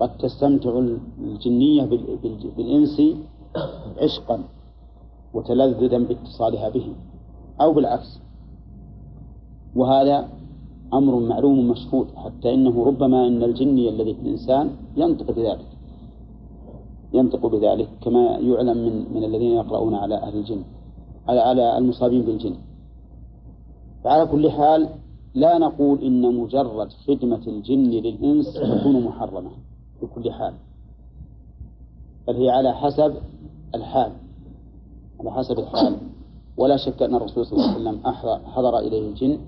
قد 0.00 0.18
تستمتع 0.18 0.78
الجنية 1.18 1.84
بالإنس 2.56 3.02
عشقا 3.98 4.44
وتلذذا 5.34 5.98
باتصالها 5.98 6.68
به 6.68 6.92
أو 7.60 7.72
بالعكس. 7.72 8.20
وهذا 9.76 10.28
أمر 10.94 11.18
معلوم 11.18 11.68
مشهود 11.68 12.06
حتى 12.16 12.54
إنه 12.54 12.84
ربما 12.84 13.26
أن 13.26 13.42
الجني 13.42 13.88
الذي 13.88 14.14
في 14.14 14.20
الإنسان 14.20 14.70
ينطق 14.96 15.30
بذلك. 15.30 15.66
ينطق 17.12 17.46
بذلك 17.46 17.88
كما 18.02 18.38
يعلم 18.38 18.78
من 18.78 19.14
من 19.14 19.24
الذين 19.24 19.52
يقرؤون 19.52 19.94
على 19.94 20.14
أهل 20.14 20.36
الجن 20.36 20.62
على 21.28 21.40
على 21.40 21.78
المصابين 21.78 22.22
بالجن. 22.22 22.54
فعلى 24.04 24.26
كل 24.26 24.50
حال 24.50 24.88
لا 25.34 25.58
نقول 25.58 26.02
إن 26.02 26.34
مجرد 26.34 26.92
خدمة 26.92 27.42
الجن 27.46 27.90
للإنس 27.90 28.54
تكون 28.54 29.04
محرمة 29.04 29.50
بكل 30.02 30.32
حال. 30.32 30.54
بل 32.26 32.36
هي 32.36 32.50
على 32.50 32.74
حسب 32.74 33.14
الحال 33.74 34.12
على 35.20 35.32
حسب 35.32 35.58
الحال. 35.58 35.96
ولا 36.56 36.76
شك 36.76 37.02
أن 37.02 37.14
الرسول 37.14 37.46
صلى 37.46 37.56
الله 37.56 37.70
عليه 37.70 37.80
وسلم 37.80 37.98
حضر 38.46 38.78
إليه 38.78 39.08
الجن. 39.08 39.38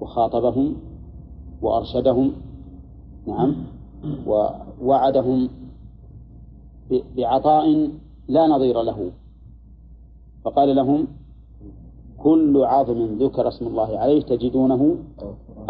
وخاطبهم 0.00 0.76
وأرشدهم 1.62 2.32
نعم 3.26 3.56
ووعدهم 4.26 5.48
بعطاء 7.16 7.90
لا 8.28 8.46
نظير 8.46 8.82
له. 8.82 9.10
فقال 10.44 10.76
لهم 10.76 11.06
كل 12.18 12.64
عظم 12.64 13.18
ذكر 13.18 13.48
اسم 13.48 13.66
الله 13.66 13.98
عليه 13.98 14.22
تجدونه 14.22 14.96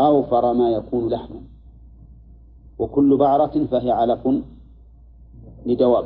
أوفر 0.01 0.53
ما 0.53 0.71
يكون 0.71 1.09
لحما 1.09 1.41
وكل 2.79 3.17
بعرة 3.17 3.65
فهي 3.71 3.91
علف 3.91 4.29
لدواب. 5.67 6.05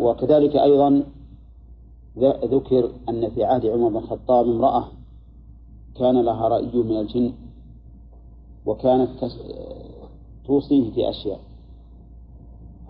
وكذلك 0.00 0.56
أيضا 0.56 1.02
ذكر 2.44 2.90
أن 3.08 3.30
في 3.30 3.44
عهد 3.44 3.66
عمر 3.66 3.88
بن 3.88 3.96
الخطاب 3.96 4.46
امرأة 4.46 4.84
كان 5.98 6.20
لها 6.20 6.48
رأي 6.48 6.82
من 6.82 7.00
الجن 7.00 7.32
وكانت 8.66 9.10
توصيه 10.46 10.90
في 10.90 11.10
أشياء. 11.10 11.40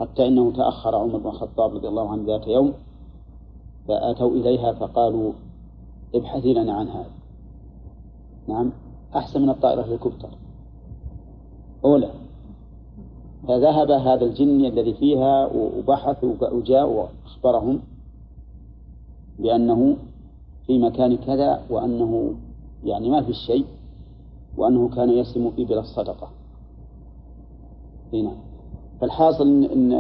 حتى 0.01 0.27
إنه 0.27 0.53
تأخر 0.53 0.95
عمر 0.97 1.19
بن 1.19 1.27
الخطاب 1.27 1.75
رضي 1.75 1.89
الله 1.89 2.11
عنه 2.11 2.27
ذات 2.27 2.47
يوم 2.49 2.73
فأتوا 3.89 4.31
إليها 4.31 4.73
فقالوا 4.73 5.33
ابحثي 6.15 6.55
لنا 6.55 6.73
عن 6.73 6.89
هذا. 6.89 7.11
نعم 8.49 8.73
أحسن 9.17 9.43
من 9.43 9.51
الطائرة 9.51 9.81
الهليكوبتر. 9.81 10.29
أولى 11.85 12.11
فذهب 13.49 13.91
هذا 13.91 14.25
الجن 14.25 14.65
الذي 14.65 14.95
فيها 14.95 15.47
وبحث 15.47 16.25
وجاء 16.25 16.89
وأخبرهم 16.89 17.81
بأنه 19.39 19.97
في 20.67 20.79
مكان 20.79 21.17
كذا 21.17 21.63
وأنه 21.71 22.35
يعني 22.85 23.11
ما 23.11 23.23
في 23.23 23.33
شيء 23.33 23.65
وأنه 24.57 24.89
كان 24.89 25.11
يسم 25.11 25.47
إبل 25.59 25.79
الصدقة. 25.79 26.29
هنا 28.13 28.33
فالحاصل 29.01 29.65
إن 29.65 29.93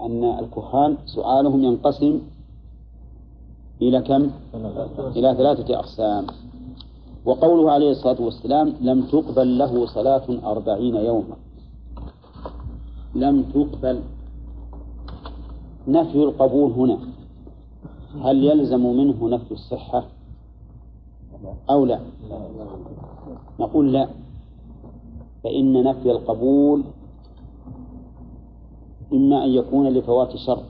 أن 0.00 0.24
الكهان 0.24 0.96
سؤالهم 1.06 1.64
ينقسم 1.64 2.20
إلى 3.82 4.02
كم؟ 4.02 4.30
إلى 5.16 5.34
ثلاثة 5.34 5.78
أقسام. 5.78 6.26
وقوله 7.24 7.70
عليه 7.70 7.90
الصلاة 7.90 8.22
والسلام 8.22 8.74
لم 8.80 9.02
تقبل 9.02 9.58
له 9.58 9.86
صلاة 9.86 10.26
أربعين 10.44 10.94
يوما. 10.94 11.36
لم 13.14 13.42
تقبل. 13.42 14.00
نفي 15.88 16.22
القبول 16.22 16.72
هنا. 16.72 16.98
هل 18.22 18.44
يلزم 18.44 18.96
منه 18.96 19.28
نفي 19.28 19.52
الصحة؟ 19.52 20.04
أو 21.70 21.84
لا؟ 21.84 22.00
نقول 23.60 23.92
لا. 23.92 24.08
فإن 25.44 25.84
نفي 25.84 26.10
القبول 26.10 26.84
إما 29.12 29.44
أن 29.44 29.50
يكون 29.50 29.88
لفوات 29.88 30.36
شرط 30.36 30.64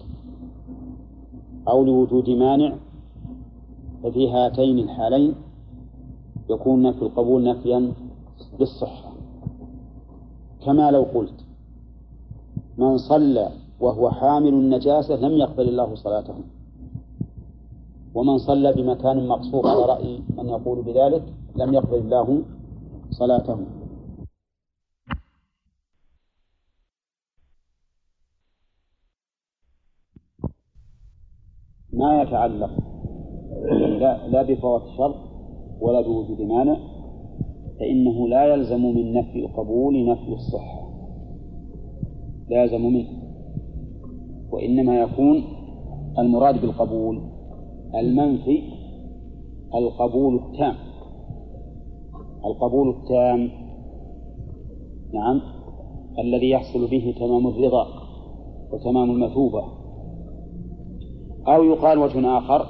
أو 1.68 1.84
لوجود 1.84 2.30
مانع 2.30 2.74
ففي 4.02 4.30
هاتين 4.30 4.78
الحالين 4.78 5.34
يكون 6.50 6.82
نفي 6.82 7.02
القبول 7.02 7.44
نفيا 7.44 7.92
للصحة. 8.60 9.12
كما 10.64 10.90
لو 10.90 11.02
قلت 11.02 11.44
من 12.78 12.98
صلى 12.98 13.48
وهو 13.80 14.10
حامل 14.10 14.48
النجاسة 14.48 15.16
لم 15.16 15.32
يقبل 15.32 15.68
الله 15.68 15.94
صلاته. 15.94 16.34
ومن 18.18 18.38
صلى 18.38 18.72
بمكان 18.72 19.28
مقصور 19.28 19.66
على 19.66 19.80
رأي 19.80 20.20
من 20.36 20.48
يقول 20.48 20.82
بذلك 20.82 21.22
لم 21.56 21.74
يقبل 21.74 21.98
الله 21.98 22.42
صلاته. 23.10 23.58
ما 31.92 32.22
يتعلق 32.22 32.70
لا, 34.00 34.28
لا 34.28 34.42
بفوات 34.42 34.82
الشرط 34.82 35.16
ولا 35.80 36.00
بوجود 36.00 36.40
مانع 36.40 36.76
فإنه 37.80 38.28
لا 38.28 38.54
يلزم 38.54 38.82
من 38.82 39.12
نفي 39.12 39.38
القبول 39.46 40.06
نفي 40.06 40.32
الصحة. 40.32 40.88
لا 42.48 42.62
يلزم 42.62 42.86
منه 42.86 43.08
وإنما 44.52 45.00
يكون 45.00 45.44
المراد 46.18 46.60
بالقبول 46.60 47.37
المنفي 47.94 48.62
القبول 49.74 50.34
التام. 50.34 50.74
القبول 52.44 52.88
التام 52.88 53.50
نعم 55.14 55.40
الذي 56.18 56.50
يحصل 56.50 56.90
به 56.90 57.14
تمام 57.18 57.46
الرضا 57.46 57.86
وتمام 58.72 59.10
المثوبة. 59.10 59.64
أو 61.48 61.64
يقال 61.64 61.98
وجه 61.98 62.38
آخر 62.38 62.66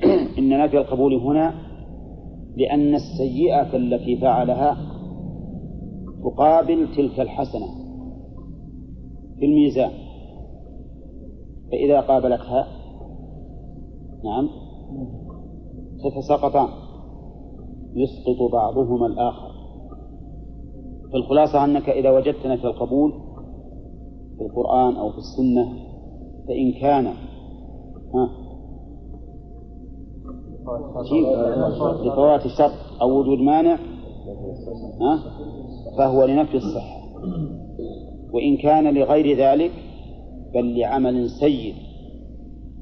إن 0.38 0.64
نفي 0.64 0.78
القبول 0.78 1.14
هنا 1.14 1.54
لأن 2.56 2.94
السيئة 2.94 3.76
التي 3.76 4.16
فعلها 4.16 4.76
تقابل 6.24 6.88
تلك 6.96 7.20
الحسنة 7.20 7.66
في 9.38 9.46
الميزان 9.46 9.90
فإذا 11.72 12.00
قابلتها 12.00 12.79
نعم. 14.24 14.48
تتساقطان 16.04 16.68
يسقط 17.94 18.52
بعضهما 18.52 19.06
الآخر. 19.06 19.50
فالخلاصة 21.12 21.64
أنك 21.64 21.88
إذا 21.88 22.10
وجدت 22.10 22.46
نفي 22.46 22.64
القبول 22.64 23.12
في 24.38 24.44
القرآن 24.46 24.96
أو 24.96 25.10
في 25.10 25.18
السنة 25.18 25.72
فإن 26.48 26.72
كان 26.72 27.06
ها 28.14 28.30
لفوات 32.04 32.46
الشرط 32.46 32.72
أو 33.00 33.18
وجود 33.18 33.38
مانع 33.38 33.78
ها 35.00 35.18
فهو 35.98 36.24
لنفي 36.24 36.56
الصحة. 36.56 37.00
وإن 38.32 38.56
كان 38.56 38.94
لغير 38.94 39.38
ذلك 39.38 39.70
بل 40.54 40.78
لعمل 40.78 41.30
سيء 41.30 41.74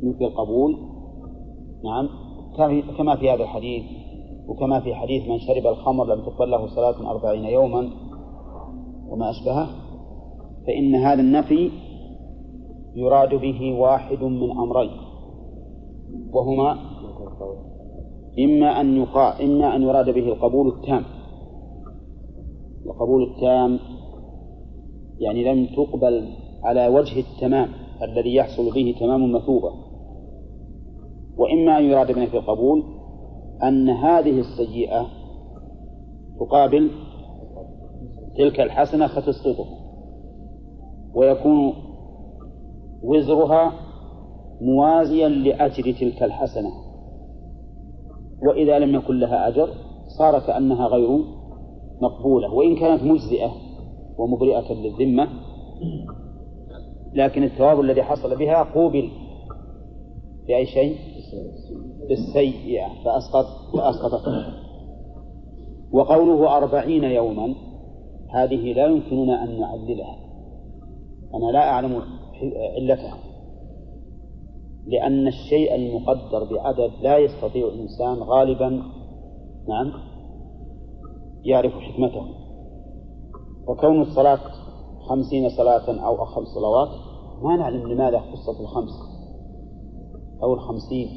مثل 0.02 0.24
القبول. 0.24 0.87
نعم. 1.84 2.08
كما 2.98 3.16
في 3.16 3.30
هذا 3.30 3.42
الحديث 3.42 3.84
وكما 4.48 4.80
في 4.80 4.94
حديث 4.94 5.28
من 5.28 5.38
شرب 5.38 5.66
الخمر 5.66 6.14
لم 6.14 6.20
تقبل 6.20 6.50
له 6.50 6.66
صلاة 6.66 7.10
أربعين 7.10 7.44
يوما 7.44 7.90
وما 9.08 9.30
أشبهه 9.30 9.68
فإن 10.66 10.94
هذا 10.94 11.20
النفي 11.20 11.70
يراد 12.94 13.34
به 13.34 13.72
واحد 13.78 14.22
من 14.22 14.50
أمرين. 14.50 14.90
وهما 16.32 16.78
إما 18.38 18.80
أن 18.80 18.96
يقال 18.96 19.42
إما 19.42 19.76
أن 19.76 19.82
يراد 19.82 20.10
به 20.10 20.32
القبول 20.32 20.68
التام. 20.68 21.04
القبول 22.86 23.22
التام 23.22 23.78
يعني 25.18 25.44
لم 25.44 25.66
تقبل 25.66 26.28
على 26.64 26.88
وجه 26.88 27.20
التمام 27.20 27.68
الذي 28.02 28.34
يحصل 28.34 28.74
به 28.74 28.94
تمام 29.00 29.24
المثوبة. 29.24 29.87
وإما 31.38 31.78
أن 31.78 31.84
يراد 31.84 32.12
بنفي 32.12 32.36
القبول 32.36 32.82
أن 33.62 33.88
هذه 33.88 34.40
السيئة 34.40 35.06
تقابل 36.40 36.90
تلك 38.38 38.60
الحسنة 38.60 39.06
فتسقطه 39.06 39.66
ويكون 41.14 41.72
وزرها 43.02 43.72
موازيا 44.60 45.28
لأجر 45.28 45.92
تلك 45.92 46.22
الحسنة. 46.22 46.70
وإذا 48.48 48.78
لم 48.78 48.94
يكن 48.94 49.18
لها 49.18 49.48
أجر 49.48 49.68
صار 50.18 50.40
كأنها 50.40 50.86
غير 50.86 51.24
مقبولة 52.02 52.54
وإن 52.54 52.76
كانت 52.76 53.02
مجزئة 53.02 53.50
ومبرئة 54.18 54.72
للذمة 54.72 55.28
لكن 57.12 57.42
الثواب 57.42 57.80
الذي 57.80 58.02
حصل 58.02 58.36
بها 58.36 58.62
قوبل 58.62 59.10
بأي 60.46 60.66
شيء 60.66 60.96
بالسيئة 62.08 62.88
فأسقط 63.04 63.46
فأسقطته 63.72 64.68
وقوله 65.92 66.56
أربعين 66.56 67.04
يوما 67.04 67.54
هذه 68.34 68.72
لا 68.72 68.86
يمكننا 68.86 69.44
أن 69.44 69.60
نعللها 69.60 70.16
أنا 71.34 71.52
لا 71.52 71.70
أعلم 71.70 72.02
علتها. 72.76 73.18
لأن 74.86 75.28
الشيء 75.28 75.74
المقدر 75.74 76.54
بعدد 76.54 76.90
لا 77.02 77.18
يستطيع 77.18 77.68
الإنسان 77.68 78.16
غالبا 78.16 78.82
نعم 79.68 79.92
يعرف 81.44 81.72
حكمته. 81.72 82.22
وكون 83.68 84.02
الصلاة 84.02 84.40
خمسين 85.08 85.48
صلاة 85.48 86.06
أو 86.06 86.24
خمس 86.24 86.48
صلوات 86.48 86.88
ما 87.42 87.56
نعلم 87.56 87.92
لماذا 87.92 88.18
خصت 88.18 88.60
الخمس. 88.60 89.07
أو 90.42 90.54
الخمسين. 90.54 91.08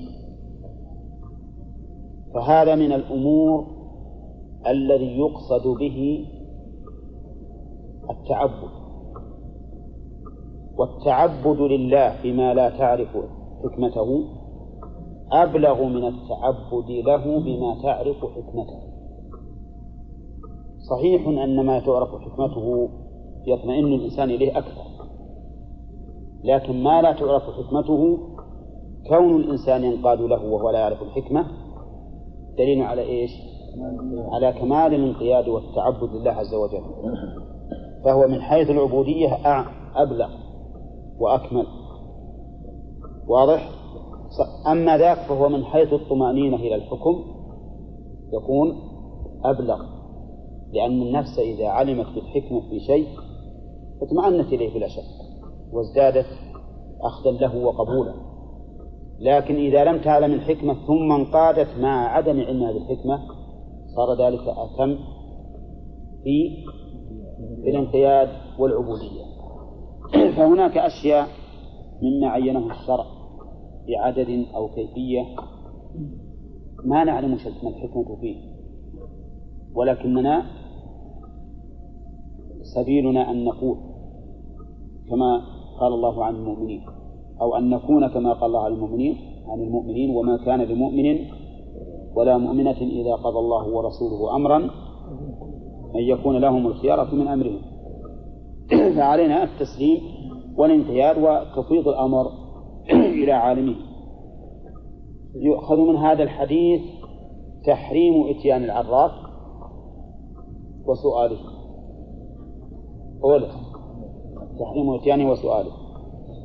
فهذا 2.33 2.75
من 2.75 2.91
الأمور 2.91 3.65
الذي 4.67 5.19
يقصد 5.19 5.67
به 5.67 6.25
التعبد. 8.09 8.71
والتعبد 10.77 11.61
لله 11.61 12.15
بما 12.23 12.53
لا 12.53 12.69
تعرف 12.69 13.17
حكمته 13.63 14.23
أبلغ 15.31 15.83
من 15.83 16.05
التعبد 16.05 16.89
له 16.89 17.39
بما 17.39 17.81
تعرف 17.83 18.17
حكمته. 18.17 18.91
صحيح 20.89 21.27
أن 21.27 21.65
ما 21.65 21.79
تعرف 21.79 22.09
حكمته 22.09 22.89
يطمئن 23.47 23.85
الإنسان 23.85 24.29
إليه 24.29 24.57
أكثر 24.57 24.91
لكن 26.43 26.83
ما 26.83 27.01
لا 27.01 27.11
تعرف 27.11 27.43
حكمته 27.43 28.17
كون 29.09 29.35
الإنسان 29.35 29.83
ينقاد 29.83 30.21
له 30.21 30.45
وهو 30.45 30.69
لا 30.69 30.79
يعرف 30.79 31.01
الحكمة 31.01 31.45
دليل 32.57 32.81
على 32.81 33.01
إيش؟ 33.01 33.31
على 34.31 34.53
كمال 34.53 34.93
الانقياد 34.93 35.47
والتعبد 35.47 36.15
لله 36.15 36.31
عز 36.31 36.53
وجل. 36.53 36.83
فهو 38.05 38.27
من 38.27 38.41
حيث 38.41 38.69
العبودية 38.69 39.37
أبلغ 39.95 40.29
وأكمل. 41.19 41.65
واضح؟ 43.27 43.69
أما 44.71 44.97
ذاك 44.97 45.17
فهو 45.17 45.49
من 45.49 45.63
حيث 45.63 45.93
الطمأنينة 45.93 46.55
إلى 46.55 46.75
الحكم 46.75 47.23
يكون 48.33 48.75
أبلغ. 49.45 49.81
لأن 50.73 51.01
النفس 51.01 51.39
إذا 51.39 51.67
علمت 51.67 52.05
بالحكمة 52.15 52.61
في 52.69 52.79
شيء 52.79 53.07
اطمأنت 54.01 54.47
إليه 54.53 54.73
بلا 54.73 54.87
شك 54.87 55.03
وازدادت 55.73 56.27
أخذا 57.01 57.31
له 57.31 57.65
وقبولا. 57.65 58.30
لكن 59.21 59.55
إذا 59.55 59.83
لم 59.83 60.01
تعلم 60.01 60.33
الحكمة 60.33 60.73
ثم 60.73 61.11
انقادت 61.11 61.67
مع 61.79 62.07
عدم 62.07 62.39
علمها 62.39 62.71
بالحكمة 62.71 63.19
صار 63.95 64.27
ذلك 64.27 64.39
أتم 64.39 64.97
في 66.23 66.63
الانقياد 67.67 68.29
والعبودية. 68.59 69.23
فهناك 70.37 70.77
أشياء 70.77 71.27
مما 72.01 72.27
عينه 72.27 72.71
الشرع 72.71 73.05
بعدد 73.87 74.45
أو 74.55 74.67
كيفية 74.67 75.21
ما 76.85 77.03
نعلم 77.03 77.37
ما 77.63 77.69
الحكمة 77.69 78.17
فيه. 78.21 78.37
ولكننا 79.75 80.45
سبيلنا 82.75 83.31
أن 83.31 83.45
نقول 83.45 83.77
كما 85.09 85.41
قال 85.79 85.93
الله 85.93 86.25
عن 86.25 86.35
المؤمنين. 86.35 87.00
أو 87.41 87.55
أن 87.57 87.69
نكون 87.69 88.07
كما 88.07 88.33
قال 88.33 88.45
الله 88.45 88.65
عن 88.65 88.71
المؤمنين 88.71 89.17
عن 89.47 89.61
المؤمنين 89.61 90.15
وما 90.15 90.37
كان 90.37 90.61
لمؤمن 90.61 91.19
ولا 92.15 92.37
مؤمنة 92.37 92.77
إذا 92.81 93.15
قضى 93.15 93.39
الله 93.39 93.67
ورسوله 93.67 94.35
أمرا 94.35 94.57
أن 95.95 96.01
يكون 96.01 96.37
لهم 96.37 96.67
الخيارة 96.67 97.15
من 97.15 97.27
أمرهم. 97.27 97.61
فعلينا 98.95 99.43
التسليم 99.43 100.01
والانقياد 100.57 101.17
وتفويض 101.17 101.87
الأمر 101.87 102.27
إلى 103.23 103.31
عالمه. 103.31 103.75
يؤخذ 105.35 105.77
من 105.77 105.95
هذا 105.95 106.23
الحديث 106.23 106.81
تحريم 107.65 108.27
إتيان 108.27 108.63
العراف 108.63 109.11
وسؤاله. 110.85 111.37
أولا 113.23 113.47
تحريم 114.59 114.93
إتيانه 114.93 115.31
وسؤاله. 115.31 115.80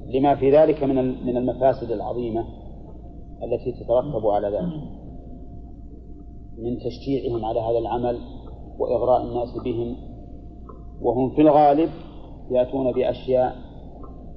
لما 0.08 0.34
في 0.34 0.56
ذلك 0.56 0.84
من 0.84 1.26
من 1.26 1.36
المفاسد 1.36 1.90
العظيمة 1.90 2.44
التي 3.42 3.72
تترتب 3.72 4.26
على 4.26 4.48
ذلك. 4.48 4.82
من 6.58 6.78
تشجيعهم 6.78 7.44
على 7.44 7.60
هذا 7.60 7.78
العمل 7.78 8.18
وإغراء 8.78 9.22
الناس 9.22 9.48
بهم. 9.64 9.96
وهم 11.00 11.30
في 11.30 11.40
الغالب 11.40 11.90
يأتون 12.50 12.92
بأشياء 12.92 13.56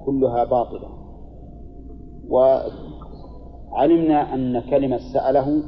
كلها 0.05 0.43
باطلة. 0.43 0.89
وعلمنا 2.29 4.33
أن 4.33 4.59
كلمة 4.59 4.99
سأله 5.13 5.63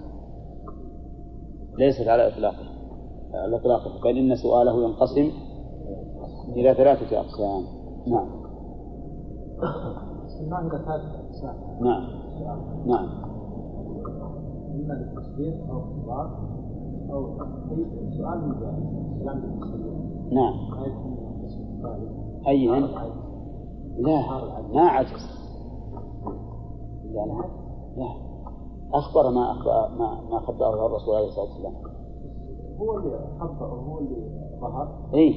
ليست 1.80 2.08
على 2.08 2.28
إطلاقه. 2.28 2.66
على 3.34 3.56
إطلاقه 3.56 4.02
بل 4.04 4.18
إن 4.18 4.36
سؤاله 4.36 4.84
ينقسم 4.84 5.32
إلى 6.56 6.74
ثلاثة 6.74 7.20
أقسام. 7.20 7.64
نعم. 8.08 8.41
نعم 11.82 12.04
نعم 12.86 13.10
إما 14.76 14.94
للتصديق 14.94 15.70
أو 15.70 15.80
إخبار 15.80 16.40
أو 17.14 17.38
تحقيق 17.38 17.88
سؤال 18.18 18.48
من 18.48 18.56
كلام 18.60 19.44
نعم 20.32 20.54
أي. 22.48 22.68
لا 23.98 24.20
ما 24.74 24.82
عجز 24.82 25.42
لا 27.14 27.26
لا 27.26 27.44
لا 27.98 28.08
أخبر 28.94 29.32
ما 29.32 29.52
أخبر 29.52 29.98
ما 30.00 30.22
ما 30.32 30.40
خبره 30.40 30.86
الرسول 30.86 31.16
عليه 31.16 31.28
الصلاة 31.28 31.46
والسلام 31.46 31.74
هو 32.80 32.98
اللي 32.98 33.20
خبر 33.40 33.66
هو 33.66 34.00
اللي 34.00 34.16
ظهر 34.62 35.10
إيه 35.14 35.36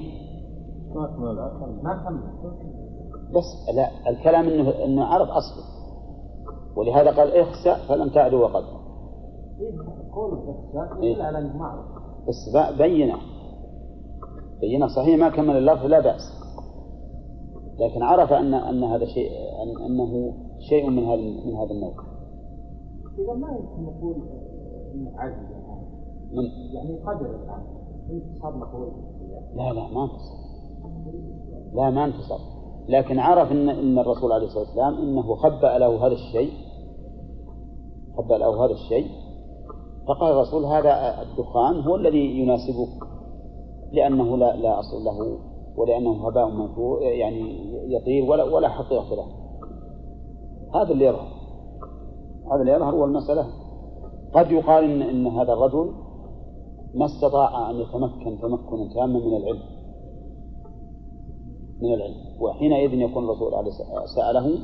ما 0.95 1.07
كمل 1.07 1.35
ما 1.83 1.95
كمل 2.05 2.21
بس 3.35 3.75
لا 3.75 4.11
الكلام 4.11 4.49
إنه 4.49 4.85
إنه 4.85 5.05
عرف 5.05 5.29
اصله 5.29 5.65
ولهذا 6.77 7.11
قال 7.11 7.37
اخسأ 7.37 7.89
فلم 7.89 8.09
تعدو 8.09 8.41
وقد. 8.43 8.65
إيه. 11.03 11.17
بس 12.29 12.57
بينه. 12.79 13.17
بينه 14.61 14.87
صحيح 14.87 15.19
ما 15.19 15.29
كمل 15.29 15.57
اللفظ 15.57 15.87
لا 15.87 16.01
بأس. 16.01 16.35
لكن 17.79 18.03
عرف 18.03 18.33
أن 18.33 18.55
أن 18.55 18.85
هذا 18.85 19.05
شيء 19.05 19.31
أن 19.63 19.85
أنه 19.85 20.35
شيء 20.69 20.91
من 20.91 21.05
هذا 21.05 21.21
من 21.47 21.57
هذا 21.57 21.71
النوع. 21.71 21.95
إذا 23.19 23.33
ما 23.33 23.49
يمكن 23.49 23.83
نقول 23.83 24.17
عجز 25.17 25.35
الآن 25.35 25.85
من؟ 26.33 26.45
يعني 26.75 26.99
قدر 26.99 27.31
الآن. 27.31 27.63
انتصار 28.11 28.57
مقبول. 28.57 28.93
لا 29.55 29.73
لا 29.73 29.89
ما 29.89 30.05
انتصر. 30.05 30.35
لا 31.75 31.91
ما 31.91 32.05
انتصر. 32.05 32.54
لكن 32.89 33.19
عرف 33.19 33.53
ان 33.53 33.69
إن 33.69 33.99
الرسول 33.99 34.33
عليه 34.33 34.47
الصلاة 34.47 34.65
والسلام 34.65 34.95
إنه 34.95 35.35
خبأ 35.35 35.79
له 35.79 36.07
هذا 36.07 36.13
الشيء. 36.13 36.53
خبأ 38.17 38.35
له 38.35 38.65
هذا 38.65 38.73
الشيء. 38.73 39.07
فقال 40.09 40.33
الرسول 40.33 40.65
هذا 40.65 41.23
الدخان 41.23 41.81
هو 41.81 41.97
الذي 41.97 42.39
يناسبك 42.41 43.05
لأنه 43.93 44.37
لا 44.37 44.57
لا 44.57 44.81
أصل 44.81 45.05
له 45.05 45.39
ولأنه 45.77 46.29
هباء 46.29 46.49
منثور 46.49 47.03
يعني 47.03 47.71
يطير 47.95 48.25
ولا 48.25 48.45
ولا 48.45 48.69
حقيقة 48.69 49.15
له. 49.15 49.27
هذا 50.75 50.93
اللي 50.93 51.05
يظهر. 51.05 51.29
هذا 52.53 52.61
اللي 52.61 52.73
يظهر 52.73 52.95
والمساله 52.95 53.47
قد 54.35 54.51
يقال 54.51 54.85
ان 54.85 55.03
إن 55.03 55.27
هذا 55.27 55.53
الرجل 55.53 55.93
ما 56.95 57.05
استطاع 57.05 57.71
أن 57.71 57.77
يتمكن 57.77 58.39
تمكنا 58.43 58.95
تاما 58.95 59.19
من 59.19 59.37
العلم. 59.37 59.74
من 61.85 61.95
العلم 61.95 62.41
وحينئذ 62.41 62.95
يكون 62.95 63.25
الرسول 63.25 63.55
عليه 63.55 63.71
سأله 64.17 64.59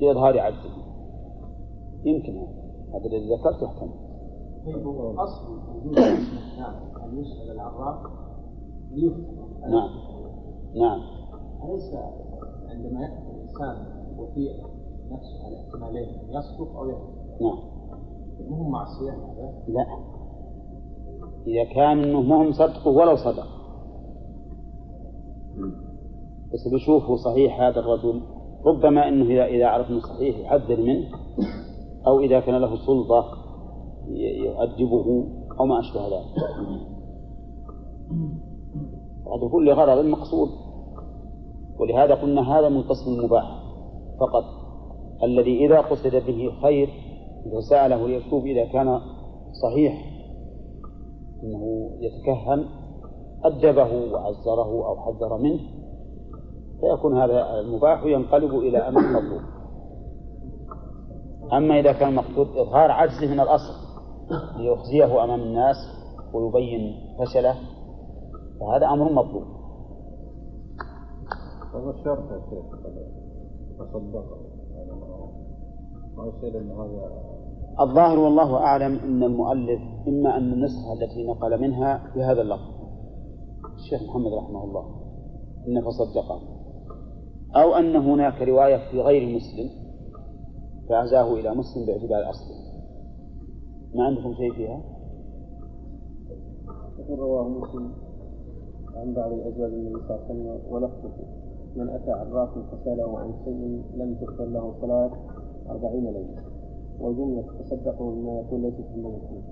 لإظهار 0.00 0.40
عجزه. 0.40 0.70
يمكن 2.04 2.36
هذا. 2.36 2.62
هذا 2.94 3.06
الذي 3.06 3.34
ذكرت 3.34 3.62
يحتمل 3.62 4.12
طيب 4.66 4.86
هو 4.86 5.14
أصل 5.14 5.58
أن 7.04 7.18
يسأل 7.18 7.60
ليفتح 8.90 9.68
نعم. 9.68 9.90
نعم. 10.74 11.00
أليس 11.64 11.94
عندما 12.68 13.00
يأتي 13.00 13.30
الإنسان 13.34 13.86
وفي 14.18 14.50
نفسه 15.10 15.46
على 15.46 15.60
إحتمالين 15.60 16.08
يصدق 16.28 16.76
أو 16.76 16.88
يكذب؟ 16.88 17.40
نعم. 17.40 17.58
مو 18.48 18.68
معصية 18.68 19.10
هذا؟ 19.10 19.52
لا. 19.68 19.86
إذا 21.46 21.64
كان 21.64 21.98
إنه 21.98 22.20
ما 22.20 22.42
هم 22.42 22.52
صدقوا 22.52 22.92
ولو 22.92 23.16
صدق. 23.16 23.46
بس 26.52 26.68
بيشوفوا 26.68 27.16
صحيح 27.16 27.60
هذا 27.60 27.80
الرجل 27.80 28.22
ربما 28.66 29.08
إنه 29.08 29.24
اذا 29.24 29.44
إذا 29.44 29.66
عرف 29.66 29.90
انه 29.90 30.00
صحيح 30.00 30.38
يحذر 30.38 30.80
منه 30.80 31.08
أو 32.06 32.20
إذا 32.20 32.40
كان 32.40 32.54
له 32.54 32.76
سلطة 32.76 33.24
يؤدبه 34.44 35.24
أو 35.60 35.66
ما 35.66 35.80
أشبه 35.80 36.06
ذلك. 36.06 36.26
هذا 39.26 39.48
كل 39.52 39.72
غرض 39.72 40.04
مقصود 40.04 40.48
ولهذا 41.78 42.14
قلنا 42.14 42.58
هذا 42.58 42.68
من 42.68 42.82
قسم 42.82 43.10
المباح 43.10 43.62
فقط 44.20 44.44
الذي 45.22 45.66
إذا 45.66 45.80
قصد 45.80 46.16
به 46.26 46.50
خير 46.62 46.88
إذا 47.46 47.60
سأله 47.70 48.08
ليشوف 48.08 48.44
إذا 48.44 48.64
كان 48.64 49.00
صحيح 49.62 50.12
إنه 51.42 51.90
يتكهن 52.00 52.64
أدبه 53.44 54.12
وعزره 54.12 54.86
أو 54.86 54.96
حذر 54.96 55.38
منه. 55.38 55.81
فيكون 56.82 57.18
هذا 57.18 57.60
المباح 57.60 58.04
ينقلب 58.04 58.54
إلى 58.54 58.78
أمر 58.78 59.00
مطلوب. 59.00 59.42
أما 61.52 61.80
إذا 61.80 61.92
كان 61.92 62.08
المقصود 62.08 62.56
إظهار 62.56 62.90
عجزه 62.90 63.26
من 63.32 63.40
الأصل 63.40 63.74
ليخزيه 64.56 65.24
أمام 65.24 65.40
الناس 65.40 65.76
ويبين 66.34 66.94
فشله 67.18 67.54
فهذا 68.60 68.86
أمر 68.86 69.12
مطلوب. 69.12 69.44
هذا 71.74 71.90
الشرط 71.90 72.32
يا 72.32 72.40
شيخ 72.50 72.80
تصدق. 73.78 74.24
يعني 74.74 74.92
ما 76.16 76.26
يصير 76.26 76.60
إن 76.60 76.70
هذا 76.70 77.10
الظاهر 77.80 78.18
والله 78.18 78.56
أعلم 78.56 78.98
أن 78.98 79.22
المؤلف 79.22 79.80
إما 80.08 80.36
أن 80.36 80.52
النسخة 80.52 80.92
التي 80.92 81.26
نقل 81.26 81.60
منها 81.60 82.12
بهذا 82.14 82.42
اللفظ. 82.42 82.72
الشيخ 83.74 84.02
محمد 84.02 84.32
رحمه 84.32 84.64
الله 84.64 84.84
إن 85.68 85.80
فصدقه 85.80 86.51
أو 87.56 87.74
أن 87.74 87.96
هناك 87.96 88.42
رواية 88.42 88.90
في 88.90 89.00
غير 89.00 89.36
مسلم 89.36 89.70
فعزاه 90.88 91.34
إلى 91.34 91.50
مسلم 91.50 91.86
باعتبار 91.86 92.30
أصله. 92.30 92.56
ما 93.94 94.04
عندكم 94.04 94.34
شيء 94.34 94.52
فيها؟ 94.52 94.80
يقول 96.98 97.18
رواه 97.18 97.48
مسلم 97.48 97.92
عن 98.96 99.14
بعض 99.14 99.32
الأزواج 99.32 99.72
النبي 99.72 100.00
صلى 100.08 100.16
الله 100.16 100.24
عليه 100.24 100.34
وسلم 100.34 100.72
ولفظه. 100.72 101.12
من 101.76 101.88
أتى 101.88 102.10
عرافا 102.10 102.62
فسأله 102.62 103.18
عن 103.18 103.32
شيء 103.44 103.82
لم 103.96 104.14
تغفر 104.14 104.44
له 104.44 104.74
صلاة 104.80 105.10
أربعين 105.70 106.04
ليلة. 106.04 106.42
وجملة 107.00 107.44
تصدقه 107.60 108.10
بما 108.10 108.40
يكون 108.40 108.62
ليست 108.62 108.84
عند 108.94 109.06
مسلم 109.06 109.42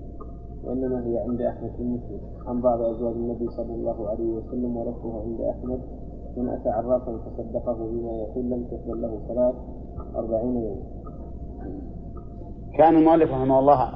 وإنما 0.63 1.07
هي 1.07 1.17
عند 1.17 1.41
أحمد 1.41 1.71
في 1.77 1.83
مسلم. 1.83 2.19
عن 2.47 2.61
بعض 2.61 2.81
أزواج 2.81 3.15
النبي 3.15 3.47
صلى 3.47 3.73
الله 3.73 4.09
عليه 4.09 4.31
وسلم 4.33 4.77
ولفظه 4.77 5.21
عند 5.21 5.41
أحمد. 5.41 5.81
من 6.37 6.49
أتى 6.49 6.69
عرافا 6.69 7.17
فصدقه 7.17 7.73
بما 7.73 8.11
يقول 8.11 8.45
لم 8.45 8.63
تغفر 8.63 8.95
له 8.95 9.19
صلاة 9.27 9.53
أربعين 10.15 10.55
يوما 10.55 11.01
كان 12.77 12.95
المؤلف 12.95 13.31
رحمه 13.31 13.59
الله 13.59 13.91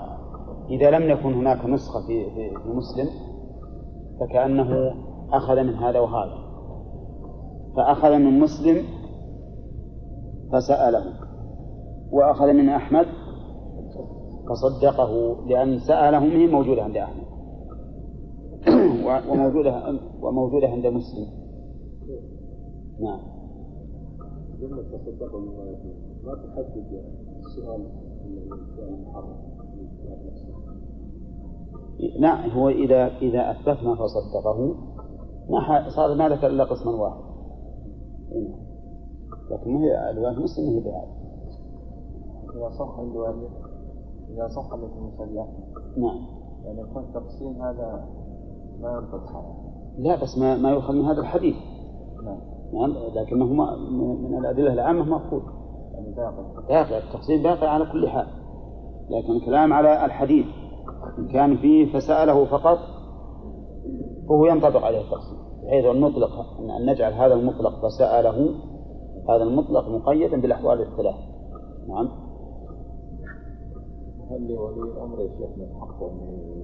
إذا 0.69 0.91
لم 0.91 1.09
يكن 1.09 1.33
هناك 1.33 1.65
نسخة 1.65 2.07
في, 2.07 2.25
في, 2.29 2.69
مسلم 2.69 3.09
فكأنه 4.19 4.93
أخذ 5.33 5.63
من 5.63 5.73
هذا 5.73 5.99
وهذا. 5.99 6.37
فأخذ 7.75 8.17
من 8.17 8.39
مسلم 8.39 8.83
فسأله 10.53 11.03
وأخذ 12.11 12.53
من 12.53 12.69
أحمد 12.69 13.05
فصدقه 14.49 15.35
لأن 15.47 15.79
سأله 15.79 16.19
منه 16.19 16.51
موجودة 16.51 16.83
عند 16.83 16.97
أحمد. 16.97 17.25
وموجودة 19.29 19.99
وموجودة 20.21 20.67
عند 20.67 20.87
مسلم. 20.87 21.44
نعم. 22.99 23.19
ما 26.23 26.35
تحدد 26.35 27.03
السؤال 27.39 27.85
السؤال 28.49 28.89
المحرم 28.89 29.35
لا 32.19 32.53
هو 32.53 32.69
إذا 32.69 33.07
إذا 33.17 33.51
أثبتنا 33.51 33.95
فصدقه 33.95 34.75
ما 35.49 35.89
صار 35.89 36.15
ما 36.15 36.29
ذكر 36.29 36.47
إلا 36.47 36.63
قسما 36.63 36.91
واحد. 36.91 37.25
لكن 39.51 39.73
ما 39.73 39.79
هي 39.79 40.13
رواية 40.17 40.39
مسلم 40.39 40.65
هي 40.65 40.79
بهذا 40.79 41.15
إذا 42.55 42.69
صح 42.79 42.99
الوالد 42.99 43.49
إذا 44.29 44.47
صح 44.47 44.73
المسلح 44.73 45.47
نعم. 45.97 46.27
يعني 46.65 46.81
يكون 46.81 47.03
التقسيم 47.03 47.61
هذا 47.61 48.05
ما 48.81 48.91
ينطق 48.91 49.25
صحيح 49.25 49.65
لا 49.97 50.23
بس 50.23 50.37
ما 50.37 50.57
ما 50.57 50.71
يؤخذ 50.71 50.93
من 50.93 51.05
هذا 51.05 51.21
الحديث. 51.21 51.55
نعم. 52.25 52.39
نعم. 52.73 52.95
لكنه 53.15 53.45
ما 53.45 53.75
من 53.75 54.31
من 54.31 54.37
الأدلة 54.37 54.73
العامة 54.73 55.05
مأخوذ 55.05 55.41
يعني 55.93 56.15
باقي. 56.67 56.97
التقسيم 56.97 57.43
باقي 57.43 57.67
على 57.67 57.85
كل 57.91 58.09
حال. 58.09 58.27
لكن 59.09 59.31
الكلام 59.31 59.73
على 59.73 60.05
الحديث. 60.05 60.45
إن 61.17 61.27
كان 61.27 61.57
فيه 61.57 61.93
فسأله 61.93 62.45
فقط 62.45 62.77
فهو 64.29 64.45
ينطبق 64.45 64.85
عليه 64.85 65.01
التقسيم 65.01 65.37
بحيث 65.63 65.85
أن 65.85 66.01
نطلق 66.01 66.59
أن 66.59 66.85
نجعل 66.85 67.13
هذا 67.13 67.33
المطلق 67.33 67.85
فسأله 67.85 68.49
هذا 69.29 69.43
المطلق 69.43 69.89
مقيدا 69.89 70.41
بالأحوال 70.41 70.81
الثلاث. 70.81 71.15
نعم. 71.87 72.09
هل 74.31 74.47
لولي 74.47 74.91
الأمر 74.91 75.21
يا 75.21 75.27
شيخ 75.27 75.57
من 75.57 75.67
حقه 75.81 76.11
انه 76.11 76.55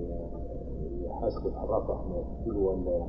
يحاسب 1.06 1.48
انه 1.48 2.18
يقتل 2.18 2.58
ولا 2.58 3.06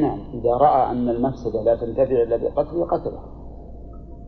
نعم 0.00 0.18
إذا 0.34 0.54
رأى 0.54 0.90
أن 0.90 1.08
المفسدة 1.08 1.62
لا 1.62 1.76
تنتفع 1.76 2.22
إلا 2.22 2.36
بقتله 2.36 2.86
قتله. 2.86 3.20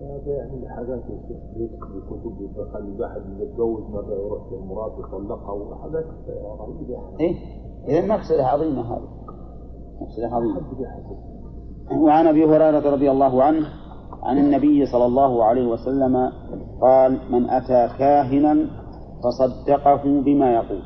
هذا 0.02 0.32
يعني 0.36 0.68
حاجات 0.68 1.02
يا 1.10 1.20
شيخ 1.28 1.38
بيكتب 1.56 2.02
كتب 2.10 2.50
يخلي 2.56 2.94
الواحد 2.94 3.22
يتجوز 3.38 3.82
مره 3.90 4.14
يروح 4.14 4.52
للمراه 4.52 4.98
يطلقها 4.98 5.52
وحاجات 5.52 6.04
يعني 6.28 7.20
إيه 7.20 7.34
إذا 7.88 8.16
مفسدة 8.16 8.46
عظيمة 8.46 8.80
هذه. 8.80 9.08
مفسدة 10.00 10.28
عظيمة. 10.28 10.60
وعن 12.04 12.26
أبي 12.26 12.44
هريرة 12.44 12.92
رضي 12.94 13.10
الله 13.10 13.42
عنه 13.42 13.66
عن 14.22 14.38
النبي 14.38 14.86
صلى 14.86 15.06
الله 15.06 15.44
عليه 15.44 15.66
وسلم 15.66 16.32
قال 16.80 17.18
من 17.32 17.50
أتى 17.50 17.98
كاهنا 17.98 18.66
فصدقه 19.24 20.22
بما 20.22 20.54
يقول. 20.54 20.82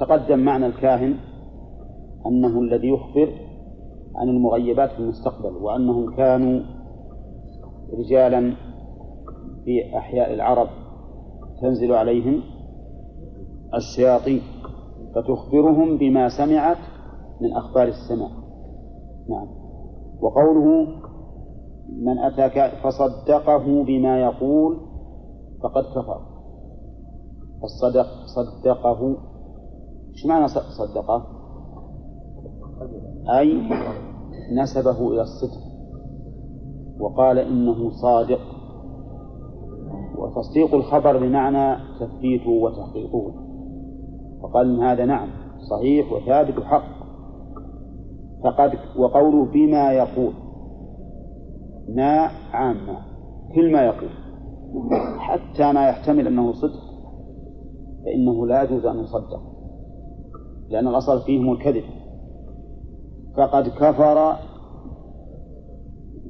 تقدم 0.00 0.38
معنى 0.38 0.66
الكاهن. 0.66 1.14
أنه 2.26 2.60
الذي 2.60 2.88
يخبر 2.88 3.32
عن 4.14 4.28
المغيبات 4.28 4.90
في 4.90 4.98
المستقبل 4.98 5.56
وأنهم 5.56 6.16
كانوا 6.16 6.60
رجالا 7.98 8.56
في 9.64 9.98
أحياء 9.98 10.34
العرب 10.34 10.68
تنزل 11.60 11.92
عليهم 11.92 12.42
الشياطين 13.74 14.40
فتخبرهم 15.14 15.98
بما 15.98 16.28
سمعت 16.28 16.76
من 17.40 17.52
أخبار 17.52 17.88
السماء. 17.88 18.30
نعم. 19.28 19.46
وقوله 20.20 20.86
من 22.02 22.18
أتاك 22.18 22.72
فصدقه 22.84 23.84
بما 23.84 24.20
يقول 24.20 24.76
فقد 25.62 25.84
كفر. 25.84 26.20
فالصدق 27.60 28.06
صدقه. 28.26 29.16
إيش 30.12 30.26
معنى 30.26 30.48
صدقه؟ 30.48 31.33
أي 33.38 33.62
نسبه 34.52 35.08
إلى 35.12 35.22
الصدق. 35.22 35.60
وقال 37.00 37.38
إنه 37.38 37.90
صادق. 37.90 38.40
وتصديق 40.18 40.74
الخبر 40.74 41.18
بمعنى 41.18 41.76
تثبيته 42.00 42.50
وتحقيقه. 42.50 43.32
فقال 44.42 44.74
إن 44.74 44.80
هذا 44.80 45.04
نعم 45.04 45.28
صحيح 45.70 46.12
وثابت 46.12 46.58
وحق 46.58 47.04
فقد 48.44 48.72
وقوله 48.98 49.44
بما 49.44 49.92
يقول. 49.92 50.32
ما 51.88 52.30
عامة 52.52 52.96
كل 53.54 53.72
ما 53.72 53.82
يقول. 53.82 54.10
حتى 55.18 55.72
ما 55.72 55.88
يحتمل 55.88 56.26
أنه 56.26 56.52
صدق 56.52 56.80
فإنه 58.04 58.46
لا 58.46 58.62
يجوز 58.62 58.86
أن 58.86 58.98
يصدق. 58.98 59.40
لأن 60.68 60.88
الأصل 60.88 61.20
فيهم 61.20 61.52
الكذب. 61.52 61.84
فقد 63.36 63.68
كفر 63.68 64.36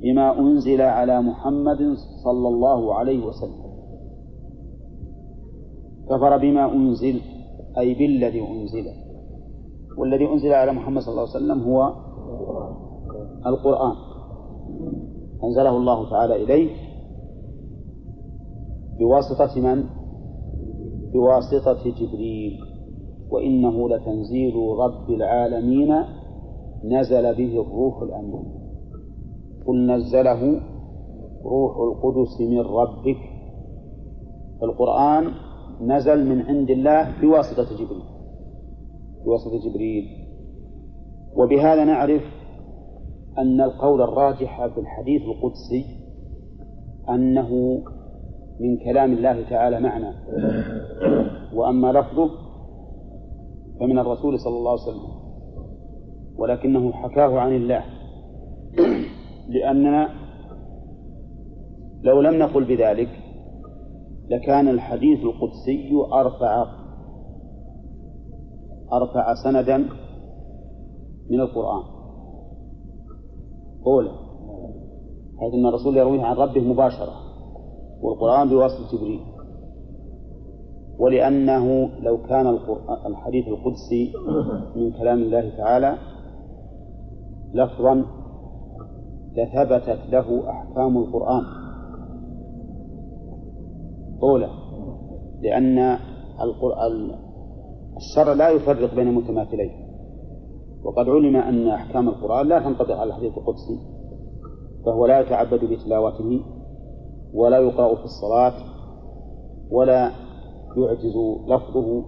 بما 0.02 0.38
أنزل 0.38 0.80
على 0.80 1.22
محمد 1.22 1.78
صلى 2.24 2.48
الله 2.48 2.94
عليه 2.94 3.26
وسلم. 3.26 3.64
كفر 6.10 6.36
بما 6.38 6.72
أنزل 6.72 7.20
أي 7.78 7.94
بالذي 7.94 8.40
أنزل. 8.40 8.86
والذي 9.98 10.32
أنزل 10.32 10.52
على 10.52 10.72
محمد 10.72 11.02
صلى 11.02 11.12
الله 11.12 11.28
عليه 11.34 11.44
وسلم 11.44 11.62
هو 11.62 11.92
القرآن. 13.46 13.96
أنزله 15.44 15.76
الله 15.76 16.10
تعالى 16.10 16.44
إليه. 16.44 16.70
بواسطة 18.98 19.60
من؟ 19.60 19.84
بواسطة 21.12 21.84
جبريل. 21.84 22.60
وإنه 23.30 23.88
لتنزيل 23.88 24.56
رب 24.56 25.10
العالمين 25.10 26.04
نزل 26.88 27.34
به 27.34 27.60
الروح 27.62 28.02
الأمين. 28.02 28.44
قل 29.66 29.86
نزله 29.86 30.60
روح 31.44 31.76
القدس 31.76 32.40
من 32.40 32.60
ربك. 32.60 33.16
القرآن 34.62 35.24
نزل 35.80 36.26
من 36.26 36.42
عند 36.42 36.70
الله 36.70 37.20
بواسطة 37.20 37.74
جبريل. 37.74 38.02
بواسطة 39.24 39.70
جبريل. 39.70 40.04
وبهذا 41.36 41.84
نعرف 41.84 42.22
أن 43.38 43.60
القول 43.60 44.02
الراجح 44.02 44.66
في 44.66 44.80
الحديث 44.80 45.22
القدسي 45.22 45.84
أنه 47.08 47.80
من 48.60 48.76
كلام 48.84 49.12
الله 49.12 49.50
تعالى 49.50 49.80
معنى. 49.80 50.14
وأما 51.54 51.92
لفظه 51.92 52.30
فمن 53.80 53.98
الرسول 53.98 54.38
صلى 54.40 54.56
الله 54.56 54.70
عليه 54.70 54.82
وسلم. 54.82 55.23
ولكنه 56.38 56.92
حكاه 56.92 57.38
عن 57.38 57.56
الله. 57.56 57.84
لأننا 59.48 60.08
لو 62.02 62.20
لم 62.20 62.38
نقل 62.38 62.64
بذلك 62.64 63.08
لكان 64.28 64.68
الحديث 64.68 65.20
القدسي 65.20 65.90
أرفع 66.12 66.66
أرفع 68.92 69.34
سندا 69.44 69.76
من 71.30 71.40
القرآن. 71.40 71.82
أولى 73.86 74.10
حيث 75.40 75.54
أن 75.54 75.66
الرسول 75.66 75.96
يرويه 75.96 76.22
عن 76.22 76.36
ربه 76.36 76.60
مباشرة 76.60 77.14
والقرآن 78.02 78.48
بواسطة 78.48 78.96
جبريل. 78.96 79.20
ولأنه 80.98 81.88
لو 82.00 82.22
كان 82.22 82.58
الحديث 83.06 83.48
القدسي 83.48 84.12
من 84.76 84.92
كلام 84.92 85.18
الله 85.22 85.56
تعالى 85.56 85.98
لفظا 87.54 88.04
لثبتت 89.36 89.98
له 90.12 90.50
أحكام 90.50 90.96
القرآن. 90.96 91.42
أولى 94.22 94.48
لأن 95.42 95.98
القرآن 96.40 97.10
الشرع 97.96 98.32
لا 98.32 98.48
يفرق 98.48 98.94
بين 98.94 99.08
المتماثلين. 99.08 99.70
وقد 100.84 101.08
علم 101.08 101.36
أن 101.36 101.68
أحكام 101.68 102.08
القرآن 102.08 102.46
لا 102.48 102.58
تنطبق 102.58 102.96
على 102.96 103.10
الحديث 103.10 103.38
القدسي 103.38 103.78
فهو 104.86 105.06
لا 105.06 105.20
يتعبد 105.20 105.64
بتلاوته 105.64 106.40
ولا 107.34 107.58
يقرأ 107.58 107.94
في 107.94 108.04
الصلاة 108.04 108.54
ولا 109.70 110.10
يعجز 110.76 111.16
لفظه. 111.48 112.04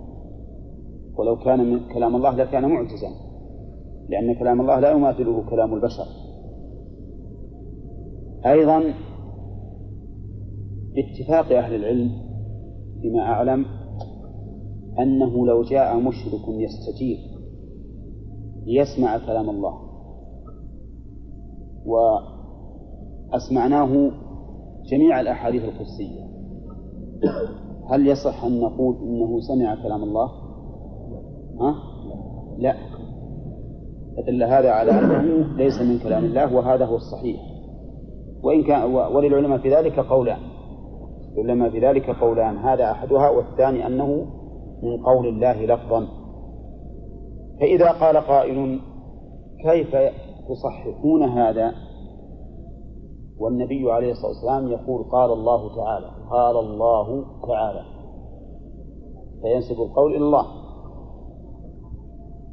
ولو 1.18 1.36
كان 1.36 1.72
من 1.72 1.80
كلام 1.94 2.16
الله 2.16 2.34
لكان 2.36 2.68
معجزا. 2.70 3.25
لأن 4.08 4.34
كلام 4.34 4.60
الله 4.60 4.80
لا 4.80 4.90
يماثله 4.90 5.44
كلام 5.50 5.74
البشر 5.74 6.06
أيضا 8.46 8.94
باتفاق 10.94 11.58
أهل 11.58 11.74
العلم 11.74 12.10
فيما 13.02 13.20
أعلم 13.20 13.64
أنه 14.98 15.46
لو 15.46 15.62
جاء 15.62 15.96
مشرك 16.00 16.48
يستجيب 16.48 17.18
ليسمع 18.66 19.18
كلام 19.18 19.50
الله 19.50 19.78
وأسمعناه 23.32 24.10
جميع 24.90 25.20
الأحاديث 25.20 25.62
القدسية 25.64 26.26
هل 27.90 28.06
يصح 28.06 28.44
أن 28.44 28.60
نقول 28.60 28.96
إنه 28.96 29.40
سمع 29.40 29.82
كلام 29.82 30.02
الله؟ 30.02 30.30
ها؟ 31.60 31.74
لا 32.58 32.74
فدل 34.16 34.42
هذا 34.42 34.70
على 34.70 34.90
أنه 34.90 35.22
ليس 35.56 35.80
من 35.80 35.98
كلام 35.98 36.24
الله 36.24 36.56
وهذا 36.56 36.84
هو 36.84 36.96
الصحيح. 36.96 37.40
وإن 38.42 38.62
كان 38.62 38.94
وللعلماء 38.94 39.58
في 39.58 39.74
ذلك 39.74 40.00
قولان. 40.00 40.38
العلماء 41.38 41.70
في 41.70 41.80
ذلك 41.80 42.10
قولان. 42.10 42.56
هذا 42.56 42.90
أحدها 42.90 43.30
والثاني 43.30 43.86
أنه 43.86 44.06
من 44.82 45.02
قول 45.04 45.26
الله 45.28 45.64
لفظا. 45.64 46.06
فإذا 47.60 47.90
قال 47.92 48.16
قائل 48.16 48.80
كيف 49.62 49.96
تصححون 50.48 51.22
هذا؟ 51.22 51.72
والنبي 53.40 53.92
عليه 53.92 54.12
الصلاة 54.12 54.28
والسلام 54.28 54.68
يقول 54.68 55.04
قال 55.04 55.32
الله 55.32 55.76
تعالى. 55.76 56.06
قال 56.30 56.56
الله 56.56 57.24
تعالى. 57.48 57.82
فينسب 59.42 59.82
القول 59.82 60.10
إلى 60.10 60.24
الله. 60.24 60.46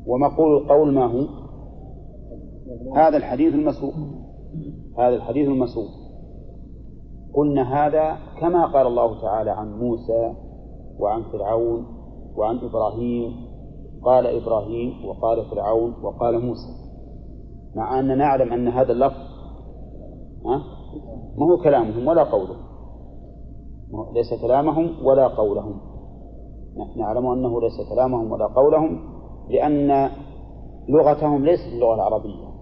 ومقول 0.07 0.57
القول 0.57 0.93
ما 0.93 1.05
هو؟ 1.05 1.42
هذا 2.95 3.17
الحديث 3.17 3.53
المسروق. 3.53 3.93
هذا 4.97 5.15
الحديث 5.15 5.47
المسروق. 5.47 5.89
قلنا 7.33 7.87
هذا 7.87 8.17
كما 8.39 8.65
قال 8.65 8.87
الله 8.87 9.21
تعالى 9.21 9.51
عن 9.51 9.79
موسى 9.79 10.33
وعن 10.99 11.23
فرعون 11.23 11.85
وعن 12.37 12.57
إبراهيم. 12.57 13.31
قال 14.03 14.27
إبراهيم 14.27 15.05
وقال 15.05 15.45
فرعون 15.45 15.93
وقال 16.03 16.45
موسى. 16.45 16.69
مع 17.75 17.99
أننا 17.99 18.15
نعلم 18.15 18.53
أن 18.53 18.67
هذا 18.67 18.91
اللفظ 18.91 19.33
ما 20.45 21.45
هو 21.45 21.57
كلامهم 21.57 22.07
ولا 22.07 22.23
قولهم. 22.23 22.57
ليس 24.13 24.41
كلامهم 24.41 25.05
ولا 25.05 25.27
قولهم. 25.27 25.79
نعلم 26.97 27.27
أنه 27.27 27.61
ليس 27.61 27.89
كلامهم 27.89 28.31
ولا 28.31 28.47
قولهم 28.47 28.99
لأن 29.49 30.09
لغتهم 30.89 31.45
ليست 31.45 31.67
اللغة 31.73 31.95
العربية. 31.95 32.52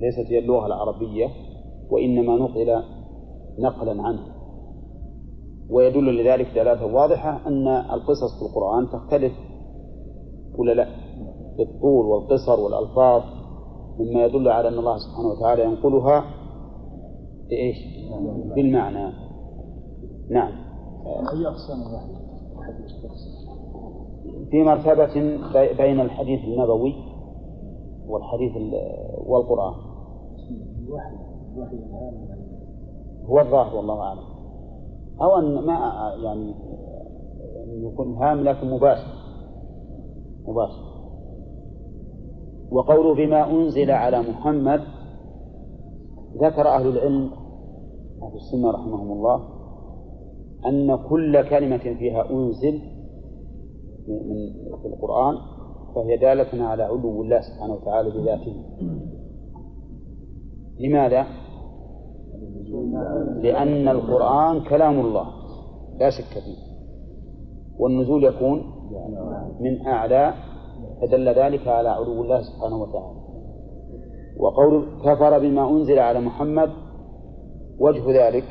ليست 0.00 0.32
هي 0.32 0.38
اللغة 0.38 0.66
العربية 0.66 1.26
وإنما 1.90 2.36
نقل 2.36 2.82
نقلا 3.58 4.02
عنه 4.02 4.20
ويدل 5.70 6.22
لذلك 6.22 6.46
دلالة 6.54 6.94
واضحة 6.94 7.48
أن 7.48 7.68
القصص 7.68 8.38
في 8.38 8.42
القرآن 8.50 8.88
تختلف 8.90 9.32
ولا 10.58 10.72
لا 10.72 10.88
بالطول 11.58 12.06
والقصر 12.06 12.60
والألفاظ 12.60 13.22
مما 13.98 14.24
يدل 14.24 14.48
على 14.48 14.68
أن 14.68 14.78
الله 14.78 14.96
سبحانه 14.98 15.28
وتعالى 15.28 15.64
ينقلها 15.64 16.24
بإيش؟ 17.48 17.76
بالمعنى 18.56 19.12
نعم 20.30 20.52
أي 21.06 21.46
أقسام 21.46 21.82
الوحي؟ 21.82 22.14
في 24.50 24.62
مرتبة 24.62 25.14
بين 25.76 26.00
الحديث 26.00 26.44
النبوي 26.44 26.94
والحديث 28.08 28.52
والقرآن. 29.26 29.74
الوحي 30.86 31.16
الوحي 31.54 31.76
هو 33.26 33.40
الظاهر 33.40 33.76
والله 33.76 34.00
أعلم. 34.00 34.22
أو 35.22 35.38
أن 35.38 35.66
ما 35.66 35.74
يعني 36.22 36.54
يكون 37.68 38.14
هام 38.14 38.40
لكن 38.40 38.70
مباشر. 38.70 39.14
مباشر. 40.48 40.94
وقوله 42.70 43.14
بما 43.14 43.50
أنزل 43.50 43.90
على 43.90 44.20
محمد 44.20 44.80
ذكر 46.36 46.68
أهل 46.68 46.88
العلم 46.88 47.30
أهل 48.22 48.34
السنة 48.34 48.70
رحمهم 48.70 49.12
الله 49.12 49.48
أن 50.66 50.96
كل 50.96 51.48
كلمة 51.48 51.78
فيها 51.78 52.30
أنزل 52.30 52.80
من 54.08 54.52
في 54.82 54.88
القرآن. 54.88 55.53
فهي 55.94 56.16
دالة 56.16 56.64
على 56.64 56.82
علو 56.82 57.22
الله 57.22 57.40
سبحانه 57.40 57.74
وتعالى 57.74 58.10
بذاته. 58.10 58.54
لماذا؟ 60.80 61.26
لأن 63.42 63.88
القرآن 63.88 64.60
كلام 64.60 65.00
الله 65.00 65.26
لا 65.98 66.10
شك 66.10 66.38
فيه. 66.44 66.74
والنزول 67.78 68.24
يكون 68.24 68.58
من 69.60 69.86
أعلى 69.86 70.34
فدل 71.00 71.28
ذلك 71.28 71.68
على 71.68 71.88
علو 71.88 72.22
الله 72.22 72.40
سبحانه 72.42 72.82
وتعالى. 72.82 73.24
وقول 74.38 74.86
كفر 75.04 75.38
بما 75.38 75.70
أنزل 75.70 75.98
على 75.98 76.20
محمد 76.20 76.70
وجه 77.80 78.26
ذلك 78.26 78.44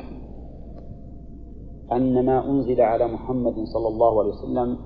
أن 1.92 2.26
ما 2.26 2.50
أنزل 2.50 2.80
على 2.80 3.06
محمد 3.06 3.54
صلى 3.54 3.88
الله 3.88 4.20
عليه 4.20 4.30
وسلم 4.30 4.78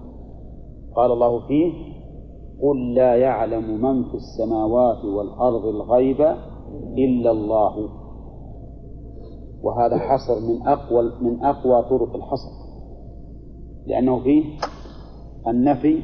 قال 0.97 1.13
الله 1.13 1.47
فيه 1.47 1.73
قل 2.63 2.95
لا 2.95 3.17
يعلم 3.17 3.81
من 3.83 4.05
في 4.05 4.15
السماوات 4.15 5.05
والأرض 5.05 5.65
الغيب 5.65 6.21
إلا 6.99 7.31
الله. 7.31 7.89
وهذا 9.63 9.99
حصر 9.99 10.41
من 10.41 10.67
أقوى 10.67 11.13
من 11.21 11.45
أقوى 11.45 11.83
طرق 11.83 12.17
الحصر. 12.17 12.51
لأنه 13.87 14.21
فيه 14.21 14.45
النفي 15.47 16.03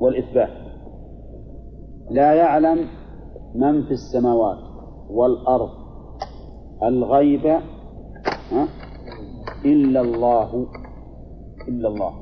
والإثبات. 0.00 0.50
لا 2.10 2.34
يعلم 2.34 2.78
من 3.54 3.82
في 3.84 3.90
السماوات 3.90 4.58
والأرض 5.10 5.70
الغيب 6.82 7.60
إلا 9.64 10.00
الله. 10.00 10.66
إلا 11.68 11.88
الله. 11.88 12.12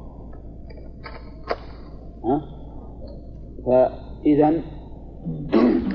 ها؟ 2.24 2.56
فإذا 3.67 4.53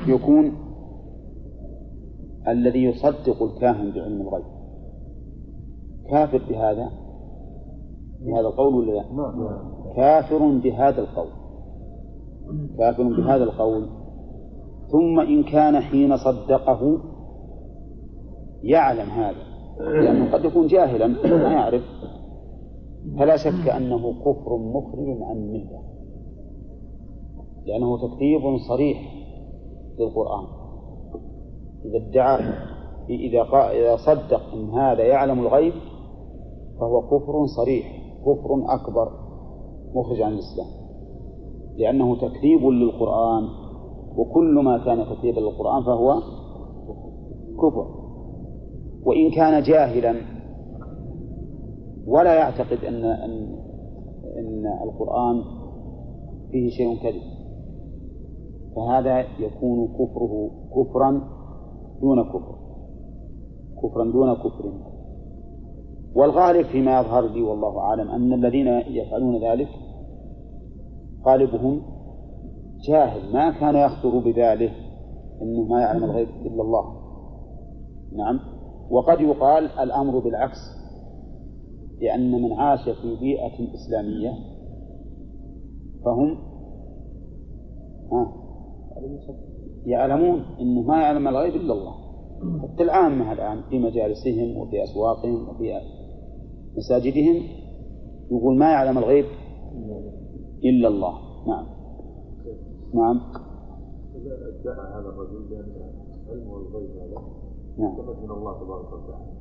يكون 0.08 0.52
الذي 2.48 2.84
يصدق 2.84 3.42
الكاهن 3.42 3.90
بعلم 3.90 4.20
الغيب. 4.20 4.44
كافر 6.10 6.40
بهذا؟ 6.48 6.90
بهذا 8.20 8.46
القول 8.46 8.74
ولا 8.74 8.92
لا؟ 8.92 9.04
كافر 9.96 10.58
بهذا 10.58 11.00
القول. 11.00 11.30
كافر 12.78 13.02
بهذا 13.02 13.44
القول. 13.44 13.86
ثم 14.88 15.20
إن 15.20 15.42
كان 15.42 15.80
حين 15.80 16.16
صدقه 16.16 16.98
يعلم 18.62 19.10
هذا. 19.10 19.42
لأنه 19.78 20.32
قد 20.32 20.44
يكون 20.44 20.66
جاهلا 20.66 21.06
ما 21.06 21.52
يعرف. 21.52 21.82
فلا 23.18 23.36
شك 23.36 23.68
أنه 23.68 24.12
كفر 24.20 24.56
مخرج 24.56 25.22
عن 25.22 25.36
الملة 25.36 25.91
لأنه 27.66 27.98
تكذيب 27.98 28.56
صريح 28.68 28.98
للقرآن. 29.98 30.44
إذا 31.84 31.96
ادعى 31.96 32.40
إذا 33.10 33.42
إذا 33.70 33.96
صدق 33.96 34.52
أن 34.54 34.70
هذا 34.70 35.02
يعلم 35.04 35.40
الغيب 35.40 35.72
فهو 36.80 37.02
كفر 37.02 37.46
صريح 37.46 38.02
كفر 38.20 38.74
أكبر 38.74 39.08
مخرج 39.94 40.22
عن 40.22 40.32
الإسلام. 40.32 40.66
لأنه 41.76 42.16
تكذيب 42.16 42.64
للقرآن 42.64 43.48
وكل 44.16 44.60
ما 44.64 44.84
كان 44.84 45.04
تكذيبا 45.04 45.40
للقرآن 45.40 45.82
فهو 45.82 46.20
كفر. 47.56 47.86
وإن 49.04 49.30
كان 49.30 49.62
جاهلا 49.62 50.14
ولا 52.06 52.34
يعتقد 52.34 52.84
أن 52.84 53.04
أن 53.04 53.62
أن 54.38 54.66
القرآن 54.84 55.42
فيه 56.50 56.70
شيء 56.70 56.96
كذب. 57.02 57.31
فهذا 58.76 59.18
يكون 59.38 59.88
كفره 59.88 60.50
كفرا 60.76 61.10
دون 62.00 62.24
كفر. 62.24 62.54
كفرا 63.82 64.04
دون 64.04 64.34
كفر. 64.34 64.72
والغالب 66.14 66.66
فيما 66.66 67.00
يظهر 67.00 67.28
لي 67.28 67.42
والله 67.42 67.78
أعلم 67.78 68.08
أن 68.08 68.32
الذين 68.32 68.66
يفعلون 68.68 69.44
ذلك 69.44 69.68
غالبهم 71.26 71.82
جاهل. 72.88 73.32
ما 73.32 73.50
كان 73.50 73.76
يخطر 73.76 74.18
بباله 74.18 74.72
أنه 75.42 75.62
ما 75.62 75.80
يعلم 75.80 76.04
الغيب 76.04 76.28
إلا 76.46 76.62
الله. 76.62 77.02
نعم. 78.16 78.40
وقد 78.90 79.20
يقال 79.20 79.64
الأمر 79.64 80.18
بالعكس 80.18 80.58
لأن 82.00 82.42
من 82.42 82.52
عاش 82.52 82.88
في 82.88 83.16
بيئة 83.20 83.74
إسلامية 83.74 84.32
فهم 86.04 86.38
يعلمون 89.86 90.44
أنه 90.60 90.82
ما 90.82 91.02
يعلم 91.02 91.28
الغيب 91.28 91.54
إلا 91.54 91.72
الله. 91.72 91.94
حتى 92.62 92.82
العامة 92.82 93.32
الآن 93.32 93.62
في 93.70 93.78
مجالسهم 93.78 94.56
وفي 94.56 94.84
أسواقهم 94.84 95.48
وفي 95.48 95.80
مساجدهم 96.76 97.42
يقول 98.30 98.58
ما 98.58 98.70
يعلم 98.70 98.98
الغيب 98.98 99.24
إلا 100.64 100.88
الله. 100.88 101.14
نعم. 101.46 101.66
نعم. 102.94 103.20
ادعى 104.16 104.86
هذا 104.94 105.08
الرجل 105.08 105.48
بأن 105.50 105.72
علمه 106.30 106.56
الغيب 106.56 106.90
هذا 106.90 107.22
نعم. 107.78 107.94
من 108.22 108.30
الله 108.30 108.60
تبارك 108.60 108.92
وتعالى 108.92 109.32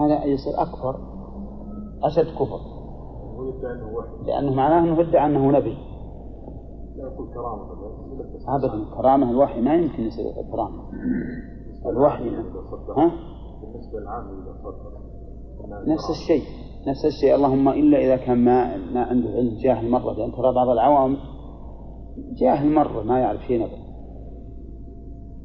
هذا 0.00 0.24
يصير 0.24 0.52
أكبر 0.62 0.96
أشد 2.02 2.26
كفر. 2.34 2.60
لأنه 4.26 4.54
معناه 4.54 4.84
أنه 4.84 5.00
ادعى 5.00 5.26
أنه 5.26 5.50
نبي 5.50 5.76
لا 6.91 6.91
يقول 6.91 6.91
كرامة 6.91 6.91
بس 6.91 6.91
أبدا 8.48 8.94
كرامة 8.96 9.30
الوحي 9.30 9.60
ما 9.60 9.74
يمكن 9.74 10.02
يصير 10.02 10.24
كرامة. 10.52 10.82
الوحي 11.86 12.30
ها؟ 12.96 13.10
بالنسبة 13.60 13.98
نفس 15.92 16.10
الشيء 16.10 16.42
نفس 16.86 17.04
الشيء. 17.04 17.34
اللهم 17.34 17.68
إلا 17.68 17.98
إذا 17.98 18.16
كان 18.16 18.44
ما, 18.44 18.76
ما 18.76 19.02
عنده 19.04 19.28
علم 19.28 19.56
جاهل 19.58 19.90
مرة. 19.90 20.12
لأن 20.12 20.32
ترى 20.32 20.54
بعض 20.54 20.68
العوام 20.68 21.16
جاهل 22.40 22.74
مرة 22.74 23.02
ما 23.02 23.20
يعرف 23.20 23.40
شيء 23.40 23.64
أبدا. 23.64 23.82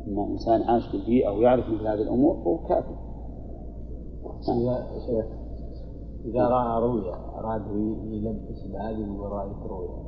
أما 0.08 0.28
إنسان 0.28 0.62
عاش 0.62 0.88
في 0.92 0.98
البيئة 0.98 1.30
ويعرف 1.30 1.70
مثل 1.70 1.88
هذه 1.88 2.02
الأمور 2.02 2.36
فهو 2.36 2.58
كافر. 2.58 2.96
شيخ 5.08 5.26
إذا 6.26 6.48
رأى 6.48 6.82
رؤيا 6.84 7.16
أراد 7.40 7.62
يلبس 8.06 8.68
بهذه 8.74 9.12
وراء 9.20 9.48
رؤيا. 9.70 10.07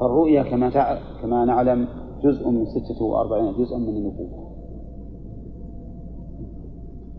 فالرؤيا 0.00 0.42
كما. 0.42 0.98
كما 1.22 1.44
نعلم 1.44 1.88
جزء 2.22 2.48
من 2.48 2.66
ستة 2.66 3.04
وأربعين 3.04 3.52
جزءا 3.52 3.78
من 3.78 3.88
النبوة. 3.88 4.50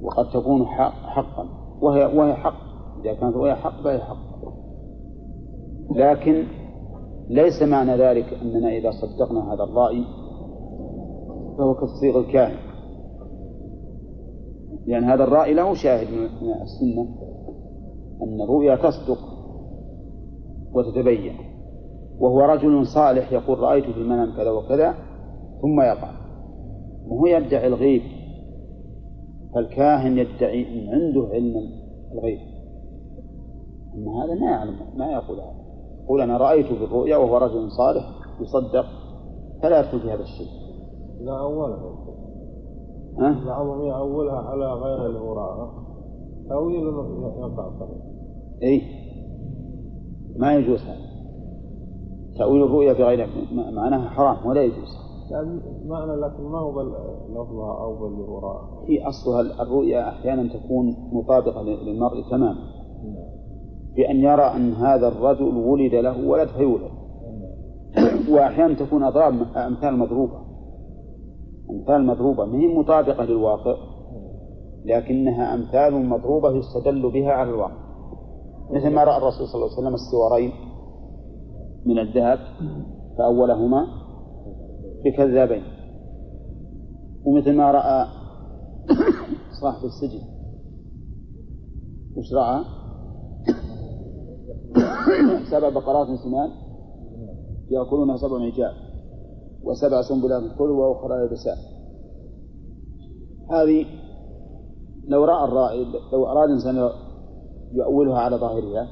وقد 0.02 0.30
تكون 0.30 0.66
حقا. 0.66 1.46
وهي 1.82 2.06
وهي 2.06 2.34
حق. 2.34 2.72
إذا 3.02 3.14
كانت 3.14 3.36
رؤيا 3.36 3.56
حق 3.56 3.84
فهي 3.84 4.00
حق. 4.00 4.32
لكن 5.96 6.44
ليس 7.30 7.64
معنى 7.64 7.98
ذلك 7.98 8.34
أننا 8.42 8.70
إذا 8.70 8.92
صدقنا 8.92 9.54
هذا 9.54 9.64
الرأي 9.64 10.04
فهو 11.58 11.74
كتصديق 11.74 12.18
الكاهن. 12.18 12.58
لأن 14.86 15.04
هذا 15.04 15.24
الرأي 15.24 15.54
له 15.54 15.74
شاهد 15.74 16.08
من 16.14 16.52
السنة 16.62 17.08
أن 18.22 18.42
الرؤيا 18.42 18.76
تصدق 18.76 19.20
وتتبين. 20.74 21.51
وهو 22.22 22.42
رجل 22.42 22.88
صالح 22.88 23.32
يقول 23.32 23.60
رأيت 23.60 23.86
في 23.86 24.02
المنام 24.02 24.38
كذا 24.38 24.52
وكذا 24.52 24.96
ثم 25.62 25.82
يقع. 25.82 26.12
وهو 27.08 27.26
يدعي 27.26 27.68
الغيب؟ 27.68 28.02
فالكاهن 29.56 30.18
يدعي 30.18 30.62
أن 30.62 30.90
عنده 30.90 31.28
علم 31.34 31.54
الغيب. 32.12 32.40
أما 33.96 34.26
هذا 34.26 34.34
ما 34.34 34.52
يعلم 34.52 34.76
ما 34.96 35.12
يقول 35.12 35.40
هذا. 35.40 35.62
يقول 36.04 36.22
أنا 36.22 36.38
رأيت 36.38 36.66
في 36.66 36.84
الرؤيا 36.84 37.18
وهو 37.18 37.38
رجل 37.38 37.72
صالح 37.72 38.04
يصدق 38.42 38.86
فلا 39.64 39.80
يدخل 39.80 40.00
في 40.00 40.12
هذا 40.12 40.22
الشيء. 40.22 40.48
لا 41.22 41.40
أولها. 41.40 42.02
ها؟ 43.20 43.44
العظم 43.44 43.82
يأولها 43.82 44.40
على 44.40 44.74
غير 44.74 45.06
الوراء 45.06 45.70
تأويل 46.50 46.84
يقع. 47.40 47.70
صحيح 47.80 47.98
إيه. 48.62 48.82
ما 50.38 50.56
يجوز 50.56 50.82
هذا. 50.82 51.11
تأويل 52.42 52.64
الرؤيا 52.64 52.94
بغير 52.94 53.28
معناها 53.52 54.10
حرام 54.10 54.46
ولا 54.46 54.62
يجوز. 54.62 54.98
يعني 55.32 55.62
معنى 55.86 56.12
لكن 56.12 56.44
ما 56.44 56.60
هو 56.60 56.82
لفظها 57.30 57.84
أو 57.84 57.96
بالوراء 57.96 58.62
في 58.88 59.08
أصلها 59.08 59.64
الرؤيا 59.64 60.10
أحيانا 60.10 60.54
تكون 60.54 60.96
مطابقة 61.12 61.62
للمرء 61.62 62.30
تماما. 62.32 62.62
بأن 63.96 64.16
يرى 64.16 64.44
أن 64.44 64.74
هذا 64.74 65.08
الرجل 65.08 65.58
ولد 65.58 65.96
له 65.96 66.28
ولد 66.28 66.48
فيولد. 66.48 66.92
وأحيانا 68.30 68.74
تكون 68.74 69.04
أضراب 69.04 69.34
أمثال 69.58 69.98
مضروبة. 69.98 70.40
أمثال 71.70 72.08
مضروبة 72.08 72.46
ما 72.46 72.60
هي 72.60 72.68
مطابقة 72.68 73.24
للواقع 73.24 73.76
لكنها 74.86 75.56
أمثال 75.56 76.10
مضروبة 76.10 76.52
يستدل 76.52 77.12
بها 77.12 77.32
على 77.32 77.50
الواقع. 77.50 77.82
مثل 78.72 78.90
ما 78.96 79.04
رأى 79.04 79.18
الرسول 79.18 79.48
صلى 79.48 79.56
الله 79.56 79.70
عليه 79.72 79.82
وسلم 79.82 79.94
السوارين. 79.94 80.52
من 81.86 82.00
الذهب 82.00 82.40
فأولهما 83.18 83.88
بكذابين 85.06 85.64
ومثل 87.26 87.56
ما 87.56 87.72
رأى 87.72 88.08
صاحب 89.62 89.86
السجن 89.86 90.22
وش 92.18 92.34
رأى؟ 92.34 92.64
سبع 95.52 95.70
بقرات 95.70 96.08
سمان 96.08 96.50
يأكلونها 97.70 98.18
سبع 98.18 98.42
عجاب 98.42 98.74
وسبع 99.64 100.02
سنبلات 100.02 100.44
خضر 100.52 100.72
وأخرى 100.72 101.26
يبسات 101.26 101.58
هذه 103.52 103.86
لو 105.08 105.26
رأى 105.26 105.44
الرائد 105.44 105.88
لو 106.14 106.26
أراد 106.26 106.50
إنسان 106.50 106.90
يؤولها 107.74 108.20
على 108.20 108.36
ظاهرها 108.36 108.88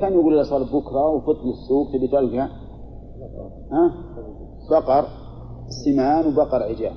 كان 0.00 0.12
يقول 0.12 0.36
له 0.36 0.42
صار 0.42 0.62
بكرة 0.62 1.06
وفت 1.10 1.44
للسوق 1.44 1.92
تبي 1.92 2.08
تلقى؟ 2.08 2.48
ها؟ 3.72 3.94
بقر 4.70 5.04
سمان 5.84 6.26
وبقر 6.26 6.62
عجاب 6.62 6.92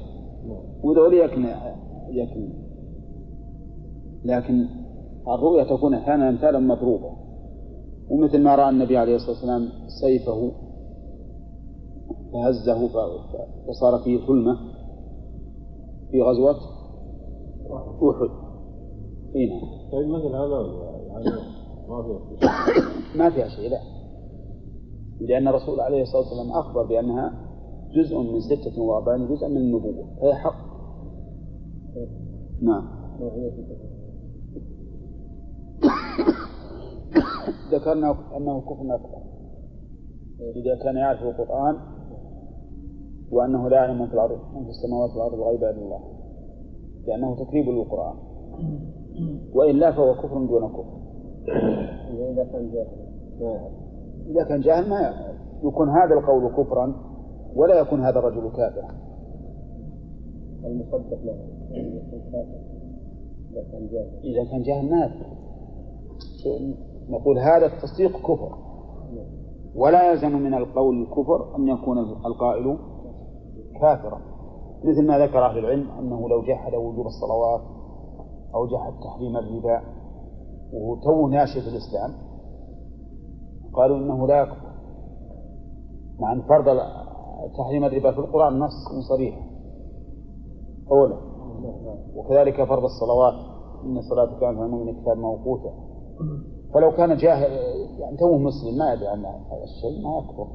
وذول 0.83 1.13
يكن 1.13 1.45
يكن 2.09 2.53
لكن 4.25 4.67
الرؤيا 5.27 5.63
تكون 5.63 5.93
أحيانا 5.93 6.29
أمثالا 6.29 6.59
مضروبة 6.59 7.11
ومثل 8.09 8.43
ما 8.43 8.55
رأى 8.55 8.69
النبي 8.69 8.97
عليه 8.97 9.15
الصلاة 9.15 9.31
والسلام 9.31 9.69
سيفه 10.01 10.51
فهزه 12.33 12.87
فصار 13.67 13.99
فيه 14.03 14.27
ثلمة 14.27 14.57
في 16.11 16.21
غزوة 16.21 16.55
أحد. 18.11 18.29
نعم 19.35 19.61
طيب 19.91 20.07
مثل 20.07 20.35
هذا 20.35 20.67
يعني 21.07 21.50
ما 23.15 23.29
فيها 23.29 23.47
شيء 23.47 23.69
لا. 23.69 23.79
لأن 25.19 25.47
الرسول 25.47 25.79
عليه 25.79 26.01
الصلاة 26.01 26.21
والسلام 26.21 26.51
أخبر 26.51 26.85
بأنها 26.85 27.33
جزء 27.95 28.17
من 28.17 28.39
ستة 28.39 28.81
وأربعين 28.81 29.27
جزءا 29.27 29.47
من 29.47 29.57
النبوة. 29.57 30.05
فهي 30.21 30.33
حق. 30.33 30.55
نعم. 32.61 32.87
ذكرنا 37.71 38.37
أنه 38.37 38.61
كفر 38.61 38.95
أكبر 38.95 39.21
إذا 40.55 40.75
كان 40.83 40.95
يعرف 40.95 41.23
القرآن 41.23 41.77
وأنه 43.31 43.69
لا 43.69 43.77
يعلم 43.77 43.99
من 43.99 44.07
في 44.07 44.13
الأرض 44.13 44.39
من 44.55 44.63
في 44.63 44.69
السماوات 44.69 45.09
والأرض 45.11 45.33
الغيب 45.33 45.63
إلا 45.63 45.71
الله. 45.71 45.99
لأنه 47.07 47.35
تكذيب 47.35 47.69
للقرآن. 47.69 48.15
وإلا 49.53 49.91
فهو 49.91 50.13
كفر 50.13 50.45
دون 50.45 50.69
كفر. 50.69 51.01
إذا 51.49 52.43
كان 52.51 52.71
جاهل 52.71 52.87
إذا 54.29 54.43
كان 54.43 54.61
جاهل 54.61 54.89
ما 54.89 55.13
يكون 55.63 55.89
هذا 55.89 56.13
القول 56.13 56.51
كفرا 56.51 56.93
ولا 57.55 57.79
يكون 57.79 58.01
هذا 58.01 58.19
الرجل 58.19 58.49
كافرا. 58.49 58.91
المصدق 60.65 61.19
له 61.23 61.35
إذا 63.51 63.63
كان 63.71 63.87
جاهل. 63.91 64.19
إذا 64.23 64.43
كان 64.51 64.61
جاهل 64.61 64.89
ما 64.91 65.11
نقول 67.09 67.39
هذا 67.39 67.65
التصديق 67.65 68.17
كفر. 68.17 68.57
ولا 69.75 70.11
يلزم 70.11 70.31
من 70.31 70.53
القول 70.53 71.01
الكفر 71.01 71.55
أن 71.55 71.67
يكون 71.67 71.97
القائل 71.99 72.77
كافرا. 73.81 74.21
مثل 74.83 75.07
ما 75.07 75.19
ذكر 75.19 75.45
أهل 75.45 75.57
العلم 75.57 75.91
أنه 75.99 76.29
لو 76.29 76.41
جحد 76.41 76.75
وجوب 76.75 77.05
الصلوات 77.05 77.61
أو 78.55 78.67
جحد 78.67 78.93
تحريم 79.03 79.37
الربا 79.37 79.81
وهو 80.73 80.95
تو 80.95 81.27
ناشئ 81.27 81.61
في 81.61 81.67
الإسلام 81.67 82.13
قالوا 83.73 83.97
إنه 83.97 84.27
لا 84.27 84.41
يكفر. 84.41 84.71
مع 86.19 86.33
أن 86.33 86.41
فرض 86.41 86.79
تحريم 87.57 87.83
الربا 87.83 88.11
في 88.11 88.19
القرآن 88.19 88.59
نص 88.59 88.71
صريح. 89.09 89.47
أولا. 90.91 91.17
وكذلك 92.15 92.63
فرض 92.63 92.83
الصلوات. 92.83 93.33
إن 93.83 93.97
الصلاة 93.97 94.25
كانت 94.25 94.43
على 94.43 94.65
المؤمن 94.65 95.01
كتاب 95.01 95.17
موقوتا 95.17 95.73
فلو 96.73 96.91
كان 96.91 97.17
جاهل 97.17 97.51
يعني 97.99 98.17
توه 98.17 98.37
مسلم 98.37 98.77
ما 98.77 98.93
يدري 98.93 99.07
عن 99.07 99.25
هذا 99.25 99.63
الشيء 99.63 100.03
ما 100.03 100.17
يكفر. 100.17 100.47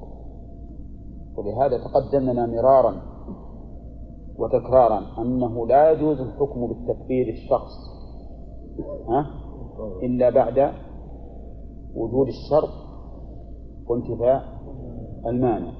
ولهذا 1.37 1.79
تقدم 1.79 2.31
لنا 2.31 2.47
مرارا 2.47 3.03
وتكرارا 4.39 5.01
أنه 5.19 5.67
لا 5.67 5.91
يجوز 5.91 6.21
الحكم 6.21 6.67
بالتكفير 6.67 7.29
الشخص 7.29 7.73
ها؟ 9.09 9.27
إلا 10.03 10.31
بعد 10.31 10.73
وجود 11.97 12.27
الشرط 12.29 12.71
وانتفاء 13.89 14.43
المانع. 15.27 15.73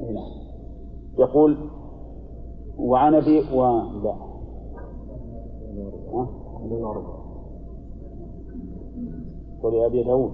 هنا. 0.00 0.24
يقول 1.18 1.70
وعن 2.78 3.14
أبي 3.14 3.38
و 3.38 3.62
لا؟ 4.02 4.30
ولأبي 9.62 10.02
داود 10.02 10.32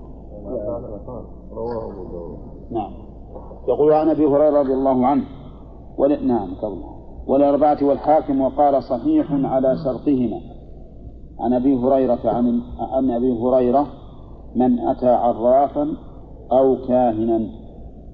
رواه 1.52 1.94
داود. 2.12 2.38
نعم. 2.70 2.92
يقول 3.68 3.92
عن 3.92 4.08
أبي 4.08 4.26
هريرة 4.26 4.60
رضي 4.60 4.72
الله 4.72 5.06
عنه. 5.06 5.24
ول... 5.98 6.26
نعم 6.26 6.48
والأربعة 7.26 7.78
والحاكم 7.88 8.40
وقال 8.40 8.82
صحيح 8.82 9.32
على 9.32 9.76
شرطهما. 9.84 10.55
عن 11.40 11.52
أبي 11.52 11.76
هريرة 11.76 12.18
عن 12.24 12.60
عن 12.78 13.10
أبي 13.10 13.32
هريرة 13.42 13.86
من 14.56 14.78
أتى 14.78 15.08
عرافا 15.08 15.88
أو 16.52 16.76
كاهنا 16.88 17.46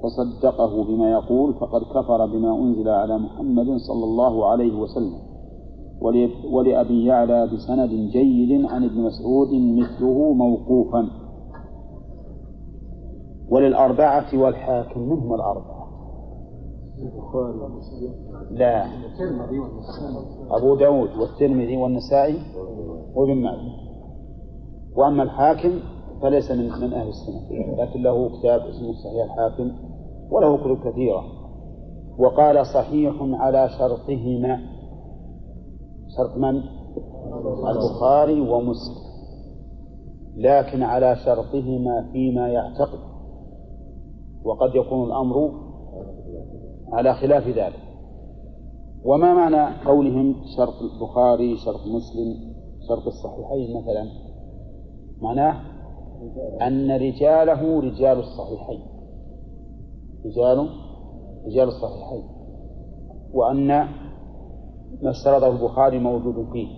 فصدقه 0.02 0.84
بما 0.84 1.10
يقول 1.12 1.54
فقد 1.54 1.82
كفر 1.82 2.26
بما 2.26 2.54
أنزل 2.58 2.88
على 2.88 3.18
محمد 3.18 3.66
صلى 3.76 4.04
الله 4.04 4.46
عليه 4.46 4.80
وسلم. 4.80 5.18
ول- 6.00 6.30
ولأبي 6.52 7.04
يعلى 7.04 7.46
بسند 7.46 7.90
جيد 7.90 8.66
عن 8.66 8.84
ابن 8.84 9.00
مسعود 9.00 9.48
مثله 9.52 10.32
موقوفا. 10.32 11.08
وللأربعة 13.50 14.26
والحاكم 14.34 15.00
منهم 15.00 15.34
الأربعة. 15.34 15.82
لا. 18.50 18.86
أبو 20.50 20.74
داود 20.76 21.10
والترمذي 21.20 21.76
والنسائي. 21.76 22.38
وابن 23.14 23.34
ماجه 23.34 23.72
وأما 24.96 25.22
الحاكم 25.22 25.72
فليس 26.22 26.50
من 26.50 26.64
من 26.64 26.92
أهل 26.92 27.08
السنة. 27.08 27.74
لكن 27.78 28.02
له 28.02 28.28
كتاب 28.28 28.60
اسمه 28.60 28.92
صحيح 28.92 29.24
الحاكم 29.24 29.72
وله 30.30 30.56
كتب 30.56 30.90
كثيرة. 30.90 31.24
وقال 32.18 32.66
صحيح 32.66 33.14
على 33.20 33.68
شرطهما. 33.78 34.60
شرط 36.16 36.36
من؟ 36.36 36.62
البخاري 37.68 38.40
ومسلم. 38.40 39.02
لكن 40.36 40.82
على 40.82 41.16
شرطهما 41.16 42.08
فيما 42.12 42.48
يعتقد. 42.48 42.98
وقد 44.44 44.74
يكون 44.74 45.04
الأمر 45.04 45.52
على 46.92 47.14
خلاف 47.14 47.48
ذلك. 47.48 47.82
وما 49.04 49.34
معنى 49.34 49.84
قولهم 49.84 50.34
شرط 50.56 50.74
البخاري 50.82 51.56
شرط 51.56 51.80
مسلم؟ 51.80 52.51
شرط 52.88 53.06
الصحيحين 53.06 53.76
مثلا. 53.76 54.08
معناه 55.22 55.60
أن 56.66 56.90
رجاله 56.90 57.80
رجال 57.80 58.18
الصحيحين. 58.18 58.80
رجال 60.26 60.68
رجال 61.46 61.68
الصحيحين. 61.68 62.22
وأن 63.34 63.68
ما 65.02 65.10
اشترطه 65.10 65.46
البخاري 65.46 65.98
موجود 65.98 66.52
فيه. 66.52 66.68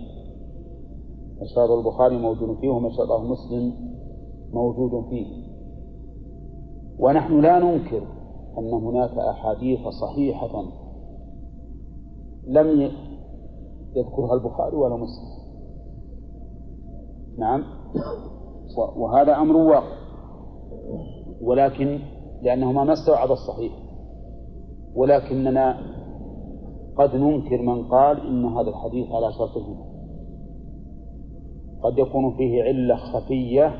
ما 1.37 1.43
اشترطه 1.43 1.79
البخاري 1.79 2.19
موجود 2.19 2.59
فيه 2.61 2.69
وما 2.69 2.89
اشترطه 2.89 3.23
مسلم 3.23 3.73
موجود 4.53 5.05
فيه. 5.11 5.27
ونحن 6.99 7.41
لا 7.41 7.59
ننكر 7.59 8.03
أن 8.59 8.73
هناك 8.73 9.19
أحاديث 9.19 9.81
صحيحة 9.89 10.65
لم 12.47 12.91
يذكرها 13.97 14.35
البخاري 14.35 14.77
ولا 14.77 14.97
مسلم. 14.97 15.34
نعم. 17.39 17.65
وهذا 18.97 19.37
أمر 19.37 19.57
واقع. 19.57 19.97
ولكن 21.43 21.99
لأنهما 22.43 22.85
ما 22.85 22.93
استوعب 22.93 23.31
الصحيح. 23.31 23.73
ولكننا 24.95 25.79
قد 26.97 27.17
ننكر 27.17 27.63
من 27.63 27.89
قال 27.89 28.27
إن 28.27 28.45
هذا 28.45 28.69
الحديث 28.69 29.11
على 29.11 29.33
شرطهما 29.33 29.85
قد 31.83 31.99
يكون 31.99 32.37
فيه 32.37 32.63
علة 32.63 32.97
خفية 32.97 33.75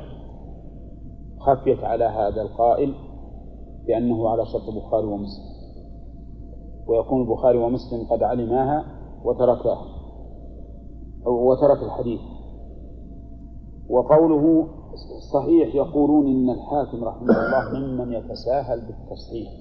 خفيت 1.39 1.85
على 1.85 2.05
هذا 2.05 2.43
القائل 2.43 2.95
بأنه 3.87 4.29
على 4.29 4.47
شرط 4.47 4.69
البخاري 4.69 5.07
ومسلم. 5.07 5.55
ويكون 6.87 7.23
البخاري 7.23 7.59
ومسلم 7.59 8.07
قد 8.11 8.23
علماها 8.23 8.85
وتركاها 9.25 9.87
وترك 11.27 11.83
الحديث. 11.83 12.21
وقوله 13.91 14.67
صحيح 15.33 15.75
يقولون 15.75 16.27
إن 16.27 16.51
الحاكم 16.51 17.05
رحمه 17.05 17.23
الله 17.31 17.79
ممن 17.79 18.13
يتساهل 18.13 18.81
بالتصحيح. 18.81 19.53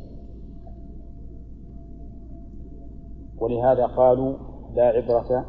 ولهذا 3.41 3.85
قالوا 3.85 4.35
لا 4.75 4.83
عبرة 4.83 5.45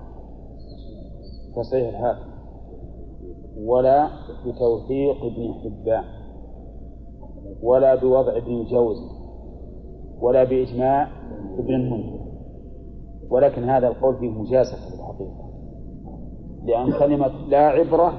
تصحيح 1.56 1.88
الحاكم 1.88 2.30
ولا 3.58 4.08
بتوثيق 4.46 5.24
ابن 5.24 5.54
حبان 5.54 6.04
ولا 7.62 7.94
بوضع 7.94 8.36
ابن 8.36 8.52
الجوزي 8.52 9.08
ولا 10.20 10.44
بإجماع 10.44 11.08
ابن 11.58 11.74
المنذر 11.74 12.24
ولكن 13.30 13.64
هذا 13.64 13.88
القول 13.88 14.16
فيه 14.16 14.30
مجازفة 14.30 14.88
في 14.88 14.94
الحقيقة 14.94 15.50
لأن 16.64 16.92
كلمة 16.98 17.28
لا 17.48 17.66
عبرة 17.66 18.12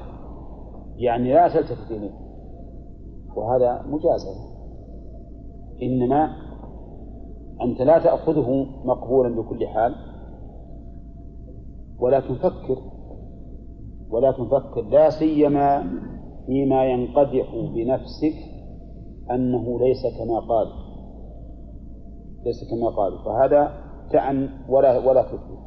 يعني 0.98 1.32
لا 1.32 1.48
تلتفت 1.48 1.90
إليه 1.90 2.26
وهذا 3.36 3.82
مجازفة 3.86 4.56
إنما 5.82 6.36
أنت 7.62 7.80
لا 7.80 7.98
تأخذه 7.98 8.66
مقبولا 8.84 9.36
بكل 9.42 9.66
حال. 9.66 9.94
ولكن 12.00 12.34
فكر 12.34 12.78
ولكن 14.10 14.44
فكر 14.44 14.82
لا 14.82 15.10
سيما 15.10 15.82
فيما 16.46 16.84
ينقدح 16.84 17.54
بنفسك 17.74 18.34
أنه 19.30 19.80
ليس 19.80 20.02
كما 20.18 20.40
قال. 20.40 20.66
ليس 22.44 22.70
كما 22.70 22.88
قالوا 22.88 23.18
فهذا 23.24 23.72
تعن 24.12 24.48
ولا 24.68 24.98
ولا 25.08 25.22
تثبت 25.22 25.58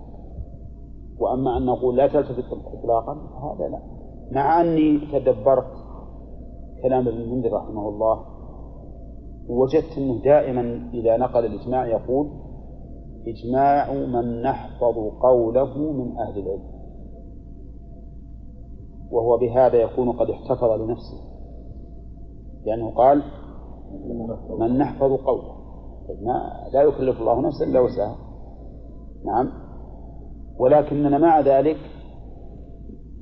وأما 1.20 1.58
أن 1.58 1.66
نقول 1.66 1.98
لا 1.98 2.08
تلتفت 2.08 2.46
إطلاقا 2.74 3.14
هذا 3.14 3.68
لا. 3.68 3.99
مع 4.32 4.62
أني 4.62 5.00
تدبرت 5.12 5.72
كلام 6.84 7.08
ابن 7.08 7.18
المنذر 7.18 7.54
رحمه 7.54 7.90
الله 7.90 8.26
وجدت 9.50 9.98
أنه 9.98 10.22
دائما 10.24 10.90
إذا 10.94 11.18
نقل 11.18 11.46
الإجماع 11.46 11.88
يقول 11.88 12.30
إجماع 13.28 13.94
من 13.94 14.42
نحفظ 14.42 14.96
قوله 15.22 15.78
من 15.78 16.18
أهل 16.18 16.40
العلم 16.40 16.80
وهو 19.12 19.38
بهذا 19.38 19.76
يكون 19.76 20.12
قد 20.12 20.30
احتفظ 20.30 20.72
لنفسه 20.82 21.18
لأنه 22.66 22.92
قال 22.92 23.24
من 24.60 24.78
نحفظ 24.78 25.12
قوله 25.12 25.60
ما 26.22 26.70
لا 26.74 26.82
يكلف 26.82 27.20
الله 27.20 27.42
نفسا 27.42 27.66
إلا 27.66 27.80
وسعها. 27.80 28.16
نعم. 29.26 29.52
ولكننا 30.60 31.18
مع 31.18 31.40
ذلك 31.40 31.78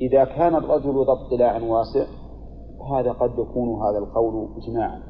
إذا 0.01 0.25
كان 0.25 0.55
الرجل 0.55 1.05
ذا 1.05 1.13
اطلاع 1.13 1.61
واسع 1.63 2.05
هذا 2.91 3.11
قد 3.11 3.31
يكون 3.39 3.81
هذا 3.83 3.97
القول 3.97 4.49
إجماعا. 4.57 5.01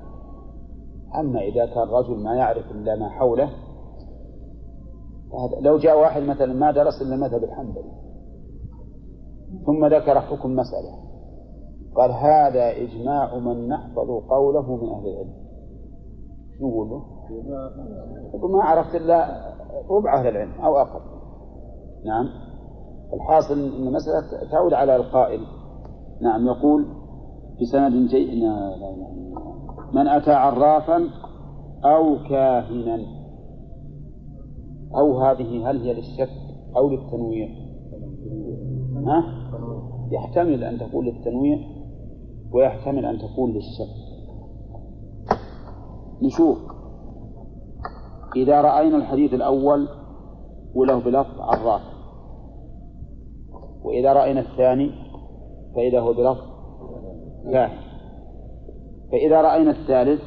أما 1.19 1.41
إذا 1.41 1.65
كان 1.65 1.87
رجل 1.89 2.23
ما 2.23 2.35
يعرف 2.35 2.71
إلا 2.71 2.95
ما 2.95 3.09
حوله 3.09 3.49
لو 5.61 5.77
جاء 5.77 5.99
واحد 5.99 6.21
مثلا 6.21 6.53
ما 6.53 6.71
درس 6.71 7.01
إلا 7.01 7.15
المذهب 7.15 7.43
الحنبلي 7.43 7.91
ثم 9.65 9.85
ذكر 9.85 10.21
حكم 10.21 10.51
مسألة 10.51 11.07
قال 11.95 12.11
هذا 12.11 12.71
إجماع 12.71 13.37
من 13.37 13.67
نحفظ 13.67 14.09
قوله 14.29 14.75
من 14.75 14.89
أهل 14.89 15.07
العلم. 15.07 15.33
شو 16.59 16.67
نقول 16.67 16.89
له؟ 16.89 17.01
يقول 18.33 18.51
ما 18.51 18.63
عرفت 18.63 18.95
إلا 18.95 19.27
ربع 19.89 20.19
أهل 20.19 20.27
العلم 20.27 20.61
أو 20.61 20.77
أقل. 20.77 21.01
نعم. 22.05 22.46
الحاصل 23.13 23.53
أن 23.53 23.87
المسألة 23.87 24.49
تعود 24.51 24.73
على 24.73 24.95
القائل. 24.95 25.39
نعم 26.21 26.47
يقول 26.47 26.85
جيد 28.07 28.29
لا 28.29 28.75
لا 28.75 28.95
لا 28.95 29.07
من 29.93 30.07
أتى 30.07 30.31
عرافا 30.31 31.09
أو 31.85 32.17
كاهنا. 32.29 32.99
أو 34.95 35.19
هذه 35.19 35.69
هل 35.69 35.81
هي 35.81 35.93
للشك 35.93 36.29
أو 36.77 36.89
للتنويع؟ 36.89 37.49
ها؟ 39.05 39.23
يحتمل 40.11 40.63
أن 40.63 40.79
تكون 40.79 41.05
للتنويع 41.05 41.59
ويحتمل 42.53 43.05
أن 43.05 43.19
تكون 43.19 43.51
للشك. 43.53 43.93
نشوف. 46.21 46.57
إذا 48.35 48.61
رأينا 48.61 48.97
الحديث 48.97 49.33
الأول 49.33 49.87
وله 50.75 50.99
بلفظ 50.99 51.41
عراف 51.41 51.96
وإذا 53.87 54.13
رأينا 54.13 54.39
الثاني 54.39 54.91
فإذا 55.75 55.99
هو 55.99 56.13
بلفظ 56.13 56.43
كاهن 57.51 57.77
فإذا 59.11 59.41
رأينا 59.41 59.71
الثالث 59.71 60.21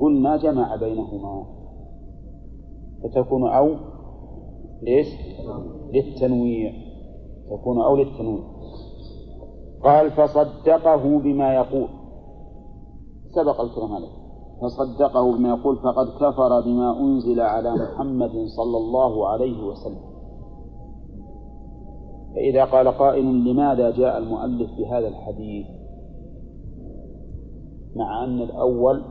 قلنا 0.00 0.36
جمع 0.36 0.76
بينهما. 0.76 1.46
فتكون 3.02 3.48
أو 3.52 3.74
ليش؟ 4.82 5.06
للتنويع. 5.94 6.72
تكون 7.50 7.82
أو 7.82 7.96
للتنويع. 7.96 8.44
قال 9.84 10.10
فصدقه 10.10 11.18
بما 11.18 11.54
يقول. 11.54 11.88
سبق 13.34 13.60
الكلام 13.60 13.92
عليه 13.92 14.08
فصدقه 14.62 15.36
بما 15.36 15.48
يقول 15.48 15.76
فقد 15.76 16.06
كفر 16.16 16.60
بما 16.60 17.00
أنزل 17.00 17.40
على 17.40 17.74
محمد 17.74 18.32
صلى 18.56 18.76
الله 18.76 19.28
عليه 19.28 19.66
وسلم. 19.66 20.15
فإذا 22.36 22.64
قال 22.64 22.88
قائل 22.88 23.24
لماذا 23.44 23.90
جاء 23.90 24.18
المؤلف 24.18 24.70
بهذا 24.78 25.08
الحديث؟ 25.08 25.66
مع 27.96 28.24
أن 28.24 28.40
الأول 28.40 29.02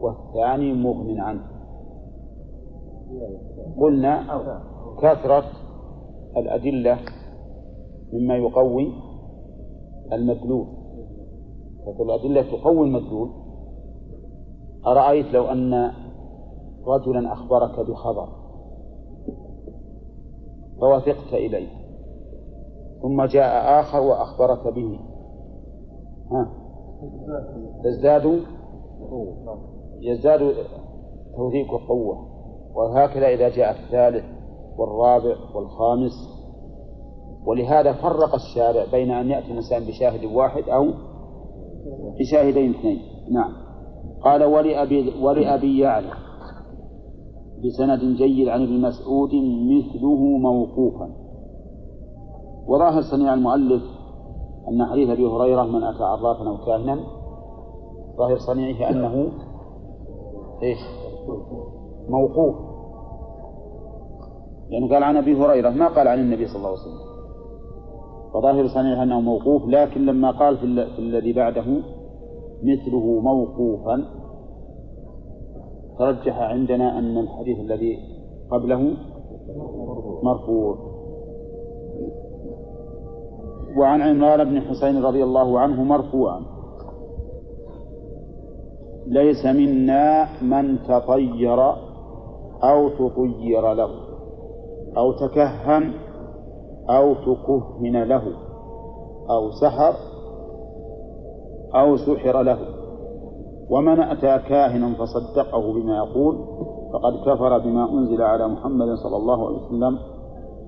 والثاني 0.00 0.72
مغن 0.72 1.20
عنه. 1.20 1.42
قلنا 3.80 4.42
كثرة 4.98 5.44
الأدلة 6.36 6.98
مما 8.12 8.36
يقوي 8.36 8.92
المدلول. 10.12 10.66
فتقول 11.86 12.10
الأدلة 12.10 12.42
تقوي 12.42 12.86
المدلول. 12.86 13.30
أرأيت 14.86 15.26
لو 15.26 15.44
أن 15.44 15.92
رجلا 16.86 17.32
أخبرك 17.32 17.80
بخبر؟ 17.90 18.28
فوثقت 20.80 21.32
إليه. 21.32 21.85
ثم 23.02 23.24
جاء 23.24 23.80
آخر 23.80 24.00
وأخبرك 24.00 24.74
به. 24.74 24.98
ها؟ 26.30 26.48
تزداد 27.84 28.40
يزداد 30.00 30.54
توثيق 31.36 31.68
قوة 31.88 32.16
وهكذا 32.74 33.28
إذا 33.28 33.48
جاء 33.48 33.70
الثالث 33.70 34.24
والرابع 34.78 35.36
والخامس. 35.54 36.12
ولهذا 37.46 37.92
فرق 37.92 38.34
الشارع 38.34 38.84
بين 38.92 39.10
أن 39.10 39.30
يأتي 39.30 39.46
الإنسان 39.46 39.84
بشاهد 39.84 40.24
واحد 40.24 40.68
أو 40.68 40.86
بشاهدين 42.18 42.74
اثنين. 42.74 42.98
نعم. 43.30 43.52
قال 44.22 44.44
ولأبي 44.44 45.22
ولأبي 45.22 45.78
يعلى 45.78 46.10
بسند 47.64 48.16
جيد 48.16 48.48
عن 48.48 48.62
ابن 48.62 48.80
مسعود 48.80 49.30
مثله 49.70 50.38
موقوفا. 50.38 51.25
وظاهر 52.68 53.02
صنيع 53.02 53.34
المؤلف 53.34 53.82
أن 54.68 54.86
حديث 54.86 55.10
أبي 55.10 55.26
هريرة 55.26 55.62
من 55.62 55.82
أتى 55.84 56.04
عرافا 56.04 56.48
أو 56.48 56.56
كاهنا 56.66 57.00
ظاهر 58.16 58.38
صنيعه 58.38 58.90
أنه 58.90 59.28
إيش؟ 60.62 60.78
موقوف. 62.08 62.54
لأنه 64.70 64.88
قال 64.94 65.02
عن 65.02 65.16
أبي 65.16 65.34
هريرة 65.44 65.70
ما 65.70 65.88
قال 65.88 66.08
عن 66.08 66.18
النبي 66.18 66.46
صلى 66.46 66.56
الله 66.56 66.68
عليه 66.68 66.78
وسلم. 66.80 67.06
فظاهر 68.34 68.68
صنيعه 68.68 69.02
أنه 69.02 69.20
موقوف 69.20 69.62
لكن 69.66 70.06
لما 70.06 70.30
قال 70.30 70.56
في, 70.56 70.86
في 70.86 70.98
الذي 70.98 71.32
بعده 71.32 71.64
مثله 72.62 73.20
موقوفا 73.20 74.04
ترجح 75.98 76.38
عندنا 76.38 76.98
أن 76.98 77.18
الحديث 77.18 77.60
الذي 77.60 77.98
قبله 78.50 78.96
مرفوع. 80.22 80.95
وعن 83.78 84.02
عمران 84.02 84.44
بن 84.44 84.60
حسين 84.60 85.04
رضي 85.04 85.24
الله 85.24 85.60
عنه 85.60 85.84
مرفوعا. 85.84 86.40
ليس 89.06 89.46
منا 89.46 90.28
من 90.42 90.78
تطير 90.82 91.60
أو 92.62 92.88
تطير 92.88 93.72
له 93.72 93.90
أو 94.96 95.12
تكهن 95.12 95.92
أو 96.90 97.14
تكهن 97.14 98.02
له 98.02 98.22
أو 99.30 99.50
سحر 99.50 99.94
أو 101.74 101.96
سحر 101.96 102.42
له. 102.42 102.58
ومن 103.70 104.00
أتى 104.00 104.38
كاهنا 104.48 104.94
فصدقه 104.94 105.72
بما 105.72 105.96
يقول 105.96 106.36
فقد 106.92 107.14
كفر 107.26 107.58
بما 107.58 107.92
أنزل 107.92 108.22
على 108.22 108.48
محمد 108.48 108.94
صلى 108.94 109.16
الله 109.16 109.46
عليه 109.46 109.56
وسلم 109.56 109.98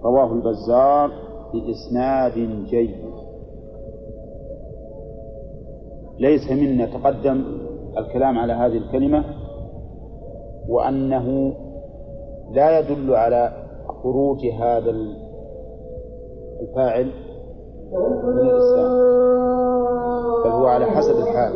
رواه 0.04 0.32
البزار. 0.32 1.10
بإسناد 1.52 2.64
جيد. 2.64 2.96
ليس 6.18 6.50
منا 6.50 6.86
تقدم 6.86 7.44
الكلام 7.98 8.38
على 8.38 8.52
هذه 8.52 8.76
الكلمة 8.76 9.24
وأنه 10.68 11.54
لا 12.52 12.78
يدل 12.78 13.14
على 13.14 13.52
خروج 14.02 14.46
هذا 14.46 14.90
الفاعل 16.60 17.10
من 18.24 18.38
الإسلام 18.38 19.08
بل 20.44 20.50
هو 20.50 20.66
على 20.66 20.86
حسب 20.86 21.16
الحال. 21.16 21.52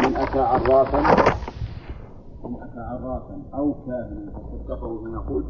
من 0.00 0.16
أتى 0.16 0.38
عرافا 0.38 1.15
عرافا 2.96 3.42
أو 3.54 3.74
كاهنا. 3.74 4.32
فصدقه 4.32 4.88
بما 4.88 5.14
يقول. 5.14 5.44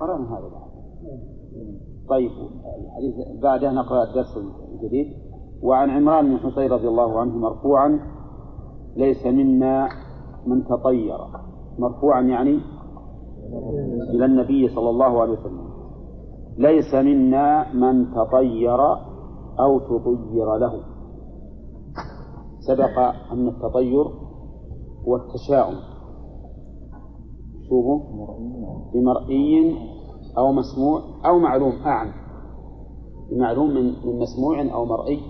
قرأنا 0.00 0.38
هذا 0.38 0.48
بعد. 0.48 0.70
طيب 2.08 2.30
الحديث 2.84 3.42
بعده 3.42 3.72
نقرأ 3.72 4.02
الدرس 4.02 4.36
الجديد. 4.72 5.06
وعن 5.62 5.90
عمران 5.90 6.28
بن 6.28 6.36
حصين 6.38 6.72
رضي 6.72 6.88
الله 6.88 7.20
عنه 7.20 7.36
مرفوعا 7.36 8.00
ليس 8.96 9.26
منا 9.26 9.88
من 10.46 10.64
تطير. 10.64 11.18
مرفوعا 11.78 12.20
يعني 12.22 12.60
إلى 14.10 14.24
النبي 14.24 14.68
صلى 14.68 14.90
الله 14.90 15.20
عليه 15.20 15.32
وسلم. 15.32 15.64
ليس 16.58 16.94
منا 16.94 17.74
من 17.74 18.14
تطير 18.14 18.80
أو 19.60 19.78
تطير 19.78 20.56
له. 20.56 20.80
سبق 22.60 22.98
أن 23.32 23.48
التطير 23.48 24.04
هو 25.08 25.16
التشاؤم. 25.16 25.93
شوفوا 27.68 28.00
بمرئي 28.94 29.76
أو 30.38 30.52
مسموع 30.52 31.02
أو 31.26 31.38
معلوم 31.38 31.72
أعم. 31.72 32.12
بمعلوم 33.30 33.70
من 33.70 33.84
من 33.84 34.18
مسموع 34.18 34.74
أو 34.74 34.84
مرئي 34.84 35.20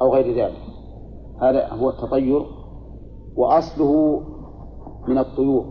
أو 0.00 0.14
غير 0.14 0.44
ذلك. 0.44 0.62
هذا 1.42 1.68
هو 1.68 1.90
التطير 1.90 2.42
وأصله 3.36 4.20
من 5.08 5.18
الطيور 5.18 5.64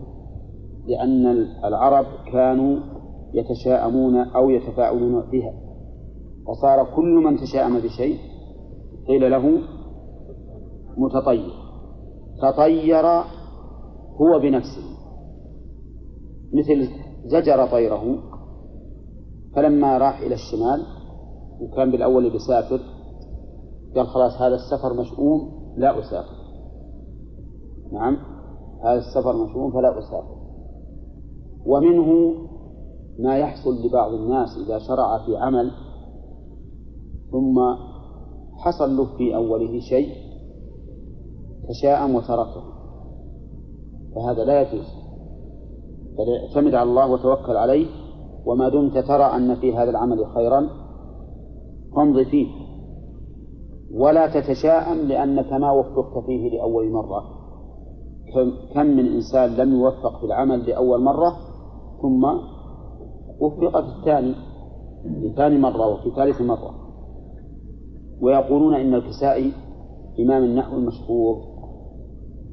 لأن 0.86 1.26
العرب 1.64 2.06
كانوا 2.32 2.78
يتشاءمون 3.34 4.16
أو 4.16 4.50
يتفاعلون 4.50 5.30
بها. 5.30 5.52
وصار 6.46 6.96
كل 6.96 7.22
من 7.24 7.36
تشاءم 7.36 7.78
بشيء 7.78 8.18
قيل 9.08 9.30
له 9.30 9.58
متطير. 10.96 11.52
تطير 12.42 13.06
هو 14.20 14.38
بنفسه. 14.42 14.99
مثل 16.52 16.88
زجر 17.24 17.66
طيره 17.66 18.18
فلما 19.56 19.98
راح 19.98 20.20
إلى 20.20 20.34
الشمال 20.34 20.86
وكان 21.60 21.90
بالأول 21.90 22.30
بيسافر 22.30 22.80
قال 23.96 24.06
خلاص 24.06 24.32
هذا 24.32 24.54
السفر 24.54 25.00
مشؤوم 25.00 25.60
لا 25.76 25.98
أسافر. 25.98 26.40
نعم 27.92 28.16
هذا 28.84 28.98
السفر 28.98 29.44
مشؤوم 29.44 29.72
فلا 29.72 29.98
أسافر. 29.98 30.40
ومنه 31.66 32.34
ما 33.18 33.38
يحصل 33.38 33.86
لبعض 33.86 34.12
الناس 34.12 34.48
إذا 34.66 34.78
شرع 34.78 35.26
في 35.26 35.36
عمل 35.36 35.70
ثم 37.30 37.60
حصل 38.56 38.96
له 38.96 39.16
في 39.16 39.34
أوله 39.36 39.80
شيء 39.80 40.08
تشاءم 41.68 42.14
وتركه. 42.14 42.62
فهذا 44.14 44.44
لا 44.44 44.62
يجوز. 44.62 44.99
بل 46.20 46.34
اعتمد 46.34 46.74
على 46.74 46.90
الله 46.90 47.12
وتوكل 47.12 47.56
عليه 47.56 47.86
وما 48.46 48.68
دمت 48.68 48.98
ترى 48.98 49.24
أن 49.24 49.54
في 49.54 49.74
هذا 49.76 49.90
العمل 49.90 50.26
خيرا 50.26 50.68
فامض 51.96 52.22
فيه. 52.22 52.46
ولا 53.94 54.40
تتشاءم 54.40 54.98
لأنك 54.98 55.52
ما 55.52 55.72
وفقت 55.72 56.24
فيه 56.26 56.50
لأول 56.50 56.90
مرة. 56.90 57.24
كم 58.74 58.86
من 58.86 59.06
إنسان 59.06 59.50
لم 59.56 59.80
يوفق 59.80 60.20
في 60.20 60.26
العمل 60.26 60.68
لأول 60.68 61.02
مرة 61.02 61.36
ثم 62.02 62.24
وفق 63.40 63.80
في 63.80 63.98
الثاني 63.98 64.34
في 65.02 65.32
ثاني 65.36 65.58
مرة 65.58 65.86
وفي 65.86 66.10
ثالث 66.16 66.40
مرة. 66.40 66.74
ويقولون 68.22 68.74
إن 68.74 68.94
الكسائي 68.94 69.52
إمام 70.20 70.44
النحو 70.44 70.76
المشهور 70.76 71.36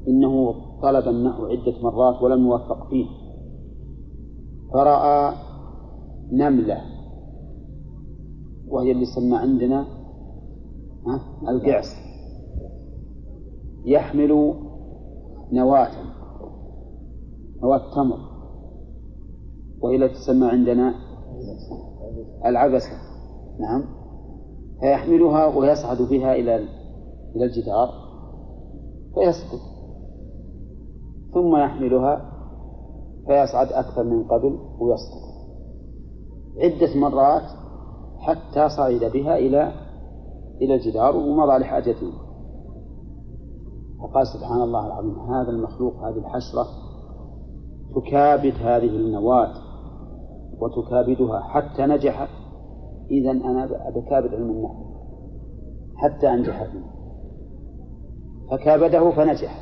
إنه 0.08 0.54
طلب 0.82 1.08
النحو 1.08 1.46
عدة 1.46 1.74
مرات 1.82 2.22
ولم 2.22 2.46
يوفق 2.46 2.88
فيه. 2.90 3.06
فرأى 4.72 5.34
نملة 6.32 6.82
وهي 8.68 8.92
اللي 8.92 9.04
سمى 9.04 9.36
عندنا 9.36 9.86
القعس 11.48 11.94
يحمل 13.84 14.54
نواة 15.52 15.90
نواة 17.62 17.94
تمر 17.94 18.18
وهي 19.80 19.96
التي 19.96 20.14
تسمى 20.14 20.46
عندنا 20.46 20.94
العبسة. 22.46 22.92
نعم. 23.60 23.84
فيحملها 24.80 25.46
ويصعد 25.46 26.02
بها 26.02 26.34
إلى 26.34 26.56
إلى 27.36 27.44
الجدار 27.44 27.88
فيسقط. 29.14 29.60
ثم 31.34 31.56
يحملها 31.56 32.27
فيصعد 33.28 33.72
أكثر 33.72 34.04
من 34.04 34.24
قبل 34.24 34.58
ويسقط 34.78 35.28
عدة 36.58 37.00
مرات 37.00 37.42
حتى 38.18 38.68
صعد 38.68 39.10
بها 39.12 39.38
إلى 39.38 39.72
إلى 40.62 40.74
الجدار 40.74 41.16
ومضى 41.16 41.58
لحاجته. 41.58 42.12
فقال 44.00 44.26
سبحان 44.26 44.62
الله 44.62 44.86
العظيم 44.86 45.18
هذا 45.18 45.50
المخلوق 45.50 45.94
هذه 45.94 46.18
الحشرة 46.18 46.66
تكابد 47.94 48.54
هذه 48.54 48.96
النواة 48.96 49.54
وتكابدها 50.60 51.40
حتى 51.40 51.82
نجحت 51.86 52.28
إذا 53.10 53.30
أنا 53.30 53.66
بكابد 53.66 54.34
علم 54.34 54.50
النحو 54.50 54.84
حتى 55.96 56.28
أنجح 56.30 56.64
فيه. 56.64 56.98
فكابده 58.50 59.10
فنجح 59.10 59.60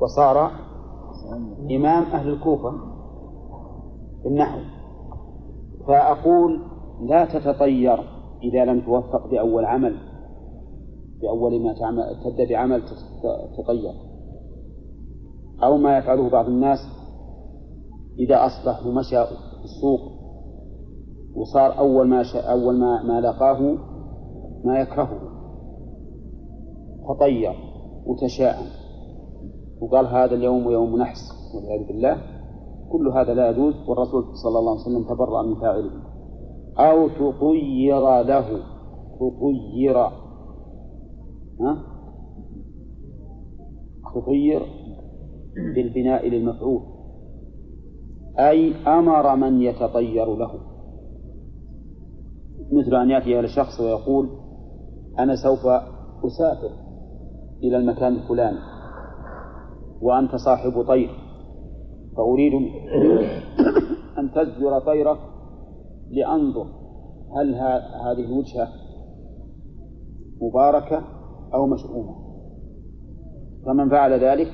وصار 0.00 0.50
إمام 1.76 2.02
أهل 2.02 2.28
الكوفة 2.28 2.70
في 4.22 4.28
النحو 4.28 4.58
فأقول 5.86 6.60
لا 7.00 7.24
تتطير 7.24 7.98
إذا 8.42 8.64
لم 8.64 8.80
توفق 8.80 9.26
بأول 9.30 9.64
عمل 9.64 9.96
بأول 11.22 11.62
ما 11.62 11.74
تعمل 11.74 12.02
تبدأ 12.24 12.48
بعمل 12.48 12.82
تطير 13.58 13.92
أو 15.62 15.76
ما 15.76 15.98
يفعله 15.98 16.30
بعض 16.30 16.46
الناس 16.46 16.78
إذا 18.18 18.46
أصبح 18.46 18.86
ومشى 18.86 19.24
في 19.26 19.64
السوق 19.64 20.00
وصار 21.36 21.78
أول 21.78 22.08
ما 22.08 22.22
شاء 22.22 22.50
أول 22.50 22.78
ما 22.78 23.02
ما 23.02 23.20
لقاه 23.20 23.78
ما 24.64 24.80
يكرهه. 24.80 25.20
تطير 27.08 27.54
وتشاءم. 28.06 28.66
وقال 29.80 30.06
هذا 30.06 30.34
اليوم 30.34 30.70
يوم 30.70 30.96
نحس 30.96 31.18
والعياذ 31.54 31.86
بالله. 31.86 32.22
كل 32.92 33.08
هذا 33.08 33.34
لا 33.34 33.50
يجوز 33.50 33.74
والرسول 33.88 34.24
صلى 34.42 34.58
الله 34.58 34.70
عليه 34.70 34.80
وسلم 34.80 35.04
تبرأ 35.14 35.42
من 35.42 35.54
فاعله. 35.54 35.90
أو 36.78 37.08
تطير 37.08 38.22
له. 38.22 38.62
تطير. 39.20 39.98
ها؟ 41.60 41.82
تطير 44.14 44.62
بالبناء 45.74 46.28
للمفعول. 46.28 46.80
أي 48.38 48.74
أمر 48.86 49.36
من 49.36 49.62
يتطير 49.62 50.36
له. 50.36 50.50
مثل 52.72 52.94
أن 52.94 53.10
يأتي 53.10 53.40
إلى 53.40 53.48
شخص 53.48 53.80
ويقول 53.80 54.28
أنا 55.18 55.36
سوف 55.36 55.66
أسافر 56.24 56.70
إلى 57.62 57.76
المكان 57.76 58.12
الفلاني. 58.12 58.77
وأنت 60.02 60.36
صاحب 60.36 60.82
طير. 60.88 61.10
فأريد 62.16 62.52
أن 64.18 64.30
تزجر 64.34 64.78
طيرك 64.78 65.18
لأنظر 66.10 66.66
هل 67.36 67.54
هذه 68.04 68.24
الوجهة 68.24 68.68
مباركة 70.42 71.02
أو 71.54 71.66
مشؤومة 71.66 72.14
فمن 73.66 73.90
فعل 73.90 74.12
ذلك 74.12 74.48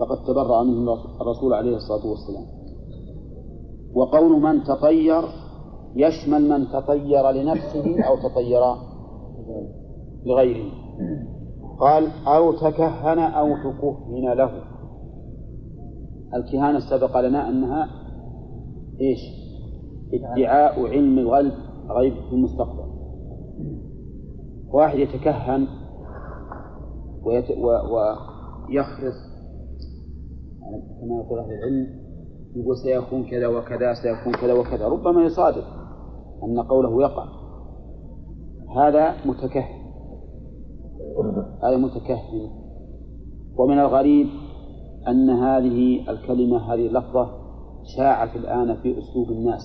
فقد 0.00 0.24
تبرأ 0.26 0.62
منه 0.62 0.92
الرسول 1.20 1.54
عليه 1.54 1.76
الصلاة 1.76 2.06
والسلام. 2.06 2.46
وقول 3.94 4.42
من 4.42 4.64
تطير 4.64 5.22
يشمل 5.96 6.48
من 6.48 6.68
تطير 6.68 7.30
لنفسه 7.30 8.04
أو 8.08 8.16
تطير 8.28 8.60
لغيره. 10.26 10.72
قال 11.80 12.08
أو 12.26 12.52
تكهن 12.52 13.18
أو 13.18 13.56
تكهن 13.56 14.32
له. 14.32 14.69
الكهانة 16.34 16.78
سبق 16.90 17.20
لنا 17.20 17.48
أنها 17.48 17.88
إيش؟ 19.00 19.18
ادعاء 20.14 20.86
علم 20.86 21.18
الغيب 21.18 21.52
غيب 21.90 22.14
في 22.14 22.32
المستقبل. 22.32 22.90
واحد 24.72 24.98
يتكهن 24.98 25.66
ويت... 27.22 27.50
و... 27.50 27.66
ويخرص 27.66 29.30
يعني 30.60 30.82
كما 31.00 31.22
يقول 31.24 31.38
أهل 31.38 31.52
العلم 31.52 31.86
يقول 32.56 32.76
سيكون 32.76 33.24
كذا 33.30 33.46
وكذا 33.46 33.94
سيكون 33.94 34.32
كذا 34.32 34.52
وكذا. 34.52 34.88
ربما 34.88 35.22
يصادف 35.22 35.64
أن 36.42 36.60
قوله 36.60 37.02
يقع. 37.02 37.24
هذا 38.76 39.14
متكهن. 39.26 39.80
هذا 41.62 41.76
متكهن. 41.76 42.50
ومن 43.56 43.78
الغريب 43.78 44.26
أن 45.08 45.30
هذه 45.30 46.10
الكلمة 46.10 46.74
هذه 46.74 46.86
اللفظة 46.86 47.30
شاعت 47.96 48.36
الآن 48.36 48.76
في 48.76 48.98
أسلوب 48.98 49.30
الناس. 49.30 49.62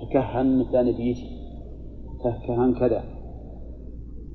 تكهن 0.00 0.58
مثل 0.58 0.78
نبيتي 0.78 1.28
تكهن 2.24 2.74
كذا. 2.74 3.04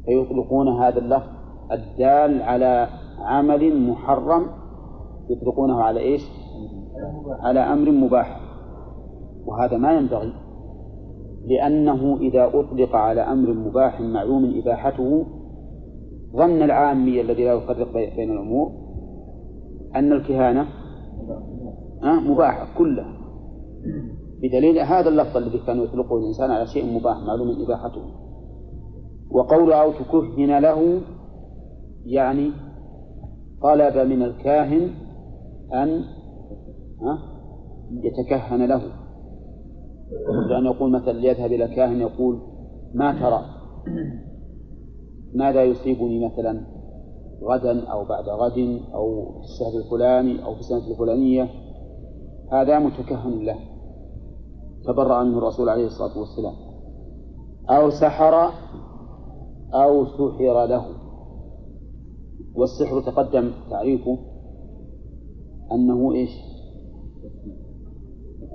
فيطلقون 0.05 0.67
هذا 0.67 0.99
اللفظ 0.99 1.27
الدال 1.71 2.41
على 2.41 2.87
عمل 3.19 3.89
محرم. 3.89 4.45
يطلقونه 5.29 5.81
على 5.81 5.99
إيش؟ 5.99 6.21
على 7.39 7.59
أمر 7.59 7.91
مباح. 7.91 8.41
وهذا 9.45 9.77
ما 9.77 9.93
ينبغي 9.93 10.33
لأنه 11.45 12.17
إذا 12.17 12.47
أطلق 12.53 12.95
على 12.95 13.21
أمر 13.21 13.53
مباح 13.53 14.01
معلوم 14.01 14.53
إباحته 14.57 15.25
ظن 16.35 16.61
العامي 16.61 17.21
الذي 17.21 17.45
لا 17.45 17.53
يفرق 17.53 17.93
بين 17.93 18.31
الأمور. 18.31 18.88
أن 19.95 20.11
الكهانة 20.13 20.67
مباحة 22.03 22.77
كلها 22.77 23.19
بدليل 24.41 24.79
هذا 24.79 25.09
اللفظ 25.09 25.37
الذي 25.37 25.59
كان 25.67 25.83
يطلقه 25.83 26.17
الإنسان 26.17 26.51
على 26.51 26.67
شيء 26.67 26.99
مباح 26.99 27.17
معلوم 27.17 27.63
إباحته. 27.63 28.01
وقول 29.31 29.73
أو 29.73 29.91
تكهن 29.91 30.59
له 30.59 31.01
يعني 32.05 32.51
طلب 33.61 33.97
من 33.97 34.23
الكاهن 34.23 34.89
أن 35.73 36.03
يتكهن 37.91 38.65
له. 38.65 38.81
لأن 40.49 40.65
يقول 40.65 40.91
مثلا 40.91 41.13
ليذهب 41.13 41.51
إلى 41.51 41.67
كاهن 41.67 41.99
يقول 42.01 42.39
ما 42.93 43.19
ترى؟ 43.19 43.45
ماذا 45.33 45.63
يصيبني 45.63 46.25
مثلا؟ 46.25 46.61
غدا 47.43 47.87
أو 47.87 48.05
بعد 48.05 48.29
غد 48.29 48.81
أو 48.93 49.31
في 49.31 49.45
الشهر 49.45 49.81
الفلاني 49.85 50.45
أو 50.45 50.53
في 50.53 50.59
السنة 50.59 50.87
الفلانية 50.91 51.49
هذا 52.51 52.79
متكهن 52.79 53.39
له. 53.45 53.59
تبرأ 54.85 55.23
منه 55.23 55.37
الرسول 55.37 55.69
عليه 55.69 55.85
الصلاة 55.85 56.19
والسلام. 56.19 56.53
أو 57.69 57.89
سحر 57.89 58.51
أو 59.73 60.05
سحر 60.05 60.65
له. 60.65 60.85
والسحر 62.55 63.01
تقدم 63.01 63.51
تعريفه 63.69 64.17
أنه 65.71 66.13
إيش؟ 66.13 66.29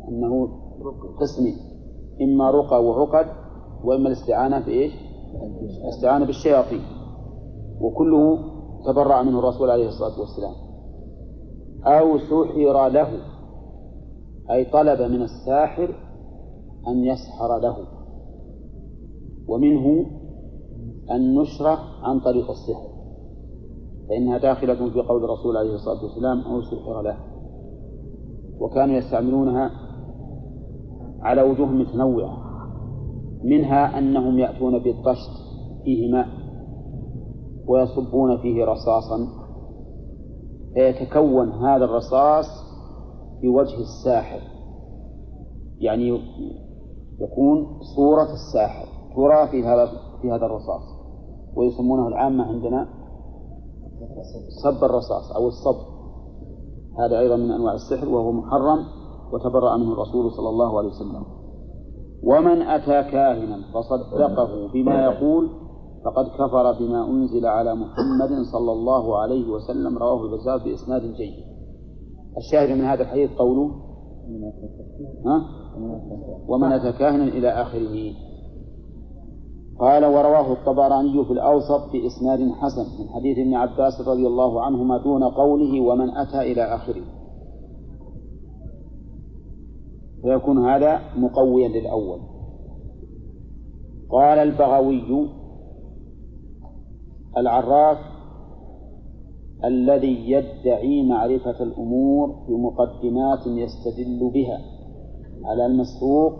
أنه 0.09 0.48
قسمين 1.20 1.56
إما 2.23 2.51
رقى 2.51 2.85
وعقد 2.85 3.27
وإما 3.85 4.09
الاستعانة 4.09 4.59
بإيش؟ 4.59 4.93
الاستعانة 5.85 6.24
بالشياطين. 6.27 6.81
وكله 7.81 8.53
تبرع 8.86 9.23
منه 9.23 9.39
الرسول 9.39 9.70
عليه 9.70 9.89
الصلاة 9.89 10.20
والسلام. 10.20 10.55
أو 11.85 12.19
سحر 12.19 12.89
له 12.89 13.09
أي 14.51 14.65
طلب 14.65 15.02
من 15.02 15.23
الساحر 15.23 15.94
أن 16.89 17.05
يسحر 17.05 17.59
له. 17.59 17.77
ومنه 19.48 20.06
النشرة 21.11 21.78
عن 22.02 22.20
طريق 22.20 22.51
السحر. 22.51 22.94
فإنها 24.09 24.39
داخلة 24.39 24.90
في 24.90 25.01
قول 25.01 25.24
الرسول 25.24 25.56
عليه 25.56 25.74
الصلاة 25.74 26.05
والسلام 26.05 26.40
أو 26.40 26.62
سحر 26.62 27.02
له. 27.02 27.16
وكانوا 28.61 28.94
يستعملونها 28.94 29.70
على 31.20 31.43
وجوه 31.43 31.66
متنوعة. 31.66 32.44
منها 33.44 33.98
أنهم 33.98 34.39
يأتون 34.39 34.78
بالطشت 34.78 35.31
فيه 35.85 36.12
ماء 36.12 36.44
ويصبون 37.69 38.39
فيه 38.39 38.65
رصاصا. 38.65 39.28
فيتكون 40.74 41.49
هذا 41.53 41.85
الرصاص 41.85 42.47
في 43.41 43.49
وجه 43.49 43.78
الساحر. 43.81 44.41
يعني 45.78 46.09
يكون 47.20 47.81
صورة 47.97 48.32
الساحر 48.32 48.86
ترى 49.16 49.49
في 49.49 49.66
هذا 49.66 49.91
في 50.23 50.31
هذا 50.31 50.47
الرصاص. 50.47 50.82
ويسمونه 51.57 52.09
العامة 52.09 52.45
عندنا 52.45 52.89
صب 54.65 54.85
الرصاص 54.85 55.32
أو 55.36 55.49
الصب. 55.49 55.77
هذا 56.99 57.19
أيضا 57.19 57.36
من 57.36 57.51
أنواع 57.51 57.74
السحر 57.74 58.09
وهو 58.09 58.32
محرم 58.32 58.78
وتبرأ 59.32 59.77
منه 59.77 59.93
الرسول 59.93 60.31
صلى 60.31 60.49
الله 60.49 60.78
عليه 60.78 60.89
وسلم. 60.89 61.24
ومن 62.24 62.62
أتى 62.62 63.11
كاهنا 63.11 63.59
فصدقه 63.74 64.73
بما 64.73 65.05
يقول 65.05 65.49
فقد 66.05 66.28
كفر 66.28 66.72
بما 66.72 67.10
أنزل 67.10 67.47
على 67.47 67.74
محمد 67.74 68.43
صلى 68.52 68.72
الله 68.72 69.18
عليه 69.18 69.48
وسلم 69.48 69.98
رواه 69.98 70.24
البزار 70.24 70.59
بإسناد 70.59 71.02
جيد. 71.02 71.44
الشاهد 72.36 72.78
من 72.78 72.85
هذا 72.85 73.02
الحديث 73.02 73.31
قوله 73.31 73.70
ها؟ 75.26 75.43
ومن 76.48 76.72
أتى 76.72 76.98
كاهنا 76.98 77.24
إلى 77.24 77.48
آخره. 77.48 78.12
قال 79.78 80.05
ورواه 80.05 80.52
الطبراني 80.52 81.24
في 81.24 81.32
الأوسط 81.32 81.93
بإسناد 81.93 82.51
حسن 82.52 83.02
من 83.02 83.09
حديث 83.09 83.39
ابن 83.39 83.55
عباس 83.55 84.09
رضي 84.09 84.26
الله 84.26 84.62
عنهما 84.62 84.98
دون 84.98 85.24
قوله 85.24 85.81
ومن 85.81 86.10
أتى 86.10 86.52
إلى 86.52 86.62
آخره. 86.62 87.05
فيكون 90.22 90.68
هذا 90.68 91.01
مقويا 91.16 91.68
للأول. 91.68 92.18
قال 94.10 94.39
البغوي 94.39 95.44
العراف 97.36 97.98
الذي 99.65 100.31
يدعي 100.31 101.02
معرفة 101.02 101.62
الأمور 101.62 102.28
بمقدمات 102.48 103.47
يستدل 103.47 104.31
بها 104.35 104.59
على 105.44 105.66
المسروق 105.66 106.32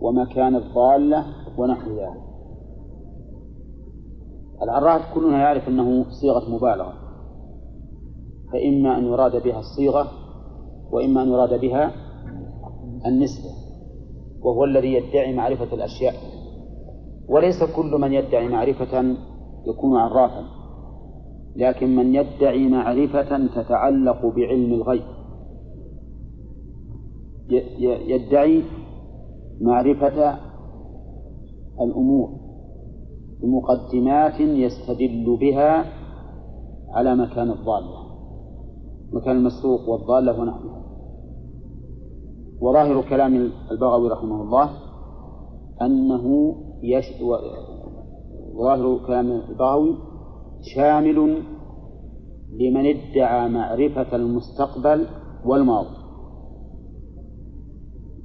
ومكان 0.00 0.56
الضالة 0.56 1.24
ونحو 1.58 1.90
ذلك. 1.90 2.22
العراف 4.62 5.14
كلنا 5.14 5.38
يعرف 5.38 5.68
أنه 5.68 6.04
صيغة 6.20 6.50
مبالغة 6.50 6.92
فإما 8.52 8.98
أن 8.98 9.04
يراد 9.04 9.42
بها 9.42 9.58
الصيغة 9.58 10.08
وإما 10.92 11.22
أن 11.22 11.28
يراد 11.28 11.60
بها 11.60 11.92
النسبة 13.06 13.50
وهو 14.42 14.64
الذي 14.64 14.94
يدعي 14.94 15.34
معرفة 15.34 15.74
الأشياء. 15.74 16.14
وليس 17.28 17.64
كل 17.76 18.00
من 18.00 18.12
يدعي 18.12 18.48
معرفة 18.48 19.16
يكون 19.66 19.96
عرافا. 19.96 20.44
لكن 21.56 21.96
من 21.96 22.14
يدعي 22.14 22.68
معرفة 22.68 23.46
تتعلق 23.46 24.26
بعلم 24.26 24.72
الغيب. 24.72 25.02
يدعي 28.06 28.62
معرفة 29.60 30.38
الأمور 31.80 32.30
بمقدمات 33.42 34.40
يستدل 34.40 35.36
بها 35.40 35.84
على 36.88 37.14
مكان 37.16 37.50
الضالة 37.50 38.00
مكان 39.12 39.36
المسروق 39.36 39.88
والضالة 39.88 40.40
ونحوها 40.40 40.80
وظاهر 42.60 43.02
كلام 43.08 43.50
البغوي 43.70 44.08
رحمه 44.08 44.42
الله 44.42 44.70
أنه 45.82 46.54
يش... 46.82 47.06
وظاهر 48.54 49.06
كلام 49.06 49.30
البغوي 49.30 49.96
شامل 50.74 51.42
لمن 52.60 52.86
ادعى 52.86 53.48
معرفة 53.48 54.16
المستقبل 54.16 55.06
والماضي. 55.44 55.96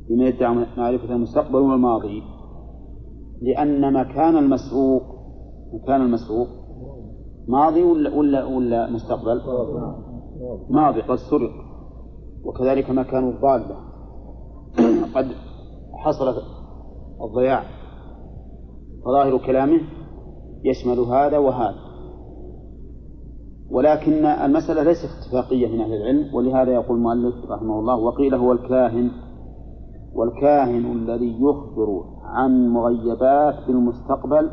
لمن 0.10 0.28
ادعى 0.28 0.66
معرفة 0.78 1.16
المستقبل 1.16 1.56
والماضي. 1.56 2.24
لأن 3.42 3.94
مكان 3.94 4.38
المسروق 4.38 5.04
مكان 5.74 6.02
المسروق 6.02 6.48
ماضي 7.48 7.84
ولا 7.84 8.16
ولا 8.16 8.46
ولا 8.46 8.90
مستقبل؟ 8.90 9.42
ماضي 10.70 11.02
قد 11.02 11.16
سرق. 11.16 11.52
وكذلك 12.44 12.90
مكان 12.90 13.30
الضالة. 13.30 13.78
قد 15.16 15.28
حصل 15.94 16.34
الضياع. 17.22 17.64
فظاهر 19.06 19.38
كلامه 19.38 19.80
يشمل 20.66 21.00
هذا 21.00 21.38
وهذا. 21.38 21.86
ولكن 23.72 24.26
المسألة 24.26 24.84
ليست 24.84 25.10
اتفاقية 25.20 25.68
من 25.68 25.82
أهل 25.82 25.94
العلم 25.94 26.36
ولهذا 26.36 26.72
يقول 26.72 26.98
المؤلف 26.98 27.36
رحمه 27.52 27.80
الله 27.80 27.96
وقيل 27.96 28.36
هو 28.36 28.52
الكاهن 28.52 29.12
والكاهن 30.14 30.92
الذي 30.92 31.36
يخبر 31.42 32.04
عن 32.24 32.70
مغيبات 32.70 33.56
بالمستقبل 33.68 34.52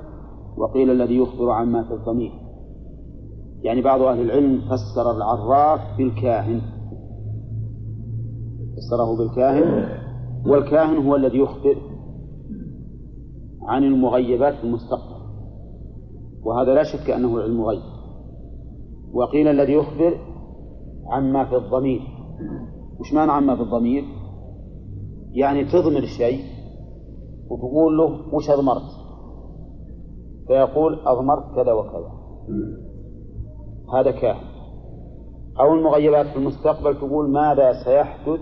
وقيل 0.56 0.90
الذي 0.90 1.16
يخبر 1.16 1.50
عن 1.50 1.72
ما 1.72 1.82
في 1.82 1.94
الضمير. 1.94 2.32
يعني 3.62 3.82
بعض 3.82 4.02
أهل 4.02 4.20
العلم 4.20 4.60
فسر 4.60 5.16
العراف 5.16 5.80
بالكاهن. 5.98 6.60
فسره 8.76 9.16
بالكاهن. 9.18 9.88
والكاهن 10.46 11.06
هو 11.06 11.16
الذي 11.16 11.38
يخبر 11.38 11.76
عن 13.62 13.84
المغيبات 13.84 14.54
في 14.54 14.64
المستقبل. 14.64 15.11
وهذا 16.44 16.74
لا 16.74 16.82
شك 16.82 17.10
أنه 17.10 17.40
علم 17.40 17.62
غيب. 17.64 17.82
وقيل 19.12 19.48
الذي 19.48 19.72
يخبر 19.72 20.18
عما 21.10 21.44
في 21.44 21.56
الضمير. 21.56 22.00
وش 23.00 23.12
معنى 23.14 23.32
عما 23.32 23.56
في 23.56 23.62
الضمير؟ 23.62 24.04
يعني 25.32 25.64
تضمر 25.64 26.00
شيء 26.00 26.44
وتقول 27.50 27.98
له 27.98 28.34
وش 28.34 28.50
أضمرت؟ 28.50 28.90
فيقول 30.46 30.98
أضمرت 31.06 31.54
كذا 31.54 31.72
وكذا. 31.72 32.12
هذا 33.94 34.10
كاهن. 34.10 34.44
أو 35.60 35.74
المغيبات 35.74 36.26
في 36.26 36.36
المستقبل 36.36 36.98
تقول 36.98 37.30
ماذا 37.30 37.72
سيحدث 37.84 38.40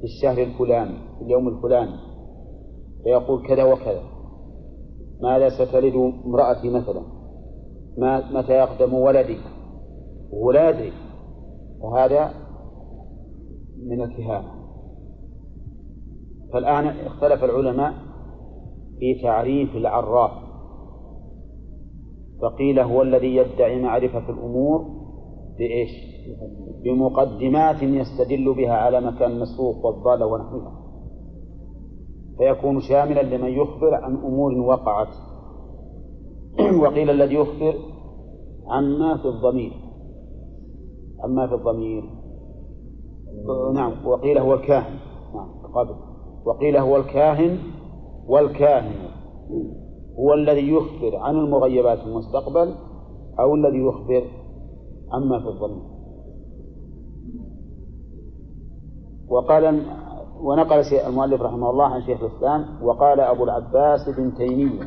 في 0.00 0.04
الشهر 0.04 0.42
الفلاني 0.42 0.98
في 1.18 1.24
اليوم 1.24 1.48
الفلاني؟ 1.48 1.96
فيقول 3.04 3.46
كذا 3.46 3.64
وكذا. 3.64 4.02
ماذا 5.20 5.48
ستلد 5.48 5.94
امرأتي 6.26 6.70
مثلا؟ 6.70 7.02
ما 7.98 8.32
متى 8.32 8.52
يقدم 8.52 8.94
ولدي؟ 8.94 9.38
وهو 10.30 10.50
لا 10.50 10.70
يدري 10.70 10.92
وهذا 11.80 12.30
من 13.86 14.02
الكهانة. 14.02 14.48
فالآن 16.52 16.86
اختلف 16.86 17.44
العلماء 17.44 17.94
في 18.98 19.22
تعريف 19.22 19.76
العراف. 19.76 20.30
فقيل 22.42 22.78
هو 22.80 23.02
الذي 23.02 23.36
يدعي 23.36 23.82
معرفة 23.82 24.30
الأمور 24.30 24.84
بإيش؟ 25.58 25.90
بمقدمات 26.84 27.82
يستدل 27.82 28.54
بها 28.54 28.72
على 28.72 29.00
مكان 29.00 29.30
المسروق 29.30 29.86
والضالة 29.86 30.26
ونحوها. 30.26 30.77
فيكون 32.38 32.80
شاملا 32.80 33.22
لمن 33.22 33.48
يخبر 33.48 33.94
عن 33.94 34.16
أمور 34.16 34.52
وقعت. 34.58 35.08
وقيل 36.82 37.10
الذي 37.10 37.34
يخبر 37.34 37.74
عما 38.66 39.16
في 39.16 39.28
الضمير. 39.28 39.72
عما 41.24 41.46
في 41.46 41.54
الضمير. 41.54 42.04
نعم 43.74 44.06
وقيل 44.06 44.38
هو 44.38 44.54
الكاهن. 44.54 44.98
نعم 45.34 45.48
قبل 45.74 45.94
وقيل 46.44 46.76
هو 46.76 46.96
الكاهن 46.96 47.58
والكاهن. 48.26 49.08
هو 50.18 50.34
الذي 50.34 50.72
يخبر 50.72 51.16
عن 51.16 51.36
المغيبات 51.36 51.98
في 51.98 52.06
المستقبل 52.06 52.74
أو 53.40 53.54
الذي 53.54 53.78
يخبر 53.78 54.24
عما 55.12 55.40
في 55.40 55.48
الضمير. 55.48 55.98
وقال 59.28 59.82
ونقل 60.42 60.82
المؤلف 61.06 61.42
رحمه 61.42 61.70
الله 61.70 61.84
عن 61.84 62.02
شيخ 62.02 62.22
الإسلام 62.22 62.84
وقال 62.84 63.20
أبو 63.20 63.44
العباس 63.44 64.08
بن 64.08 64.34
تيمية. 64.34 64.82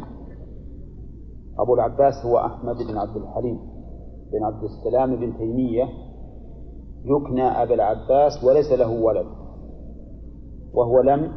أبو 1.59 1.73
العباس 1.73 2.13
هو 2.25 2.37
أحمد 2.37 2.75
بن 2.75 2.97
عبد 2.97 3.17
الحليم 3.17 3.59
بن 4.31 4.43
عبد 4.43 4.63
السلام 4.63 5.15
بن 5.15 5.37
تيمية. 5.37 5.83
يكنى 7.05 7.43
أبا 7.43 7.73
العباس 7.73 8.43
وليس 8.43 8.71
له 8.71 9.01
ولد 9.01 9.25
وهو 10.73 11.01
لم 11.01 11.31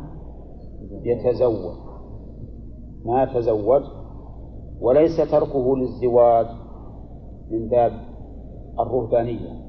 يتزوج. 1.05 1.77
ما 3.05 3.25
تزوج؟ 3.35 3.83
وليس 4.81 5.17
تركه 5.31 5.77
للزواج 5.77 6.47
من 7.51 7.69
باب 7.69 7.93
الرهبانية. 8.81 9.65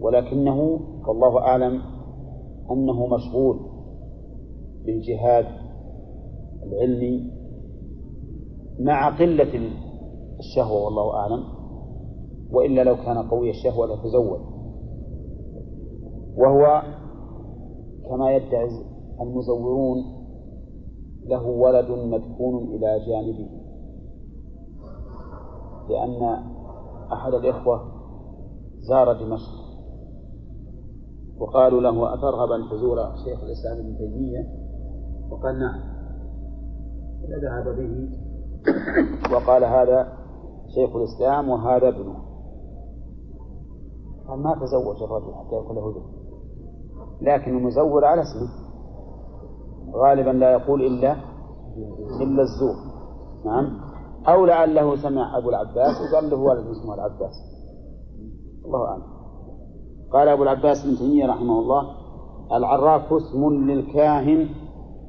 ولكنه 0.00 0.80
والله 1.06 1.38
أعلم 1.38 1.93
أنه 2.70 3.06
مشغول 3.06 3.60
بالجهاد 4.84 5.46
العلمي 6.62 7.30
مع 8.80 9.18
قلة 9.18 9.70
الشهوة 10.38 10.84
والله 10.84 11.14
أعلم. 11.14 11.44
وإلا 12.52 12.84
لو 12.84 12.96
كان 12.96 13.28
قوي 13.28 13.50
الشهوة 13.50 13.86
لتزوج 13.86 14.40
وهو 16.36 16.82
كما 18.08 18.30
يدعي 18.30 18.68
المزورون 19.20 19.98
له 21.24 21.46
ولد 21.46 21.90
مدفون 21.90 22.64
إلى 22.64 23.00
جانبه. 23.06 23.48
لأن 25.88 26.22
أحد 27.12 27.34
الإخوة 27.34 27.80
زار 28.80 29.12
دمشق. 29.12 29.63
وقالوا 31.38 31.80
له 31.80 32.14
أترغب 32.14 32.50
أن 32.52 32.68
تزور 32.70 32.96
شيخ 33.24 33.42
الإسلام 33.42 33.78
ابن 33.78 33.98
تيمية؟ 33.98 34.46
وقال 35.30 35.58
نعم. 35.58 35.80
فذهب 37.28 37.76
به. 37.76 38.08
وقال 39.34 39.64
هذا 39.64 40.12
شيخ 40.74 40.96
الإسلام 40.96 41.48
وهذا 41.48 41.88
ابنه. 41.88 42.14
قال 44.28 44.38
ما 44.38 44.54
تزوج 44.54 45.02
الرجل 45.02 45.34
حتى 45.34 45.56
يكون 45.56 45.76
له 45.76 45.90
ابن. 45.90 46.02
لكن 47.20 47.56
المزور 47.56 48.04
على 48.04 48.22
اسمه. 48.22 48.48
غالبا 49.94 50.30
لا 50.30 50.52
يقول 50.52 50.82
إلا 50.82 51.12
إلا 52.20 52.42
الزور. 52.42 52.76
نعم. 53.44 53.80
أو 54.28 54.44
لعله 54.44 54.96
سمع 54.96 55.38
أبو 55.38 55.48
العباس 55.48 55.96
وقال 56.00 56.30
له 56.30 56.36
ولد 56.36 56.66
اسمه 56.66 56.94
العباس. 56.94 57.34
الله 58.64 58.88
أعلم. 58.88 59.13
قال 60.14 60.28
أبو 60.28 60.42
العباس 60.42 60.86
بن 60.86 60.96
تيمية 60.96 61.26
رحمه 61.26 61.58
الله 61.60 61.90
العراف 62.52 63.12
اسم 63.12 63.70
للكاهن 63.70 64.48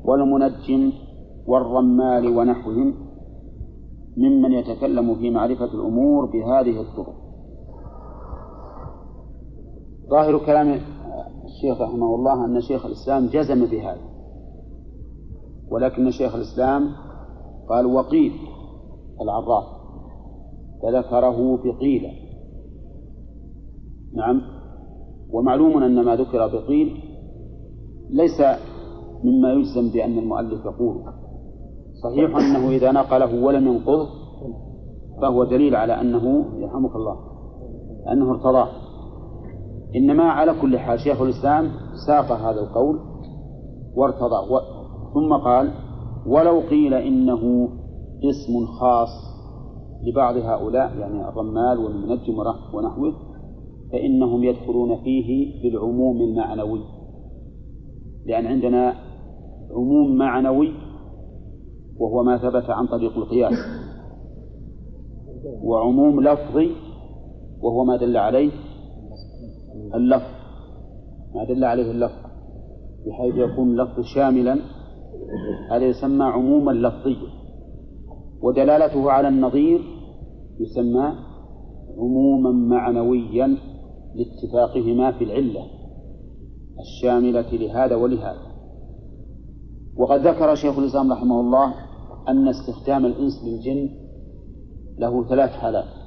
والمنجم 0.05 0.91
والرمال 1.47 2.37
ونحوهم 2.37 2.93
ممن 4.17 4.51
يتكلم 4.51 5.15
في 5.15 5.29
معرفة 5.29 5.65
الأمور 5.65 6.25
بهذه 6.25 6.81
الطرق. 6.81 7.15
ظاهر 10.09 10.45
كلام 10.45 10.79
الشيخ 11.45 11.81
رحمه 11.81 12.15
الله 12.15 12.45
أن 12.45 12.61
شيخ 12.61 12.85
الإسلام 12.85 13.27
جزم 13.27 13.65
بهذا 13.65 14.01
ولكن 15.71 16.11
شيخ 16.11 16.35
الإسلام 16.35 16.89
قال 17.69 17.85
وقيل 17.85 18.31
العراف 19.21 19.65
فذكره 20.83 21.57
بقيل 21.57 22.03
نعم. 24.15 24.54
ومعلوم 25.31 25.83
أن 25.83 26.05
ما 26.05 26.15
ذكر 26.15 26.47
بقيل 26.47 27.01
ليس 28.09 28.41
مما 29.23 29.53
يجزم 29.53 29.89
بأن 29.93 30.17
المؤلف 30.17 30.65
يقول. 30.65 31.03
صحيح 32.03 32.35
أنه 32.35 32.69
إذا 32.69 32.91
نقله 32.91 33.43
ولم 33.43 33.67
ينقضه 33.67 34.07
فهو 35.21 35.43
دليل 35.43 35.75
على 35.75 36.01
أنه 36.01 36.45
يرحمك 36.57 36.95
الله 36.95 37.17
أنه 38.11 38.31
ارتضاه 38.31 38.67
إنما 39.95 40.23
على 40.23 40.53
كل 40.61 40.77
حال 40.77 40.99
شيخ 40.99 41.21
الإسلام 41.21 41.71
ساق 42.07 42.31
هذا 42.31 42.59
القول 42.59 42.99
وارتضى 43.95 44.53
و... 44.53 44.59
ثم 45.13 45.33
قال 45.33 45.71
ولو 46.27 46.59
قيل 46.59 46.93
إنه 46.93 47.69
اسم 48.23 48.65
خاص 48.65 49.09
لبعض 50.03 50.37
هؤلاء 50.37 50.97
يعني 50.97 51.29
الرمال 51.29 51.77
والمنجم 51.79 52.37
ونحوه 52.73 53.13
فإنهم 53.91 54.43
يدخلون 54.43 55.03
فيه 55.03 55.61
بالعموم 55.63 56.21
المعنوي. 56.21 56.81
لأن 58.25 58.45
عندنا 58.45 58.93
عموم 59.71 60.17
معنوي 60.17 60.71
وهو 61.97 62.23
ما 62.23 62.37
ثبت 62.37 62.69
عن 62.69 62.87
طريق 62.87 63.17
القياس 63.17 63.53
وعموم 65.63 66.21
لفظي 66.21 66.71
وهو 67.61 67.83
ما 67.83 67.97
دل 67.97 68.17
عليه 68.17 68.51
اللفظ 69.95 70.35
ما 71.35 71.43
دل 71.43 71.63
عليه 71.63 71.91
اللفظ 71.91 72.25
بحيث 73.07 73.35
يكون 73.35 73.69
اللفظ 73.69 74.01
شاملا 74.15 74.59
هذا 75.71 75.85
يسمى 75.85 76.23
عموما 76.23 76.71
لفظيا. 76.71 77.29
ودلالته 78.41 79.11
على 79.11 79.27
النظير 79.27 79.81
يسمى 80.59 81.13
عموما 81.97 82.51
معنويا. 82.51 83.57
لاتفاقهما 84.15 85.11
في 85.11 85.23
العلة 85.23 85.65
الشاملة 86.79 87.51
لهذا 87.51 87.95
ولهذا. 87.95 88.55
وقد 89.97 90.27
ذكر 90.27 90.55
شيخ 90.55 90.79
الإسلام 90.79 91.11
رحمه 91.11 91.39
الله 91.39 91.73
أن 92.27 92.47
استخدام 92.47 93.05
الإنس 93.05 93.43
للجن 93.43 93.89
له 94.97 95.27
ثلاث 95.27 95.49
حالات. 95.49 96.05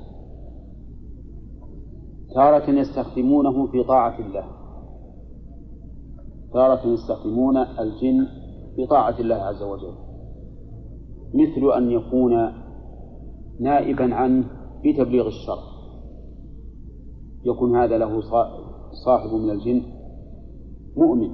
تارة 2.34 2.70
يستخدمونه 2.70 3.66
في 3.66 3.84
طاعة 3.84 4.18
الله. 4.20 4.44
تارة 6.52 6.86
يستخدمون 6.86 7.56
الجن 7.56 8.26
في 8.76 8.86
طاعة 8.86 9.20
الله 9.20 9.34
عز 9.34 9.62
وجل. 9.62 9.94
مثل 11.34 11.76
أن 11.76 11.90
يكون 11.90 12.52
نائبا 13.60 14.14
عنه 14.14 14.44
في 14.82 14.92
تبليغ 14.92 15.26
الشرع. 15.26 15.77
يكون 17.44 17.76
هذا 17.76 17.98
له 17.98 18.20
صاحب 19.04 19.30
من 19.34 19.50
الجن 19.50 19.82
مؤمن 20.96 21.30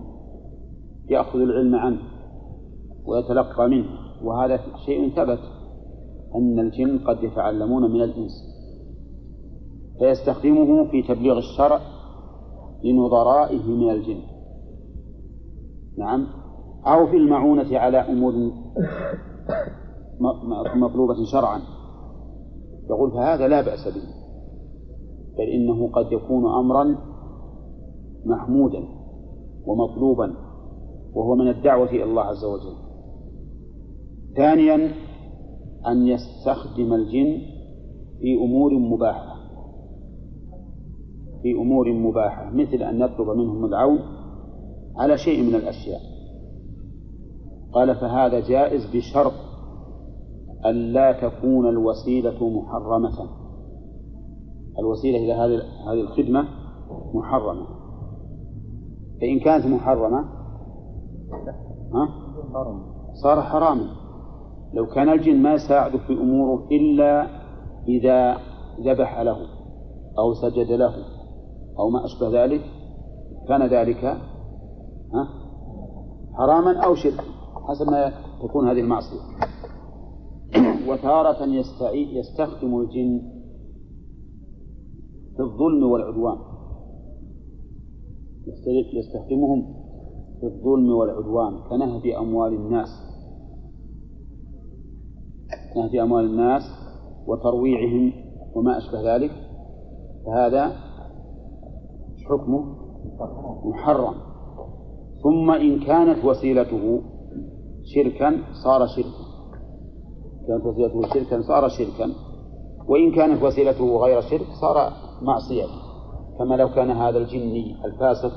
يأخذ 1.10 1.39
العلم 1.39 1.74
عنه 1.74 1.98
ويتلقى 3.06 3.68
منه. 3.68 3.86
وهذا 4.22 4.60
شيء 4.86 5.10
ثبت 5.10 5.39
أن 6.35 6.59
الجن 6.60 6.98
قد 6.98 7.22
يتعلمون 7.22 7.90
من 7.90 8.02
الإنس. 8.02 8.32
فيستخدمه 9.98 10.90
في 10.90 11.02
تبليغ 11.02 11.39
الشرع 11.39 11.81
لنظرائه 12.85 13.66
من 13.66 13.90
الجن. 13.90 14.20
نعم. 15.98 16.26
أو 16.86 17.06
في 17.06 17.16
المعونة 17.16 17.78
على 17.78 17.98
أمور 17.98 18.32
مطلوبة 20.74 21.24
شرعا. 21.32 21.60
يقول 22.90 23.10
فهذا 23.10 23.48
لا 23.48 23.60
بأس 23.60 23.89
به. 23.89 24.23
بل 25.39 25.44
إنه 25.44 25.90
قد 25.93 26.12
يكون 26.12 26.47
أمرا 26.47 26.97
محمودا 28.24 28.85
ومطلوبا 29.66 30.35
وهو 31.15 31.35
من 31.35 31.48
الدعوة 31.48 31.89
إلى 31.90 32.05
الله 32.05 32.23
عز 32.23 32.44
وجل. 32.44 32.77
ثانيا 34.36 34.93
أن 35.86 36.06
يستخدم 36.06 36.94
الجن 36.94 37.39
في 38.20 38.35
أمور 38.35 38.74
مباحة. 38.74 39.35
في 41.43 41.52
أمور 41.52 41.93
مباحة 41.93 42.51
مثل 42.51 42.82
أن 42.82 43.01
يطلب 43.01 43.28
منهم 43.28 43.65
العون 43.65 43.98
على 44.97 45.19
شيء 45.19 45.43
من 45.43 45.55
الأشياء. 45.55 46.01
قال 47.73 47.94
فهذا 47.94 48.40
جائز 48.40 48.97
بشرط 48.97 49.32
أن 50.66 50.74
لا 50.74 51.12
تكون 51.12 51.69
الوسيلة 51.69 52.48
محرمة. 52.48 53.44
الوسيلة 54.78 55.18
إلى 55.18 55.32
هذه 55.32 55.62
هذه 55.88 56.01
الخدمة 56.01 56.48
محرمة. 57.14 57.66
فإن 59.20 59.40
كانت 59.40 59.66
محرمة 59.66 60.24
ها؟ 61.94 62.09
صار 63.22 63.42
حراما. 63.42 63.86
لو 64.74 64.86
كان 64.86 65.09
الجن 65.09 65.42
ما 65.42 65.55
يساعد 65.55 65.96
في 65.96 66.12
أموره 66.12 66.68
إلا 66.72 67.26
إذا 67.88 68.38
ذبح 68.80 69.20
له 69.20 69.36
أو 70.18 70.34
سجد 70.34 70.72
له 70.72 70.94
أو 71.78 71.90
ما 71.90 72.05
أشبه 72.05 72.44
ذلك 72.44 72.60
كان 73.48 73.66
ذلك 73.66 74.05
ها؟ 75.14 75.28
حراما 76.34 76.84
أو 76.84 76.94
شركا 76.94 77.24
حسب 77.68 77.90
ما 77.90 78.12
تكون 78.42 78.68
هذه 78.68 78.80
المعصية. 78.80 79.20
وتارة 80.88 81.44
يستخدم 81.92 82.80
الجن 82.80 83.34
في 85.36 85.43
الظلم 85.43 85.82
والعدوان 85.82 86.39
يستخدمهم 88.93 89.74
في 90.40 90.47
الظلم 90.47 90.89
والعدوان 90.90 91.52
كنهب 91.70 92.06
أموال 92.06 92.52
الناس. 92.52 92.89
نهب 95.77 95.94
أموال 95.94 96.24
الناس 96.24 96.62
وترويعهم 97.27 98.12
وما 98.55 98.78
أشبه 98.78 99.15
ذلك. 99.15 99.31
فهذا 100.27 100.73
حكمه 102.24 102.65
محرم. 103.65 104.15
ثم 105.23 105.51
إن 105.51 105.81
كانت 105.81 106.24
وسيلته 106.24 107.01
شركا 107.85 108.39
صار 108.65 108.86
شركا. 108.86 109.24
كانت 110.48 110.66
وسيلته 110.66 111.02
شركا 111.15 111.43
صار 111.43 111.69
شركا. 111.69 112.12
وإن 112.89 113.12
كانت 113.12 113.43
وسيلته 113.43 113.97
غير 113.97 114.20
شرك 114.20 114.47
صار 114.61 115.03
معصية. 115.23 115.65
كما 116.39 116.55
لو 116.55 116.69
كان 116.69 116.91
هذا 116.91 117.19
الجني 117.19 117.85
الفاسق 117.85 118.32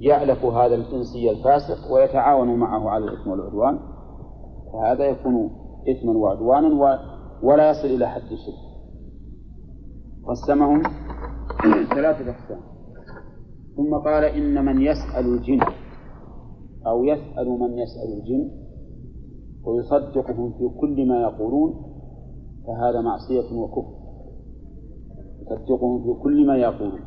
يألف 0.00 0.44
هذا 0.44 0.74
الإنسي 0.74 1.30
الفاسق 1.30 1.92
ويتعاون 1.92 2.54
معه 2.54 2.90
على 2.90 3.04
الإثم 3.04 3.30
والعدوان 3.30 3.78
فهذا 4.72 5.04
يكون 5.04 5.50
إثما 5.90 6.12
وعدوانا 6.12 6.68
ولا 7.42 7.70
يصل 7.70 7.86
إلى 7.88 8.08
حد 8.08 8.22
الشرك. 8.22 8.70
قسمهم 10.28 10.82
ثلاثة 11.94 12.30
أقسام. 12.30 12.60
ثم 13.76 13.94
قال 13.94 14.24
إن 14.24 14.64
من 14.64 14.82
يسأل 14.82 15.26
الجن 15.26 15.60
أو 16.86 17.04
يسأل 17.04 17.48
من 17.48 17.78
يسأل 17.78 18.12
الجن 18.12 18.50
ويصدقهم 19.64 20.52
في 20.52 20.68
كل 20.80 21.08
ما 21.08 21.20
يقولون 21.20 21.74
فهذا 22.66 23.00
معصية 23.00 23.56
وكفر. 23.56 23.99
يصدقهم 25.50 26.02
في 26.02 26.22
كل 26.22 26.46
ما 26.46 26.56
يقولون. 26.56 27.00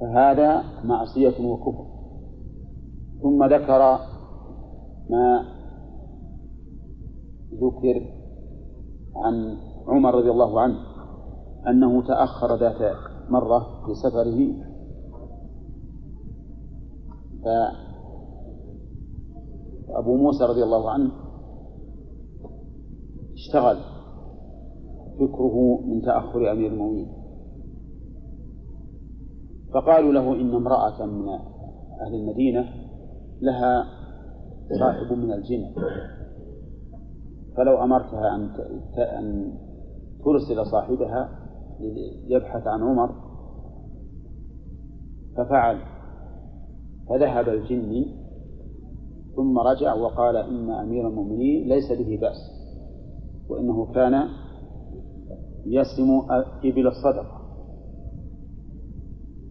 فهذا 0.00 0.62
معصية 0.84 1.46
وكفر. 1.46 1.86
ثم 3.22 3.44
ذكر 3.44 3.98
ما 5.10 5.44
ذكر 7.52 8.06
عن 9.16 9.56
عمر 9.88 10.14
رضي 10.14 10.30
الله 10.30 10.60
عنه 10.60 10.78
أنه 11.68 12.02
تأخر 12.02 12.56
ذات 12.56 12.96
مرة 13.28 13.86
في 13.86 13.94
سفره 13.94 14.54
فأبو 19.88 20.16
موسى 20.16 20.44
رضي 20.44 20.62
الله 20.62 20.90
عنه 20.90 21.10
اشتغل 23.32 23.91
فكره 25.18 25.80
من 25.86 26.02
تأخر 26.02 26.52
أمير 26.52 26.72
المؤمنين. 26.72 27.08
فقالوا 29.74 30.12
له 30.12 30.32
إن 30.32 30.54
امرأة 30.54 31.06
من 31.06 31.28
أهل 32.00 32.14
المدينة 32.14 32.64
لها 33.40 33.84
صاحب 34.78 35.12
من 35.12 35.32
الجن 35.32 35.72
فلو 37.56 37.84
أمرتها 37.84 38.34
أن 38.34 38.50
أن 38.98 39.54
ترسل 40.24 40.66
صاحبها 40.66 41.28
يبحث 42.28 42.66
عن 42.66 42.82
عمر 42.82 43.14
ففعل. 45.36 45.78
فذهب 47.08 47.48
الجني 47.48 48.22
ثم 49.36 49.58
رجع 49.58 49.94
وقال 49.94 50.36
إن 50.36 50.70
أمير 50.70 51.08
المؤمنين 51.08 51.68
ليس 51.68 51.92
به 51.92 52.18
بأس 52.20 52.36
وإنه 53.48 53.92
كان 53.92 54.28
يسم 55.66 56.22
إبل 56.64 56.86
الصدقة 56.86 57.42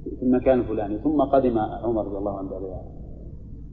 في 0.04 0.24
المكان 0.26 0.60
الفلاني. 0.60 1.00
ثم 1.00 1.22
قدم 1.22 1.58
عمر 1.58 2.06
رضي 2.06 2.18
الله 2.18 2.38
عنه 2.38 2.50